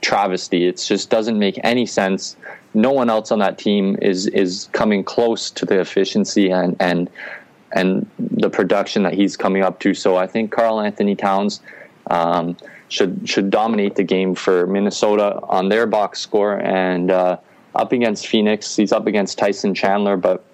travesty. 0.00 0.66
It 0.66 0.78
just 0.78 1.10
doesn't 1.10 1.38
make 1.38 1.58
any 1.64 1.86
sense. 1.86 2.36
No 2.72 2.92
one 2.92 3.10
else 3.10 3.32
on 3.32 3.40
that 3.40 3.58
team 3.58 3.98
is 4.00 4.28
is 4.28 4.68
coming 4.72 5.02
close 5.02 5.50
to 5.50 5.66
the 5.66 5.80
efficiency 5.80 6.50
and 6.50 6.76
and 6.78 7.10
and 7.72 8.08
the 8.18 8.50
production 8.50 9.02
that 9.04 9.14
he's 9.14 9.36
coming 9.36 9.62
up 9.62 9.78
to. 9.80 9.94
So 9.94 10.16
I 10.16 10.26
think 10.26 10.50
Karl-Anthony 10.50 11.16
Towns 11.16 11.60
um, 12.08 12.56
should 12.88 13.28
should 13.28 13.50
dominate 13.50 13.94
the 13.94 14.04
game 14.04 14.34
for 14.34 14.66
Minnesota 14.66 15.40
on 15.44 15.68
their 15.68 15.86
box 15.86 16.20
score 16.20 16.60
and 16.60 17.10
uh, 17.10 17.36
up 17.74 17.92
against 17.92 18.26
Phoenix. 18.26 18.76
He's 18.76 18.92
up 18.92 19.06
against 19.06 19.38
Tyson 19.38 19.74
Chandler, 19.74 20.16
but 20.16 20.44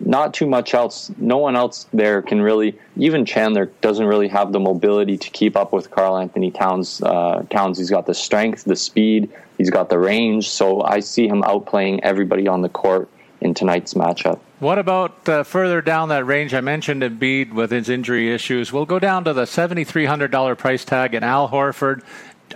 not 0.00 0.34
too 0.34 0.46
much 0.46 0.74
else. 0.74 1.10
No 1.16 1.38
one 1.38 1.56
else 1.56 1.86
there 1.92 2.22
can 2.22 2.42
really. 2.42 2.78
Even 2.96 3.24
Chandler 3.24 3.66
doesn't 3.80 4.06
really 4.06 4.28
have 4.28 4.52
the 4.52 4.60
mobility 4.60 5.16
to 5.16 5.30
keep 5.30 5.56
up 5.56 5.72
with 5.72 5.90
Karl-Anthony 5.90 6.50
Towns. 6.50 7.00
Uh, 7.02 7.44
Towns, 7.50 7.78
he's 7.78 7.90
got 7.90 8.06
the 8.06 8.14
strength, 8.14 8.64
the 8.64 8.76
speed, 8.76 9.30
he's 9.58 9.70
got 9.70 9.88
the 9.88 9.98
range. 9.98 10.48
So 10.48 10.82
I 10.82 11.00
see 11.00 11.26
him 11.26 11.42
outplaying 11.42 12.00
everybody 12.02 12.46
on 12.46 12.62
the 12.62 12.68
court 12.68 13.08
in 13.40 13.54
tonight's 13.54 13.94
matchup. 13.94 14.40
What 14.60 14.78
about 14.78 15.26
uh, 15.26 15.42
further 15.42 15.80
down 15.80 16.10
that 16.10 16.26
range? 16.26 16.52
I 16.52 16.60
mentioned 16.60 17.02
Embiid 17.02 17.54
with 17.54 17.70
his 17.70 17.88
injury 17.88 18.30
issues. 18.30 18.70
We'll 18.70 18.84
go 18.84 18.98
down 18.98 19.24
to 19.24 19.32
the 19.32 19.44
$7,300 19.44 20.58
price 20.58 20.84
tag 20.84 21.14
in 21.14 21.24
Al 21.24 21.48
Horford. 21.48 22.02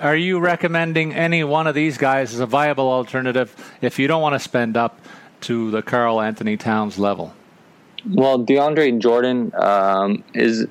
Are 0.02 0.14
you 0.14 0.38
recommending 0.38 1.14
any 1.14 1.44
one 1.44 1.66
of 1.66 1.74
these 1.74 1.96
guys 1.96 2.34
as 2.34 2.40
a 2.40 2.46
viable 2.46 2.90
alternative 2.90 3.56
if 3.80 3.98
you 3.98 4.06
don't 4.06 4.20
want 4.20 4.34
to 4.34 4.38
spend 4.38 4.76
up 4.76 5.00
to 5.42 5.70
the 5.70 5.80
Karl-Anthony 5.80 6.58
Towns 6.58 6.98
level? 6.98 7.32
Well, 8.10 8.38
DeAndre 8.38 8.98
Jordan 8.98 9.50
um, 9.54 10.22
is 10.34 10.66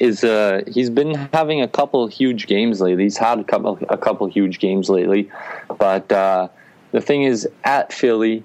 is 0.00 0.22
uh, 0.22 0.64
he's 0.66 0.90
been 0.90 1.14
having 1.32 1.62
a 1.62 1.68
couple 1.68 2.06
huge 2.08 2.46
games 2.46 2.82
lately. 2.82 3.04
He's 3.04 3.16
had 3.16 3.38
a 3.38 3.44
couple 3.44 3.78
a 3.88 3.96
couple 3.96 4.26
huge 4.26 4.58
games 4.58 4.90
lately, 4.90 5.30
but 5.78 6.12
uh, 6.12 6.48
the 6.92 7.00
thing 7.00 7.22
is, 7.22 7.48
at 7.64 7.92
Philly, 7.92 8.44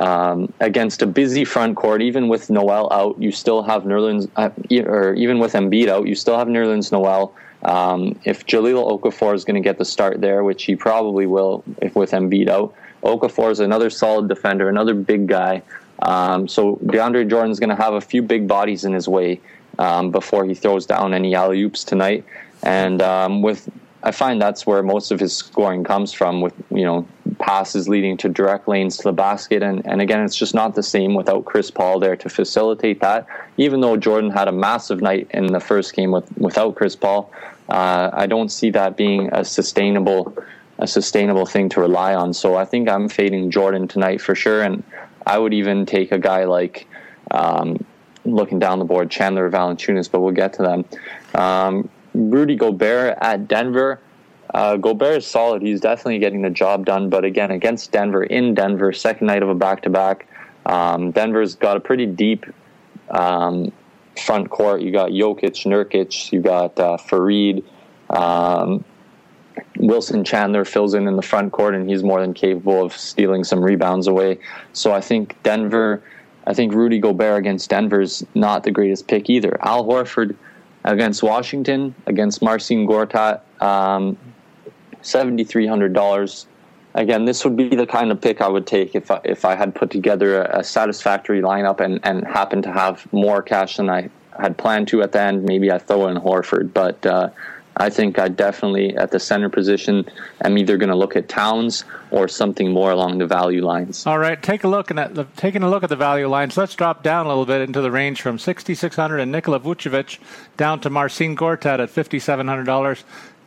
um, 0.00 0.52
against 0.60 1.02
a 1.02 1.06
busy 1.06 1.44
front 1.44 1.76
court, 1.76 2.00
even 2.00 2.28
with 2.28 2.48
Noel 2.48 2.90
out, 2.90 3.20
you 3.20 3.30
still 3.30 3.62
have 3.62 3.82
Nerlens, 3.82 4.28
uh, 4.36 4.48
or 4.88 5.14
even 5.14 5.38
with 5.38 5.52
Embiid 5.52 5.88
out, 5.88 6.06
you 6.06 6.14
still 6.14 6.38
have 6.38 6.48
Nerlens 6.48 6.90
Noel. 6.90 7.34
Um, 7.62 8.18
if 8.24 8.46
Jahlil 8.46 8.98
Okafor 8.98 9.34
is 9.34 9.44
going 9.44 9.62
to 9.62 9.66
get 9.66 9.76
the 9.76 9.84
start 9.84 10.22
there, 10.22 10.42
which 10.42 10.64
he 10.64 10.74
probably 10.74 11.26
will, 11.26 11.62
if 11.82 11.94
with 11.94 12.12
Embiid 12.12 12.48
out, 12.48 12.74
Okafor 13.02 13.50
is 13.50 13.60
another 13.60 13.90
solid 13.90 14.26
defender, 14.28 14.70
another 14.70 14.94
big 14.94 15.26
guy. 15.26 15.62
Um, 16.02 16.48
so 16.48 16.76
DeAndre 16.76 17.28
Jordan 17.28 17.50
is 17.50 17.60
going 17.60 17.68
to 17.68 17.76
have 17.76 17.92
a 17.92 18.00
few 18.00 18.22
big 18.22 18.48
bodies 18.48 18.86
in 18.86 18.94
his 18.94 19.06
way 19.06 19.38
um, 19.78 20.10
before 20.10 20.46
he 20.46 20.54
throws 20.54 20.86
down 20.86 21.12
any 21.12 21.34
alley 21.34 21.60
oops 21.62 21.84
tonight. 21.84 22.24
And 22.62 23.02
um, 23.02 23.42
with 23.42 23.68
I 24.02 24.12
find 24.12 24.40
that's 24.40 24.66
where 24.66 24.82
most 24.82 25.10
of 25.10 25.20
his 25.20 25.36
scoring 25.36 25.84
comes 25.84 26.12
from, 26.12 26.40
with 26.40 26.54
you 26.70 26.84
know 26.84 27.06
passes 27.40 27.88
leading 27.88 28.16
to 28.18 28.28
direct 28.28 28.68
lanes 28.68 28.96
to 28.98 29.04
the 29.04 29.12
basket, 29.12 29.62
and 29.62 29.84
and 29.86 30.00
again, 30.00 30.22
it's 30.22 30.36
just 30.36 30.54
not 30.54 30.74
the 30.74 30.82
same 30.82 31.14
without 31.14 31.44
Chris 31.44 31.70
Paul 31.70 31.98
there 31.98 32.16
to 32.16 32.28
facilitate 32.28 33.00
that. 33.00 33.26
Even 33.56 33.80
though 33.80 33.96
Jordan 33.96 34.30
had 34.30 34.46
a 34.46 34.52
massive 34.52 35.00
night 35.00 35.28
in 35.30 35.46
the 35.46 35.60
first 35.60 35.94
game 35.94 36.12
with 36.12 36.30
without 36.38 36.76
Chris 36.76 36.94
Paul, 36.94 37.32
uh, 37.68 38.10
I 38.12 38.26
don't 38.26 38.50
see 38.50 38.70
that 38.70 38.96
being 38.96 39.30
a 39.32 39.44
sustainable 39.44 40.36
a 40.78 40.86
sustainable 40.86 41.46
thing 41.46 41.68
to 41.70 41.80
rely 41.80 42.14
on. 42.14 42.32
So 42.32 42.56
I 42.56 42.64
think 42.64 42.88
I'm 42.88 43.08
fading 43.08 43.50
Jordan 43.50 43.88
tonight 43.88 44.20
for 44.20 44.34
sure, 44.34 44.62
and 44.62 44.82
I 45.26 45.38
would 45.38 45.54
even 45.54 45.86
take 45.86 46.12
a 46.12 46.18
guy 46.18 46.44
like. 46.44 46.86
Um, 47.32 47.84
looking 48.24 48.58
down 48.58 48.78
the 48.78 48.84
board, 48.84 49.10
Chandler 49.10 49.50
Valanciunas, 49.50 50.10
but 50.10 50.20
we'll 50.20 50.32
get 50.32 50.52
to 50.54 50.62
them. 50.62 50.84
Um, 51.34 51.88
Rudy 52.14 52.56
Gobert 52.56 53.16
at 53.20 53.48
Denver. 53.48 54.00
Uh, 54.52 54.76
Gobert 54.76 55.18
is 55.18 55.26
solid. 55.26 55.62
He's 55.62 55.80
definitely 55.80 56.18
getting 56.18 56.42
the 56.42 56.50
job 56.50 56.84
done. 56.84 57.08
But 57.08 57.24
again, 57.24 57.50
against 57.50 57.92
Denver, 57.92 58.24
in 58.24 58.54
Denver, 58.54 58.92
second 58.92 59.26
night 59.26 59.42
of 59.42 59.48
a 59.48 59.54
back 59.54 59.82
to 59.82 59.90
back, 59.90 60.26
Denver's 60.66 61.54
got 61.54 61.76
a 61.76 61.80
pretty 61.80 62.06
deep 62.06 62.46
um, 63.10 63.72
front 64.24 64.50
court. 64.50 64.82
You 64.82 64.92
got 64.92 65.10
Jokic, 65.10 65.66
Nurkic, 65.66 66.32
you 66.32 66.40
got 66.40 66.78
uh, 66.78 66.96
Faried. 66.96 67.64
Um, 68.10 68.84
Wilson 69.78 70.24
Chandler 70.24 70.64
fills 70.64 70.94
in 70.94 71.06
in 71.06 71.16
the 71.16 71.22
front 71.22 71.52
court, 71.52 71.74
and 71.74 71.88
he's 71.88 72.02
more 72.02 72.20
than 72.20 72.34
capable 72.34 72.84
of 72.84 72.96
stealing 72.96 73.44
some 73.44 73.62
rebounds 73.62 74.06
away. 74.06 74.38
So 74.72 74.92
I 74.92 75.00
think 75.00 75.40
Denver, 75.42 76.02
I 76.46 76.54
think 76.54 76.72
Rudy 76.72 76.98
Gobert 76.98 77.38
against 77.38 77.70
Denver 77.70 78.00
is 78.00 78.26
not 78.34 78.64
the 78.64 78.70
greatest 78.70 79.06
pick 79.06 79.28
either. 79.30 79.58
Al 79.64 79.84
Horford 79.84 80.34
against 80.84 81.22
Washington, 81.22 81.94
against 82.06 82.42
Marcin 82.42 82.86
Gortat, 82.86 83.40
um, 83.60 84.16
$7,300. 85.02 86.46
Again, 86.94 87.24
this 87.24 87.44
would 87.44 87.56
be 87.56 87.68
the 87.68 87.86
kind 87.86 88.10
of 88.10 88.20
pick 88.20 88.40
I 88.40 88.48
would 88.48 88.66
take 88.66 88.94
if 88.94 89.10
I, 89.10 89.20
if 89.24 89.44
I 89.44 89.54
had 89.54 89.74
put 89.74 89.90
together 89.90 90.42
a, 90.42 90.60
a 90.60 90.64
satisfactory 90.64 91.40
lineup 91.40 91.80
and, 91.80 92.00
and 92.02 92.26
happened 92.26 92.64
to 92.64 92.72
have 92.72 93.10
more 93.12 93.42
cash 93.42 93.76
than 93.76 93.88
I 93.88 94.10
had 94.38 94.56
planned 94.56 94.88
to 94.88 95.02
at 95.02 95.12
the 95.12 95.20
end. 95.20 95.44
Maybe 95.44 95.70
I 95.70 95.78
throw 95.78 96.08
in 96.08 96.16
Horford, 96.16 96.72
but 96.72 97.04
uh, 97.06 97.30
I 97.76 97.88
think 97.88 98.18
I 98.18 98.28
definitely 98.28 98.96
at 98.96 99.10
the 99.10 99.20
center 99.20 99.48
position 99.48 100.04
am 100.44 100.58
either 100.58 100.76
going 100.76 100.90
to 100.90 100.96
look 100.96 101.16
at 101.16 101.28
Towns 101.28 101.84
or 102.10 102.28
something 102.28 102.72
more 102.72 102.90
along 102.90 103.18
the 103.18 103.26
value 103.26 103.64
lines. 103.64 104.06
All 104.06 104.18
right, 104.18 104.40
take 104.42 104.64
a 104.64 104.68
look 104.68 104.90
at 104.90 105.14
the, 105.14 105.26
taking 105.36 105.62
a 105.62 105.70
look 105.70 105.82
at 105.82 105.88
the 105.88 105.96
value 105.96 106.28
lines. 106.28 106.56
Let's 106.56 106.74
drop 106.74 107.02
down 107.02 107.26
a 107.26 107.28
little 107.28 107.46
bit 107.46 107.62
into 107.62 107.80
the 107.80 107.90
range 107.90 108.20
from 108.20 108.38
6600 108.38 109.18
and 109.18 109.32
Nikola 109.32 109.60
Vucevic 109.60 110.18
down 110.56 110.80
to 110.80 110.90
Marcin 110.90 111.36
Gortat 111.36 111.80
at 111.80 111.88
$5700. 111.88 113.02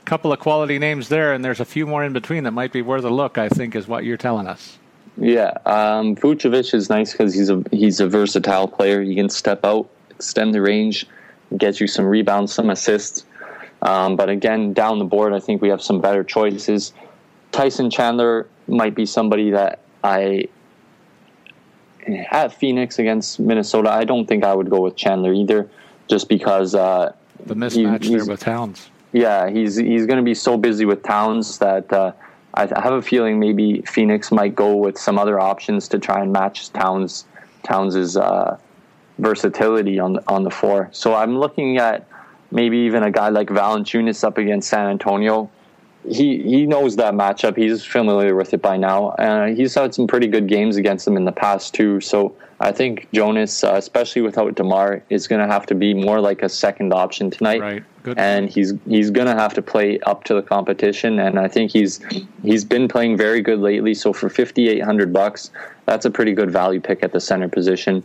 Couple 0.06 0.34
of 0.34 0.40
quality 0.40 0.80
names 0.80 1.10
there, 1.10 1.34
and 1.34 1.44
there's 1.44 1.60
a 1.60 1.66
few 1.66 1.88
more 1.88 2.04
in 2.04 2.14
between 2.14 2.44
that 2.44 2.52
might 2.52 2.74
be 2.74 2.82
worth 2.82 3.06
a 3.06 3.10
look. 3.10 3.38
I 3.38 3.48
think 3.50 3.76
is 3.76 3.88
what 3.88 4.04
you're 4.04 4.18
telling 4.18 4.48
us. 4.48 4.78
Yeah, 5.18 5.54
um, 5.66 6.16
Vucevic 6.16 6.74
is 6.74 6.90
nice 6.90 7.12
because 7.12 7.34
he's 7.34 7.50
a 7.50 7.64
he's 7.72 8.00
a 8.00 8.08
versatile 8.08 8.68
player. 8.68 9.02
He 9.02 9.16
can 9.16 9.30
step 9.30 9.64
out, 9.64 9.90
extend 10.10 10.54
the 10.54 10.62
range, 10.62 11.06
get 11.58 11.80
you 11.80 11.88
some 11.88 12.06
rebounds, 12.06 12.54
some 12.54 12.70
assists. 12.70 13.26
Um, 13.82 14.16
but 14.16 14.30
again, 14.30 14.74
down 14.74 15.00
the 15.00 15.06
board, 15.06 15.34
I 15.34 15.40
think 15.40 15.62
we 15.62 15.70
have 15.70 15.82
some 15.82 16.02
better 16.02 16.24
choices. 16.24 16.94
Tyson 17.52 17.90
Chandler 17.92 18.48
might 18.68 18.96
be 18.96 19.06
somebody 19.06 19.52
that 19.52 19.80
I 20.04 20.48
at 22.32 22.54
Phoenix 22.54 23.00
against 23.00 23.40
Minnesota. 23.40 23.92
I 23.92 24.04
don't 24.04 24.26
think 24.26 24.44
I 24.44 24.54
would 24.54 24.70
go 24.70 24.82
with 24.82 24.96
Chandler 24.96 25.34
either, 25.34 25.70
just 26.08 26.28
because 26.28 26.76
uh, 26.76 27.14
the 27.46 27.56
mismatch 27.56 28.04
he, 28.04 28.16
there 28.16 28.26
with 28.26 28.40
Towns. 28.40 28.90
Yeah, 29.14 29.50
he's 29.50 29.76
he's 29.76 30.08
going 30.08 30.18
to 30.18 30.24
be 30.24 30.34
so 30.34 30.58
busy 30.58 30.86
with 30.86 31.04
Towns 31.04 31.60
that 31.60 31.94
uh, 31.94 32.12
I 32.56 32.62
have 32.62 32.94
a 32.94 33.02
feeling 33.02 33.40
maybe 33.40 33.82
Phoenix 33.84 34.32
might 34.32 34.56
go 34.56 34.76
with 34.76 34.98
some 34.98 35.18
other 35.20 35.40
options 35.40 35.88
to 35.90 36.00
try 36.00 36.22
and 36.22 36.34
match 36.34 36.72
Towns 36.74 37.26
Towns's 37.62 38.18
uh, 38.18 38.58
versatility 39.20 40.00
on 40.00 40.20
on 40.28 40.44
the 40.44 40.50
floor. 40.50 40.90
So 40.92 41.14
I'm 41.14 41.38
looking 41.38 41.78
at 41.78 42.08
maybe 42.52 42.78
even 42.80 43.04
a 43.04 43.12
guy 43.12 43.30
like 43.30 43.50
Valanciunas 43.50 44.24
up 44.24 44.40
against 44.40 44.68
San 44.70 44.88
Antonio. 44.88 45.50
He 46.08 46.42
he 46.44 46.66
knows 46.66 46.96
that 46.98 47.14
matchup. 47.14 47.56
He's 47.58 47.84
familiar 47.84 48.36
with 48.36 48.54
it 48.54 48.62
by 48.62 48.78
now. 48.78 49.10
Uh, 49.12 49.48
he's 49.48 49.74
had 49.76 49.94
some 49.94 50.08
pretty 50.08 50.28
good 50.28 50.48
games 50.48 50.76
against 50.76 51.06
them 51.06 51.16
in 51.16 51.26
the 51.26 51.32
past 51.32 51.74
too. 51.74 52.02
So 52.02 52.36
I 52.60 52.72
think 52.72 53.08
Jonas, 53.14 53.64
uh, 53.64 53.74
especially 53.76 54.22
without 54.22 54.56
Demar, 54.56 55.04
is 55.10 55.28
going 55.28 55.42
to 55.46 55.52
have 55.52 55.66
to 55.68 55.76
be 55.76 55.94
more 55.94 56.20
like 56.20 56.44
a 56.44 56.50
second 56.50 56.94
option 56.94 57.30
tonight. 57.32 57.62
Right. 57.62 57.84
Good. 58.04 58.18
And 58.18 58.50
he's 58.50 58.74
he's 58.88 59.12
going 59.12 59.28
to 59.28 59.36
have 59.36 59.54
to 59.54 59.62
play 59.62 60.00
up 60.02 60.24
to 60.26 60.34
the 60.34 60.42
competition. 60.42 61.20
And 61.20 61.40
I 61.40 61.48
think 61.48 61.72
he's 61.72 62.00
he's 62.44 62.66
been 62.66 62.88
playing 62.88 63.18
very 63.18 63.42
good 63.42 63.60
lately. 63.60 63.94
So 63.94 64.14
for 64.14 64.30
fifty 64.30 64.70
eight 64.70 64.84
hundred 64.84 65.14
bucks, 65.14 65.52
that's 65.86 66.06
a 66.06 66.12
pretty 66.12 66.34
good 66.34 66.52
value 66.52 66.82
pick 66.82 67.04
at 67.04 67.12
the 67.14 67.20
center 67.22 67.48
position. 67.48 68.04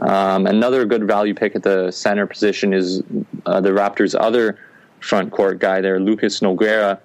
Um, 0.00 0.46
another 0.46 0.84
good 0.84 1.06
value 1.06 1.34
pick 1.34 1.56
at 1.56 1.62
the 1.62 1.90
center 1.90 2.26
position 2.26 2.74
is 2.74 3.02
uh, 3.46 3.60
the 3.60 3.70
Raptors' 3.70 4.14
other 4.18 4.58
front 5.00 5.30
court 5.32 5.58
guy 5.58 5.80
there, 5.80 5.98
Lucas 6.00 6.40
Nogueira, 6.40 6.98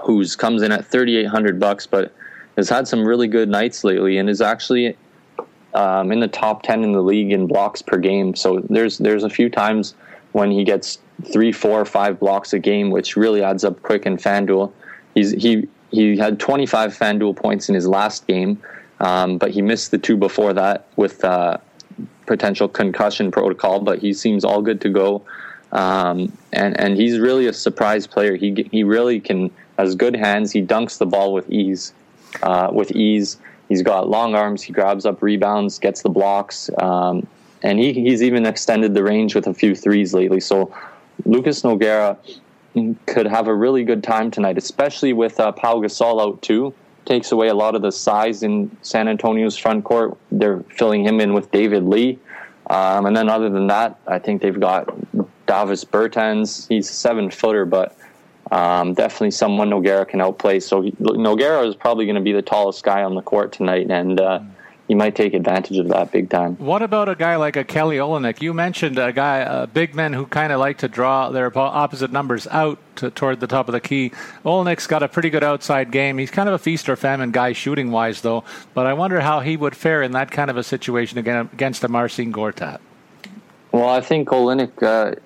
who's 0.00 0.36
comes 0.36 0.62
in 0.62 0.72
at 0.72 0.84
thirty 0.84 1.16
eight 1.16 1.28
hundred 1.28 1.58
bucks, 1.58 1.86
but 1.86 2.12
has 2.56 2.68
had 2.68 2.88
some 2.88 3.06
really 3.06 3.28
good 3.28 3.48
nights 3.48 3.84
lately 3.84 4.18
and 4.18 4.28
is 4.28 4.40
actually 4.40 4.96
um, 5.74 6.10
in 6.10 6.20
the 6.20 6.28
top 6.28 6.62
ten 6.62 6.82
in 6.82 6.92
the 6.92 7.02
league 7.02 7.32
in 7.32 7.46
blocks 7.46 7.82
per 7.82 7.98
game. 7.98 8.34
So 8.34 8.60
there's 8.68 8.98
there's 8.98 9.24
a 9.24 9.30
few 9.30 9.48
times 9.48 9.94
when 10.32 10.50
he 10.50 10.64
gets 10.64 10.98
three, 11.32 11.52
four, 11.52 11.84
five 11.84 12.20
blocks 12.20 12.52
a 12.52 12.58
game, 12.58 12.90
which 12.90 13.16
really 13.16 13.42
adds 13.42 13.64
up 13.64 13.82
quick 13.82 14.06
in 14.06 14.16
FanDuel. 14.16 14.72
He's 15.14 15.32
he 15.32 15.68
he 15.90 16.16
had 16.16 16.38
25 16.38 16.96
FanDuel 16.96 17.36
points 17.36 17.68
in 17.68 17.74
his 17.74 17.86
last 17.86 18.26
game, 18.26 18.60
um, 19.00 19.38
but 19.38 19.50
he 19.50 19.62
missed 19.62 19.90
the 19.90 19.98
two 19.98 20.16
before 20.16 20.52
that 20.52 20.86
with 20.96 21.24
uh, 21.24 21.56
potential 22.26 22.68
concussion 22.68 23.30
protocol, 23.30 23.80
but 23.80 23.98
he 23.98 24.12
seems 24.12 24.44
all 24.44 24.62
good 24.62 24.80
to 24.82 24.88
go. 24.88 25.22
Um, 25.72 26.32
and 26.52 26.78
and 26.80 26.96
he's 26.96 27.18
really 27.18 27.46
a 27.46 27.52
surprise 27.52 28.06
player. 28.06 28.36
He 28.36 28.68
he 28.70 28.84
really 28.84 29.20
can 29.20 29.50
has 29.78 29.94
good 29.94 30.16
hands. 30.16 30.52
He 30.52 30.62
dunks 30.62 30.98
the 30.98 31.06
ball 31.06 31.32
with 31.32 31.50
ease, 31.50 31.94
uh, 32.42 32.68
with 32.72 32.90
ease. 32.92 33.38
He's 33.68 33.82
got 33.82 34.08
long 34.08 34.34
arms. 34.34 34.62
He 34.62 34.72
grabs 34.72 35.06
up 35.06 35.22
rebounds, 35.22 35.78
gets 35.78 36.02
the 36.02 36.10
blocks, 36.10 36.70
um, 36.78 37.26
and 37.62 37.78
he 37.78 37.92
he's 37.92 38.22
even 38.22 38.44
extended 38.46 38.94
the 38.94 39.02
range 39.02 39.34
with 39.34 39.46
a 39.46 39.54
few 39.54 39.74
threes 39.74 40.12
lately. 40.14 40.40
So 40.40 40.74
Lucas 41.24 41.62
Nogueira 41.62 42.18
could 43.06 43.26
have 43.26 43.48
a 43.48 43.54
really 43.54 43.84
good 43.84 44.02
time 44.02 44.30
tonight, 44.30 44.58
especially 44.58 45.12
with 45.12 45.40
uh, 45.40 45.52
Pau 45.52 45.76
Gasol 45.76 46.20
out 46.20 46.42
too 46.42 46.74
takes 47.08 47.32
away 47.32 47.48
a 47.48 47.54
lot 47.54 47.74
of 47.74 47.82
the 47.82 47.90
size 47.90 48.42
in 48.42 48.70
San 48.82 49.08
Antonio's 49.08 49.56
front 49.56 49.82
court. 49.84 50.16
They're 50.30 50.60
filling 50.76 51.04
him 51.04 51.20
in 51.20 51.32
with 51.32 51.50
David 51.50 51.84
Lee. 51.84 52.18
Um, 52.68 53.06
and 53.06 53.16
then 53.16 53.30
other 53.30 53.48
than 53.48 53.66
that, 53.68 53.98
I 54.06 54.18
think 54.18 54.42
they've 54.42 54.60
got 54.60 54.94
Davis 55.46 55.84
Bertans. 55.84 56.68
He's 56.68 56.90
a 56.90 56.92
seven 56.92 57.30
footer, 57.30 57.64
but 57.64 57.96
um, 58.50 58.94
definitely 58.94 59.30
someone 59.30 59.70
Nogueira 59.70 60.08
can 60.08 60.20
outplay. 60.20 60.60
So 60.60 60.82
he, 60.82 60.92
Nogueira 60.92 61.66
is 61.68 61.74
probably 61.74 62.06
going 62.06 62.16
to 62.16 62.22
be 62.22 62.32
the 62.32 62.42
tallest 62.42 62.82
guy 62.84 63.02
on 63.02 63.14
the 63.14 63.22
court 63.22 63.52
tonight. 63.52 63.90
And 63.90 64.20
uh, 64.20 64.40
he 64.88 64.94
might 64.94 65.14
take 65.14 65.34
advantage 65.34 65.76
of 65.76 65.88
that 65.88 66.10
big 66.12 66.30
time. 66.30 66.56
What 66.56 66.80
about 66.80 67.10
a 67.10 67.14
guy 67.14 67.36
like 67.36 67.56
a 67.56 67.64
Kelly 67.64 67.98
Olynyk? 67.98 68.40
You 68.40 68.54
mentioned 68.54 68.98
a 68.98 69.12
guy, 69.12 69.42
uh, 69.42 69.66
big 69.66 69.94
men 69.94 70.14
who 70.14 70.24
kind 70.24 70.50
of 70.50 70.60
like 70.60 70.78
to 70.78 70.88
draw 70.88 71.28
their 71.28 71.56
opposite 71.56 72.10
numbers 72.10 72.46
out 72.46 72.78
to, 72.96 73.10
toward 73.10 73.40
the 73.40 73.46
top 73.46 73.68
of 73.68 73.72
the 73.72 73.80
key. 73.80 74.12
Olynyk's 74.46 74.86
got 74.86 75.02
a 75.02 75.08
pretty 75.08 75.28
good 75.28 75.44
outside 75.44 75.90
game. 75.90 76.16
He's 76.16 76.30
kind 76.30 76.48
of 76.48 76.54
a 76.54 76.58
feast 76.58 76.88
or 76.88 76.96
famine 76.96 77.32
guy 77.32 77.52
shooting 77.52 77.90
wise, 77.90 78.22
though. 78.22 78.44
But 78.72 78.86
I 78.86 78.94
wonder 78.94 79.20
how 79.20 79.40
he 79.40 79.58
would 79.58 79.76
fare 79.76 80.02
in 80.02 80.12
that 80.12 80.30
kind 80.30 80.50
of 80.50 80.56
a 80.56 80.62
situation 80.62 81.18
against 81.18 81.84
a 81.84 81.88
Marcin 81.88 82.32
Gortat. 82.32 82.78
Well, 83.72 83.90
I 83.90 84.00
think 84.00 84.28
Olynyk, 84.28 84.82
uh, 84.82 85.16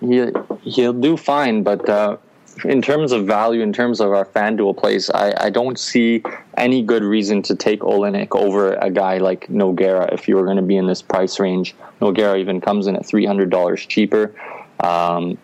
he 0.00 0.70
he'll 0.70 0.92
do 0.92 1.16
fine, 1.16 1.64
but 1.64 1.88
uh, 1.88 2.18
in 2.64 2.82
terms 2.82 3.12
of 3.12 3.26
value, 3.26 3.62
in 3.62 3.72
terms 3.72 4.00
of 4.00 4.12
our 4.12 4.24
FanDuel 4.24 4.76
plays, 4.76 5.10
I, 5.10 5.32
I 5.46 5.50
don't 5.50 5.78
see 5.78 6.22
any 6.56 6.82
good 6.82 7.02
reason 7.02 7.42
to 7.42 7.56
take 7.56 7.80
Olynyk 7.80 8.34
over 8.36 8.74
a 8.74 8.90
guy 8.90 9.18
like 9.18 9.48
Nogueira 9.48 10.12
if 10.12 10.28
you 10.28 10.36
were 10.36 10.44
going 10.44 10.56
to 10.56 10.62
be 10.62 10.76
in 10.76 10.86
this 10.86 11.02
price 11.02 11.40
range. 11.40 11.74
Nogueira 12.00 12.38
even 12.38 12.60
comes 12.60 12.86
in 12.86 12.96
at 12.96 13.06
three 13.06 13.26
hundred 13.26 13.50
dollars 13.50 13.84
cheaper, 13.84 14.34
um, 14.80 15.38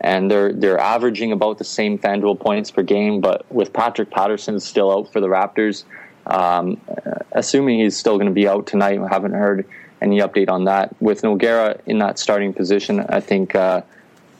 and 0.00 0.30
they're 0.30 0.52
they're 0.52 0.78
averaging 0.78 1.32
about 1.32 1.58
the 1.58 1.64
same 1.64 1.98
FanDuel 1.98 2.40
points 2.40 2.70
per 2.70 2.82
game. 2.82 3.20
But 3.20 3.50
with 3.52 3.72
Patrick 3.72 4.10
Patterson 4.10 4.60
still 4.60 4.90
out 4.90 5.12
for 5.12 5.20
the 5.20 5.28
Raptors, 5.28 5.84
um, 6.26 6.80
assuming 7.32 7.80
he's 7.80 7.96
still 7.96 8.14
going 8.14 8.28
to 8.28 8.32
be 8.32 8.48
out 8.48 8.66
tonight, 8.66 8.98
I 9.00 9.08
haven't 9.08 9.34
heard 9.34 9.66
any 10.00 10.20
update 10.20 10.48
on 10.48 10.64
that. 10.64 10.94
With 11.00 11.22
Nogueira 11.22 11.80
in 11.86 11.98
that 11.98 12.18
starting 12.18 12.52
position, 12.52 13.00
I 13.08 13.20
think. 13.20 13.54
Uh, 13.54 13.82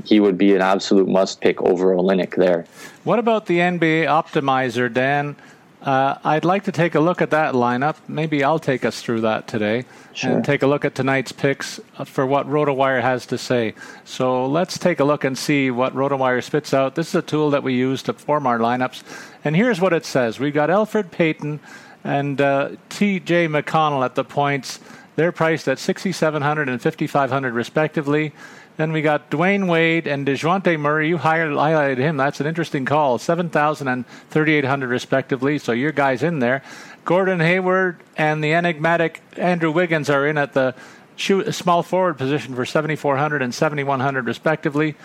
he 0.05 0.20
would 0.20 0.38
be 0.38 0.55
an 0.55 0.62
absolute 0.62 1.09
must 1.09 1.40
pick 1.40 1.61
over 1.62 1.94
Olynyk 1.94 2.36
there. 2.36 2.66
What 3.05 3.18
about 3.18 3.46
the 3.46 3.59
NBA 3.59 4.07
optimizer, 4.07 4.92
Dan? 4.92 5.36
Uh, 5.84 6.16
I'd 6.24 6.46
like 6.46 6.64
to 6.64 6.72
take 6.72 6.94
a 6.94 7.00
look 7.00 7.20
at 7.20 7.30
that 7.30 7.52
lineup. 7.52 7.96
Maybe 8.09 8.42
I'll 8.42 8.59
take 8.59 8.86
us 8.86 9.02
through 9.02 9.20
that 9.20 9.46
today 9.46 9.84
sure. 10.14 10.32
and 10.32 10.44
take 10.44 10.62
a 10.62 10.66
look 10.66 10.86
at 10.86 10.94
tonight's 10.94 11.30
picks 11.30 11.78
for 12.07 12.24
what 12.24 12.48
RotoWire 12.48 13.02
has 13.02 13.26
to 13.26 13.36
say. 13.36 13.74
So 14.05 14.46
let's 14.46 14.78
take 14.78 15.00
a 15.00 15.05
look 15.05 15.24
and 15.24 15.36
see 15.36 15.70
what 15.70 15.94
RotoWire 15.94 16.42
spits 16.42 16.72
out. 16.72 16.94
This 16.94 17.09
is 17.09 17.16
a 17.16 17.22
tool 17.22 17.50
that 17.50 17.62
we 17.62 17.74
use 17.74 18.02
to 18.05 18.14
form 18.14 18.46
our 18.46 18.59
lineups. 18.59 19.02
And 19.44 19.55
here's 19.55 19.78
what 19.78 19.92
it 19.92 20.07
says 20.07 20.40
We've 20.40 20.55
got 20.55 20.70
Elfrid 20.70 21.11
Payton 21.11 21.61
and 22.02 22.40
uh, 22.40 22.70
TJ 22.88 23.48
McConnell 23.48 24.07
at 24.07 24.14
the 24.14 24.24
points. 24.24 24.80
They're 25.16 25.32
priced 25.32 25.68
at 25.68 25.78
6,700 25.78 26.68
and 26.68 26.80
5,500 26.80 27.55
respectively. 27.55 28.32
Then 28.76 28.90
we 28.90 29.02
got 29.02 29.30
Dwyane 29.30 29.68
Wade 29.68 30.06
and 30.06 30.26
DeJounte 30.26 30.78
Murray. 30.80 31.08
You 31.08 31.18
highlighted 31.18 31.98
him. 31.98 32.16
That's 32.16 32.40
an 32.40 32.46
interesting 32.46 32.84
call. 32.84 33.18
7,000 33.18 33.86
and 33.86 34.04
3,800 34.30 34.88
respectively. 34.88 35.58
So 35.58 35.72
your 35.72 35.92
guys 35.92 36.22
in 36.22 36.40
there. 36.40 36.62
Gordon 37.04 37.40
Hayward 37.40 38.00
and 38.16 38.42
the 38.42 38.54
enigmatic 38.54 39.20
Andrew 39.36 39.70
Wiggins 39.70 40.10
are 40.10 40.26
in 40.26 40.38
at 40.38 40.54
the 40.54 40.74
small 41.16 41.82
forward 41.82 42.18
position 42.18 42.54
for 42.54 42.64
7,400 42.64 43.42
and 43.42 43.54
7,100 43.54 44.26
respectively. 44.26 44.96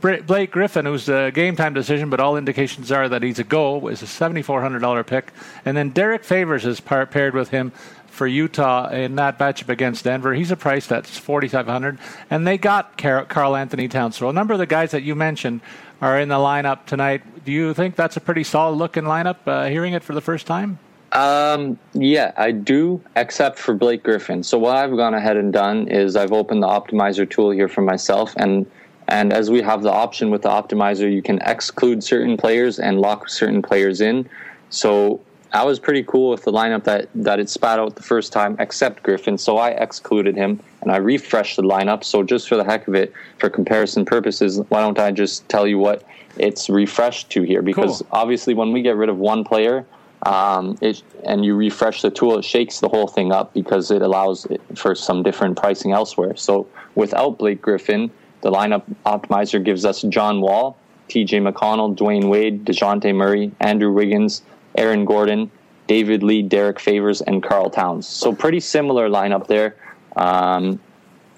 Blake 0.00 0.50
Griffin, 0.50 0.84
who's 0.84 1.08
a 1.08 1.30
game 1.30 1.54
time 1.54 1.74
decision, 1.74 2.10
but 2.10 2.18
all 2.18 2.36
indications 2.36 2.90
are 2.90 3.08
that 3.08 3.22
he's 3.22 3.38
a 3.38 3.44
go, 3.44 3.86
is 3.86 4.02
a 4.02 4.06
$7,400 4.06 5.06
pick. 5.06 5.30
And 5.64 5.76
then 5.76 5.90
Derrick 5.90 6.24
Favors 6.24 6.66
is 6.66 6.80
par- 6.80 7.06
paired 7.06 7.34
with 7.34 7.50
him 7.50 7.70
for 8.12 8.26
Utah 8.26 8.90
in 8.90 9.16
that 9.16 9.38
matchup 9.38 9.70
against 9.70 10.04
Denver. 10.04 10.34
He's 10.34 10.50
a 10.50 10.56
price 10.56 10.86
that's 10.86 11.18
4500 11.18 11.98
and 12.30 12.46
they 12.46 12.58
got 12.58 12.98
Karl-Anthony 12.98 13.88
Towns. 13.88 14.16
So 14.16 14.28
a 14.28 14.32
number 14.32 14.52
of 14.52 14.58
the 14.58 14.66
guys 14.66 14.90
that 14.90 15.02
you 15.02 15.14
mentioned 15.14 15.62
are 16.02 16.20
in 16.20 16.28
the 16.28 16.36
lineup 16.36 16.84
tonight. 16.84 17.22
Do 17.44 17.52
you 17.52 17.72
think 17.72 17.96
that's 17.96 18.16
a 18.16 18.20
pretty 18.20 18.44
solid 18.44 18.76
looking 18.76 19.04
lineup, 19.04 19.36
uh, 19.46 19.68
hearing 19.68 19.94
it 19.94 20.04
for 20.04 20.14
the 20.14 20.20
first 20.20 20.46
time? 20.46 20.78
Um, 21.12 21.78
yeah, 21.94 22.32
I 22.36 22.52
do, 22.52 23.02
except 23.16 23.58
for 23.58 23.74
Blake 23.74 24.02
Griffin. 24.02 24.42
So 24.42 24.58
what 24.58 24.76
I've 24.76 24.96
gone 24.96 25.14
ahead 25.14 25.36
and 25.36 25.52
done 25.52 25.88
is 25.88 26.14
I've 26.14 26.32
opened 26.32 26.62
the 26.62 26.68
optimizer 26.68 27.28
tool 27.28 27.50
here 27.50 27.68
for 27.68 27.82
myself 27.82 28.34
and 28.36 28.66
and 29.08 29.32
as 29.32 29.50
we 29.50 29.60
have 29.62 29.82
the 29.82 29.90
option 29.90 30.30
with 30.30 30.42
the 30.42 30.48
optimizer, 30.48 31.12
you 31.12 31.22
can 31.22 31.38
exclude 31.42 32.02
certain 32.04 32.36
players 32.36 32.78
and 32.78 33.00
lock 33.00 33.28
certain 33.28 33.60
players 33.60 34.00
in. 34.00 34.28
So 34.70 35.20
I 35.52 35.64
was 35.64 35.78
pretty 35.78 36.02
cool 36.04 36.30
with 36.30 36.44
the 36.44 36.52
lineup 36.52 36.84
that, 36.84 37.08
that 37.14 37.38
it 37.38 37.50
spat 37.50 37.78
out 37.78 37.94
the 37.94 38.02
first 38.02 38.32
time, 38.32 38.56
except 38.58 39.02
Griffin. 39.02 39.36
So 39.36 39.58
I 39.58 39.70
excluded 39.70 40.34
him 40.34 40.60
and 40.80 40.90
I 40.90 40.96
refreshed 40.96 41.56
the 41.56 41.62
lineup. 41.62 42.04
So 42.04 42.22
just 42.22 42.48
for 42.48 42.56
the 42.56 42.64
heck 42.64 42.88
of 42.88 42.94
it, 42.94 43.12
for 43.38 43.50
comparison 43.50 44.04
purposes, 44.06 44.60
why 44.68 44.80
don't 44.80 44.98
I 44.98 45.10
just 45.10 45.46
tell 45.50 45.66
you 45.66 45.78
what 45.78 46.04
it's 46.38 46.70
refreshed 46.70 47.30
to 47.30 47.42
here? 47.42 47.60
Because 47.60 47.98
cool. 47.98 48.08
obviously, 48.12 48.54
when 48.54 48.72
we 48.72 48.80
get 48.80 48.96
rid 48.96 49.10
of 49.10 49.18
one 49.18 49.44
player, 49.44 49.84
um, 50.22 50.78
it, 50.80 51.02
and 51.24 51.44
you 51.44 51.54
refresh 51.54 52.00
the 52.00 52.10
tool, 52.10 52.38
it 52.38 52.44
shakes 52.44 52.80
the 52.80 52.88
whole 52.88 53.08
thing 53.08 53.32
up 53.32 53.52
because 53.52 53.90
it 53.90 54.00
allows 54.00 54.46
for 54.74 54.94
some 54.94 55.22
different 55.22 55.58
pricing 55.58 55.92
elsewhere. 55.92 56.34
So 56.36 56.66
without 56.94 57.38
Blake 57.38 57.60
Griffin, 57.60 58.10
the 58.40 58.50
lineup 58.50 58.84
optimizer 59.04 59.62
gives 59.62 59.84
us 59.84 60.02
John 60.02 60.40
Wall, 60.40 60.78
TJ 61.08 61.52
McConnell, 61.52 61.94
Dwyane 61.94 62.30
Wade, 62.30 62.64
DeJounte 62.64 63.14
Murray, 63.14 63.52
Andrew 63.60 63.92
Wiggins, 63.92 64.42
Aaron 64.76 65.04
Gordon, 65.04 65.50
David 65.86 66.22
Lee, 66.22 66.42
Derrick 66.42 66.80
Favors, 66.80 67.20
and 67.20 67.42
Karl 67.42 67.70
Towns. 67.70 68.06
So 68.06 68.34
pretty 68.34 68.60
similar 68.60 69.08
lineup 69.08 69.46
there. 69.46 69.76
Um, 70.16 70.80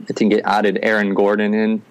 I 0.09 0.13
think 0.13 0.33
it 0.33 0.43
added 0.45 0.79
Aaron 0.83 1.15
Gordon 1.15 1.55
in. 1.55 1.83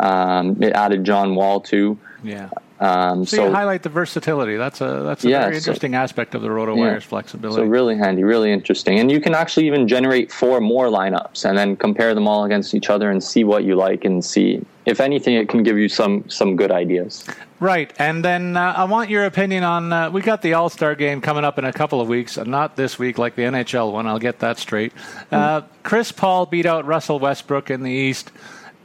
Um, 0.00 0.62
it 0.62 0.72
added 0.72 1.04
John 1.04 1.34
Wall 1.34 1.60
too. 1.60 1.98
Yeah. 2.22 2.50
Um, 2.80 3.24
so, 3.24 3.36
so, 3.36 3.46
you 3.46 3.52
highlight 3.52 3.82
the 3.82 3.88
versatility. 3.88 4.56
That's 4.56 4.80
a 4.80 5.02
that's 5.04 5.24
a 5.24 5.28
yeah, 5.28 5.44
very 5.44 5.56
interesting 5.56 5.92
so, 5.92 5.98
aspect 5.98 6.36
of 6.36 6.42
the 6.42 6.48
RotoWire's 6.48 7.02
yeah. 7.02 7.08
flexibility. 7.08 7.62
So 7.62 7.66
really 7.66 7.96
handy, 7.96 8.22
really 8.22 8.52
interesting, 8.52 9.00
and 9.00 9.10
you 9.10 9.20
can 9.20 9.34
actually 9.34 9.66
even 9.66 9.88
generate 9.88 10.30
four 10.30 10.60
more 10.60 10.86
lineups 10.86 11.44
and 11.44 11.58
then 11.58 11.76
compare 11.76 12.14
them 12.14 12.28
all 12.28 12.44
against 12.44 12.74
each 12.74 12.88
other 12.88 13.10
and 13.10 13.22
see 13.22 13.42
what 13.42 13.64
you 13.64 13.74
like 13.74 14.04
and 14.04 14.24
see 14.24 14.64
if 14.88 15.00
anything, 15.00 15.34
it 15.34 15.48
can 15.50 15.62
give 15.62 15.76
you 15.76 15.88
some 15.88 16.28
some 16.28 16.56
good 16.56 16.72
ideas. 16.72 17.24
Right, 17.60 17.92
and 17.98 18.24
then 18.24 18.56
uh, 18.56 18.72
I 18.76 18.84
want 18.84 19.10
your 19.10 19.26
opinion 19.26 19.62
on. 19.62 19.92
Uh, 19.92 20.10
we 20.10 20.22
got 20.22 20.40
the 20.40 20.54
All 20.54 20.70
Star 20.70 20.94
game 20.94 21.20
coming 21.20 21.44
up 21.44 21.58
in 21.58 21.64
a 21.64 21.72
couple 21.72 22.00
of 22.00 22.08
weeks, 22.08 22.38
not 22.38 22.76
this 22.76 22.98
week 22.98 23.18
like 23.18 23.34
the 23.34 23.42
NHL 23.42 23.92
one. 23.92 24.06
I'll 24.06 24.18
get 24.18 24.38
that 24.38 24.58
straight. 24.58 24.92
Uh, 25.30 25.62
Chris 25.82 26.10
Paul 26.10 26.46
beat 26.46 26.64
out 26.64 26.86
Russell 26.86 27.18
Westbrook 27.18 27.70
in 27.70 27.82
the 27.82 27.90
East, 27.90 28.32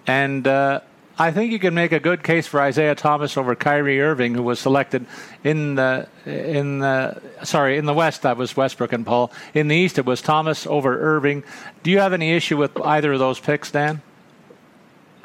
and 0.05 0.45
uh, 0.45 0.81
I 1.17 1.31
think 1.31 1.53
you 1.53 1.59
can 1.59 1.73
make 1.73 1.93
a 1.93 2.01
good 2.01 2.21
case 2.21 2.47
for 2.47 2.59
Isaiah 2.59 2.95
Thomas 2.95 3.37
over 3.37 3.55
Kyrie 3.55 4.01
Irving, 4.01 4.33
who 4.33 4.43
was 4.43 4.59
selected 4.59 5.05
in 5.45 5.75
the 5.75 6.09
in 6.25 6.79
the 6.79 7.21
sorry 7.43 7.77
in 7.77 7.85
the 7.85 7.93
West. 7.93 8.23
That 8.23 8.35
was 8.35 8.57
Westbrook 8.57 8.91
and 8.91 9.05
Paul. 9.05 9.31
In 9.53 9.69
the 9.69 9.75
East, 9.75 9.97
it 9.97 10.05
was 10.05 10.21
Thomas 10.21 10.67
over 10.67 10.99
Irving. 10.99 11.45
Do 11.83 11.91
you 11.91 11.99
have 11.99 12.11
any 12.11 12.33
issue 12.33 12.57
with 12.57 12.77
either 12.81 13.13
of 13.13 13.19
those 13.19 13.39
picks, 13.39 13.71
Dan? 13.71 14.01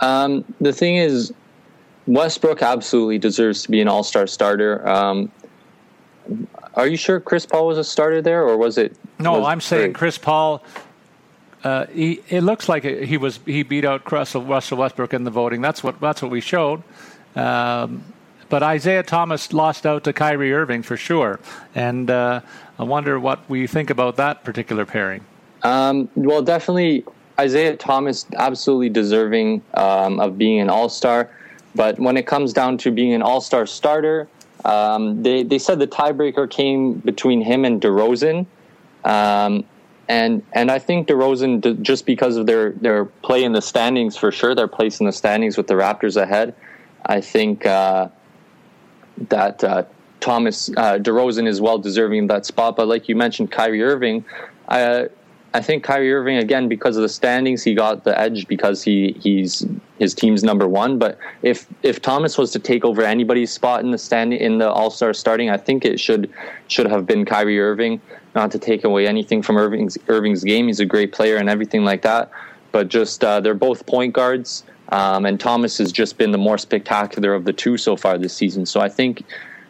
Um, 0.01 0.44
the 0.61 0.72
thing 0.72 0.96
is, 0.96 1.32
Westbrook 2.07 2.62
absolutely 2.62 3.18
deserves 3.18 3.62
to 3.64 3.70
be 3.70 3.80
an 3.80 3.88
All 3.88 4.03
Star 4.03 4.26
starter. 4.26 4.86
Um, 4.88 5.30
are 6.74 6.86
you 6.86 6.96
sure 6.96 7.20
Chris 7.20 7.46
Paul 7.46 7.66
was 7.66 7.78
a 7.78 7.84
starter 7.84 8.22
there, 8.22 8.42
or 8.46 8.57
was 8.57 8.78
it? 8.78 8.96
No, 9.18 9.40
was 9.40 9.46
I'm 9.46 9.61
saying 9.61 9.94
Chris 9.94 10.18
Paul. 10.18 10.62
Uh, 11.64 11.86
he, 11.86 12.20
it 12.28 12.42
looks 12.42 12.68
like 12.68 12.84
he 12.84 13.16
was 13.16 13.40
he 13.44 13.62
beat 13.62 13.84
out 13.84 14.11
Russell, 14.11 14.44
Russell 14.44 14.78
Westbrook 14.78 15.12
in 15.12 15.24
the 15.24 15.30
voting. 15.30 15.61
That's 15.61 15.82
what 15.82 16.01
that's 16.01 16.22
what 16.22 16.30
we 16.30 16.40
showed. 16.40 16.82
Um, 17.34 18.05
but 18.49 18.62
Isaiah 18.62 19.03
Thomas 19.03 19.53
lost 19.53 19.84
out 19.84 20.05
to 20.05 20.12
Kyrie 20.12 20.53
Irving 20.53 20.82
for 20.82 20.96
sure, 20.96 21.40
and 21.74 22.11
uh, 22.11 22.40
I 22.78 22.84
wonder 22.84 23.18
what 23.18 23.49
we 23.51 23.66
think 23.66 23.90
about 23.90 24.16
that 24.16 24.44
particular 24.44 24.86
pairing. 24.86 25.24
Um, 25.62 26.09
well, 26.14 26.42
definitely 26.42 27.05
Isaiah 27.39 27.76
Thomas 27.76 28.26
absolutely 28.36 28.89
deserving 28.89 29.62
um, 29.74 30.18
of 30.18 30.36
being 30.36 30.61
an 30.61 30.68
All 30.68 30.89
Star, 30.89 31.30
but 31.74 31.99
when 31.99 32.16
it 32.16 32.26
comes 32.26 32.53
down 32.53 32.78
to 32.78 32.91
being 32.91 33.14
an 33.14 33.22
All 33.22 33.41
Star 33.41 33.66
starter, 33.66 34.28
um, 34.64 35.22
they 35.22 35.45
they 35.45 35.59
said 35.59 35.78
the 35.78 35.86
tiebreaker 35.86 36.51
came 36.51 36.95
between 36.95 37.41
him 37.41 37.64
and 37.64 37.80
DeRozan, 37.80 38.47
um, 39.05 39.64
and 40.09 40.43
and 40.53 40.70
I 40.70 40.80
think 40.80 41.07
DeRozan 41.07 41.80
just 41.80 42.07
because 42.07 42.36
of 42.36 42.47
their 42.47 42.72
their 42.72 43.05
play 43.05 43.45
in 43.45 43.53
the 43.53 43.62
standings 43.62 44.16
for 44.16 44.32
sure, 44.32 44.55
their 44.55 44.68
place 44.68 44.99
in 44.99 45.07
the 45.07 45.12
standings 45.12 45.57
with 45.57 45.68
the 45.68 45.74
Raptors 45.74 46.20
ahead, 46.20 46.55
I 47.07 47.20
think 47.20 47.66
uh, 47.66 48.09
that. 49.28 49.62
Uh, 49.62 49.84
Thomas 50.20 50.68
uh, 50.70 50.99
DeRozan 50.99 51.47
is 51.47 51.61
well 51.61 51.78
deserving 51.78 52.24
of 52.24 52.28
that 52.28 52.45
spot, 52.45 52.74
but 52.74 52.89
like 52.89 53.09
you 53.09 53.14
mentioned, 53.14 53.53
Kyrie 53.53 53.84
Irving, 53.84 54.24
uh, 54.66 55.05
I 55.55 55.62
think 55.62 55.82
Kyrie 55.82 56.12
Irving 56.12 56.36
again 56.36 56.68
because 56.68 56.96
of 56.96 57.03
the 57.03 57.09
standings 57.09 57.62
he 57.62 57.74
got 57.74 58.05
the 58.05 58.18
edge 58.18 58.46
because 58.49 58.82
he 58.82 59.16
he's 59.20 59.66
his 59.99 60.14
team's 60.14 60.44
number 60.44 60.68
one. 60.68 60.99
But 60.99 61.18
if 61.42 61.66
if 61.82 62.03
Thomas 62.03 62.36
was 62.36 62.51
to 62.53 62.59
take 62.59 62.84
over 62.84 63.03
anybody's 63.03 63.51
spot 63.51 63.80
in 63.80 63.90
the 63.90 63.99
standing 63.99 64.40
in 64.40 64.59
the 64.59 64.70
All 64.70 64.90
Star 64.90 65.14
starting, 65.14 65.49
I 65.49 65.57
think 65.57 65.84
it 65.84 65.99
should 65.99 66.30
should 66.68 66.86
have 66.86 67.07
been 67.07 67.24
Kyrie 67.24 67.61
Irving. 67.61 68.01
Not 68.34 68.51
to 68.53 68.59
take 68.59 68.84
away 68.84 69.07
anything 69.07 69.42
from 69.42 69.57
Irving's 69.57 69.96
Irving's 70.09 70.44
game, 70.44 70.66
he's 70.66 70.80
a 70.80 70.86
great 70.86 71.12
player 71.12 71.36
and 71.36 71.49
everything 71.49 71.82
like 71.82 72.03
that. 72.03 72.30
But 72.70 72.88
just 72.88 73.24
uh, 73.24 73.40
they're 73.40 73.55
both 73.55 73.86
point 73.86 74.12
guards, 74.12 74.64
um, 74.90 75.24
and 75.24 75.40
Thomas 75.40 75.78
has 75.78 75.90
just 75.90 76.18
been 76.18 76.30
the 76.30 76.38
more 76.38 76.59
spectacular 76.59 77.32
of 77.32 77.44
the 77.44 77.55
two 77.55 77.78
so 77.78 77.96
far 77.96 78.18
this 78.18 78.34
season. 78.34 78.66
So 78.66 78.80
I 78.80 78.90
think 78.90 79.24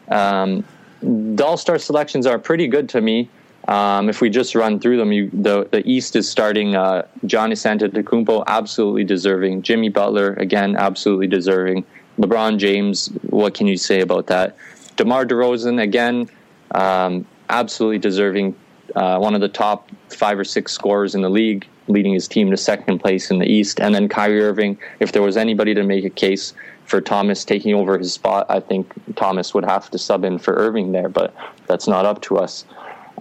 um, 0.09 0.65
the 1.01 1.45
All 1.45 1.57
Star 1.57 1.79
selections 1.79 2.27
are 2.27 2.39
pretty 2.39 2.67
good 2.67 2.89
to 2.91 3.01
me. 3.01 3.31
Um, 3.69 4.09
if 4.09 4.23
we 4.23 4.31
just 4.31 4.55
run 4.55 4.81
through 4.81 4.97
them, 4.97 5.13
you, 5.13 5.31
the 5.33 5.69
the 5.71 5.87
East 5.87 6.17
is 6.17 6.29
starting 6.29 6.75
uh, 6.75 7.07
Giannis 7.27 7.67
Antetokounmpo, 7.69 8.45
absolutely 8.47 9.05
deserving. 9.05 9.61
Jimmy 9.63 9.91
Butler, 9.91 10.33
again, 10.35 10.75
absolutely 10.75 11.27
deserving. 11.27 11.85
LeBron 12.19 12.59
James, 12.59 13.09
what 13.29 13.53
can 13.53 13.67
you 13.67 13.77
say 13.77 14.01
about 14.01 14.27
that? 14.29 14.57
DeMar 14.97 15.27
DeRozan, 15.27 15.81
again, 15.81 16.29
um, 16.73 17.27
absolutely 17.51 17.99
deserving. 17.99 18.57
Uh, 18.97 19.19
one 19.19 19.35
of 19.35 19.43
the 19.43 19.49
top 19.49 19.91
five 20.09 20.39
or 20.39 20.45
six 20.45 20.73
scorers 20.73 21.15
in 21.15 21.21
the 21.21 21.29
league, 21.29 21.67
leading 21.89 22.15
his 22.15 22.27
team 22.27 22.51
to 22.51 22.57
second 22.57 22.99
place 22.99 23.31
in 23.31 23.39
the 23.39 23.47
East. 23.47 23.81
And 23.81 23.95
then 23.95 24.09
Kyrie 24.09 24.41
Irving, 24.41 24.79
if 24.99 25.13
there 25.13 25.21
was 25.21 25.37
anybody 25.37 25.75
to 25.75 25.83
make 25.83 26.07
a 26.07 26.11
case 26.11 26.55
for 26.87 27.03
Thomas 27.03 27.45
taking 27.45 27.75
over 27.75 27.99
his 27.99 28.15
spot, 28.15 28.47
I 28.49 28.61
think 28.61 28.91
Thomas 29.15 29.53
would 29.53 29.65
have 29.67 29.91
to 29.91 29.99
sub 29.99 30.25
in 30.25 30.39
for 30.39 30.55
Irving 30.55 30.93
there, 30.93 31.11
but 31.11 31.35
that's 31.67 31.87
not 31.87 32.07
up 32.07 32.23
to 32.23 32.39
us. 32.39 32.65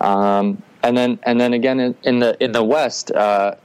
Um, 0.01 0.61
and 0.83 0.95
then 0.95 1.19
and 1.23 1.39
then 1.39 1.53
again 1.53 1.79
in, 1.79 1.95
in 2.03 2.19
the 2.19 2.41
in 2.43 2.51
the 2.51 2.63
West, 2.63 3.11
uh, 3.11 3.55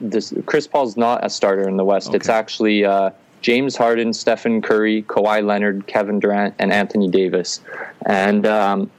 this 0.00 0.32
Chris 0.46 0.66
Paul's 0.66 0.96
not 0.96 1.24
a 1.24 1.30
starter 1.30 1.68
in 1.68 1.76
the 1.76 1.84
West. 1.84 2.08
Okay. 2.08 2.16
It's 2.16 2.28
actually 2.28 2.84
uh, 2.84 3.10
James 3.40 3.76
Harden, 3.76 4.12
Stephen 4.12 4.62
Curry, 4.62 5.02
Kawhi 5.02 5.44
Leonard, 5.44 5.86
Kevin 5.86 6.18
Durant, 6.18 6.54
and 6.58 6.72
Anthony 6.72 7.08
Davis. 7.08 7.60
And 8.06 8.46
um, 8.46 8.90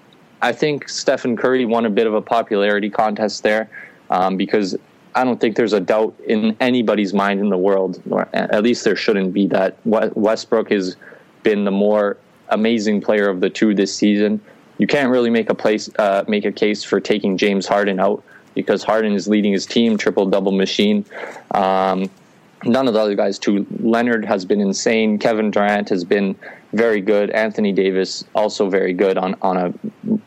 I 0.41 0.51
think 0.51 0.87
Stephen 0.87 1.35
Curry 1.35 1.65
won 1.65 1.85
a 1.85 1.89
bit 1.89 2.07
of 2.07 2.13
a 2.13 2.21
popularity 2.21 2.89
contest 2.89 3.43
there 3.43 3.69
um, 4.09 4.37
because 4.37 4.77
I 5.15 5.23
don't 5.23 5.39
think 5.39 5.55
there's 5.55 5.73
a 5.73 5.79
doubt 5.79 6.13
in 6.27 6.55
anybody's 6.59 7.13
mind 7.13 7.39
in 7.39 7.49
the 7.49 7.57
world, 7.57 8.01
or 8.09 8.27
at 8.33 8.61
least 8.61 8.83
there 8.83 8.95
shouldn't 8.95 9.33
be, 9.33 9.47
that 9.47 9.77
Westbrook 9.85 10.69
has 10.69 10.97
been 11.41 11.63
the 11.63 11.71
more 11.71 12.17
amazing 12.49 13.01
player 13.01 13.29
of 13.29 13.39
the 13.39 13.49
two 13.49 13.73
this 13.73 13.95
season 13.95 14.39
you 14.77 14.87
can't 14.87 15.09
really 15.09 15.29
make 15.29 15.49
a 15.49 15.55
place 15.55 15.89
uh, 15.97 16.23
make 16.27 16.45
a 16.45 16.51
case 16.51 16.83
for 16.83 16.99
taking 16.99 17.37
James 17.37 17.65
Harden 17.65 17.99
out 17.99 18.23
because 18.53 18.83
Harden 18.83 19.13
is 19.13 19.27
leading 19.27 19.53
his 19.53 19.65
team 19.65 19.97
triple 19.97 20.25
double 20.25 20.51
machine. 20.51 21.05
Um, 21.51 22.09
none 22.63 22.87
of 22.87 22.93
the 22.93 22.99
other 22.99 23.15
guys 23.15 23.37
too. 23.37 23.65
Leonard 23.79 24.25
has 24.25 24.45
been 24.45 24.61
insane. 24.61 25.19
Kevin 25.19 25.51
Durant 25.51 25.89
has 25.89 26.03
been 26.03 26.35
very 26.73 27.01
good. 27.01 27.29
Anthony 27.31 27.71
Davis 27.71 28.23
also 28.33 28.69
very 28.69 28.93
good 28.93 29.17
on 29.17 29.35
on 29.41 29.57
a 29.57 29.73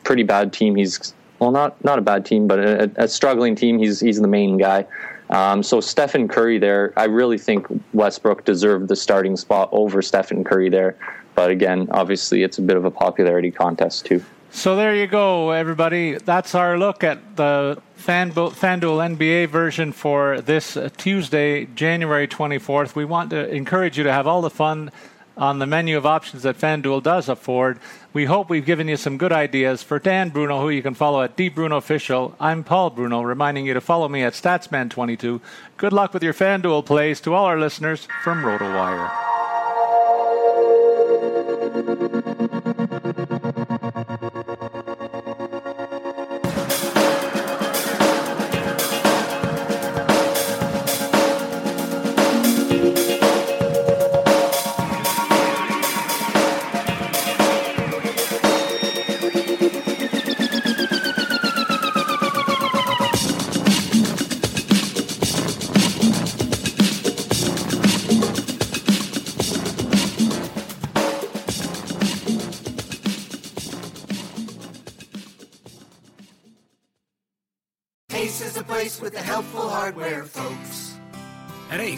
pretty 0.05 0.23
bad 0.23 0.53
team. 0.53 0.77
He's 0.77 1.15
well, 1.39 1.51
not 1.51 1.83
not 1.85 1.99
a 1.99 2.03
bad 2.03 2.25
team, 2.25 2.47
but 2.47 2.59
a, 2.59 2.91
a 2.97 3.09
struggling 3.09 3.55
team. 3.55 3.79
He's 3.79 4.01
he's 4.01 4.21
the 4.21 4.29
main 4.29 4.57
guy. 4.57 4.87
Um, 5.31 5.63
so 5.63 5.81
Stephen 5.81 6.27
Curry 6.27 6.59
there, 6.59 6.95
I 6.97 7.05
really 7.05 7.37
think 7.37 7.67
Westbrook 7.93 8.47
deserved 8.47 8.89
the 8.89 8.97
starting 8.97 9.37
spot 9.37 9.69
over 9.73 10.01
Stephen 10.01 10.43
Curry 10.43 10.71
there. 10.71 10.97
But 11.35 11.51
again, 11.51 11.87
obviously, 11.91 12.43
it's 12.43 12.59
a 12.59 12.63
bit 12.63 12.77
of 12.77 12.87
a 12.87 12.91
popularity 12.91 13.51
contest 13.51 14.07
too. 14.07 14.25
So 14.51 14.77
there 14.77 14.95
you 14.95 15.07
go, 15.07 15.51
everybody. 15.51 16.15
That's 16.15 16.55
our 16.55 16.79
look 16.79 17.05
at 17.05 17.37
the 17.37 17.81
FanDuel, 17.99 18.55
NBA 18.55 19.49
version 19.49 19.93
for 19.93 20.41
this 20.41 20.77
uh, 20.77 20.89
Tuesday, 20.97 21.67
January 21.67 22.27
24th. 22.27 22.95
We 22.95 23.05
want 23.05 23.31
to 23.31 23.49
encourage 23.51 23.99
you 23.99 24.05
to 24.05 24.13
have 24.13 24.27
all 24.27 24.41
the 24.41 24.51
fun 24.51 24.91
on 25.37 25.59
the 25.59 25.67
menu 25.67 25.97
of 25.97 26.07
options 26.07 26.43
that 26.43 26.59
FanDuel 26.59 27.03
does 27.03 27.29
afford. 27.29 27.79
We 28.13 28.25
hope 28.25 28.49
we've 28.49 28.65
given 28.65 28.89
you 28.89 28.97
some 28.97 29.19
good 29.19 29.33
ideas. 29.33 29.83
For 29.83 29.99
Dan 29.99 30.31
Bruno, 30.31 30.61
who 30.61 30.71
you 30.71 30.83
can 30.83 30.95
follow 30.95 31.23
at 31.23 31.37
DBrunoOfficial, 31.37 32.35
I'm 32.41 32.65
Paul 32.65 32.91
Bruno, 32.91 33.23
reminding 33.23 33.67
you 33.67 33.75
to 33.75 33.81
follow 33.83 34.09
me 34.09 34.23
at 34.23 34.33
Statsman22. 34.33 35.41
Good 35.77 35.93
luck 35.93 36.15
with 36.15 36.23
your 36.23 36.35
FanDuel 36.35 36.87
plays 36.87 37.21
to 37.21 37.35
all 37.35 37.45
our 37.45 37.61
listeners 37.61 38.09
from 38.25 38.43
RotoWire. 38.43 39.48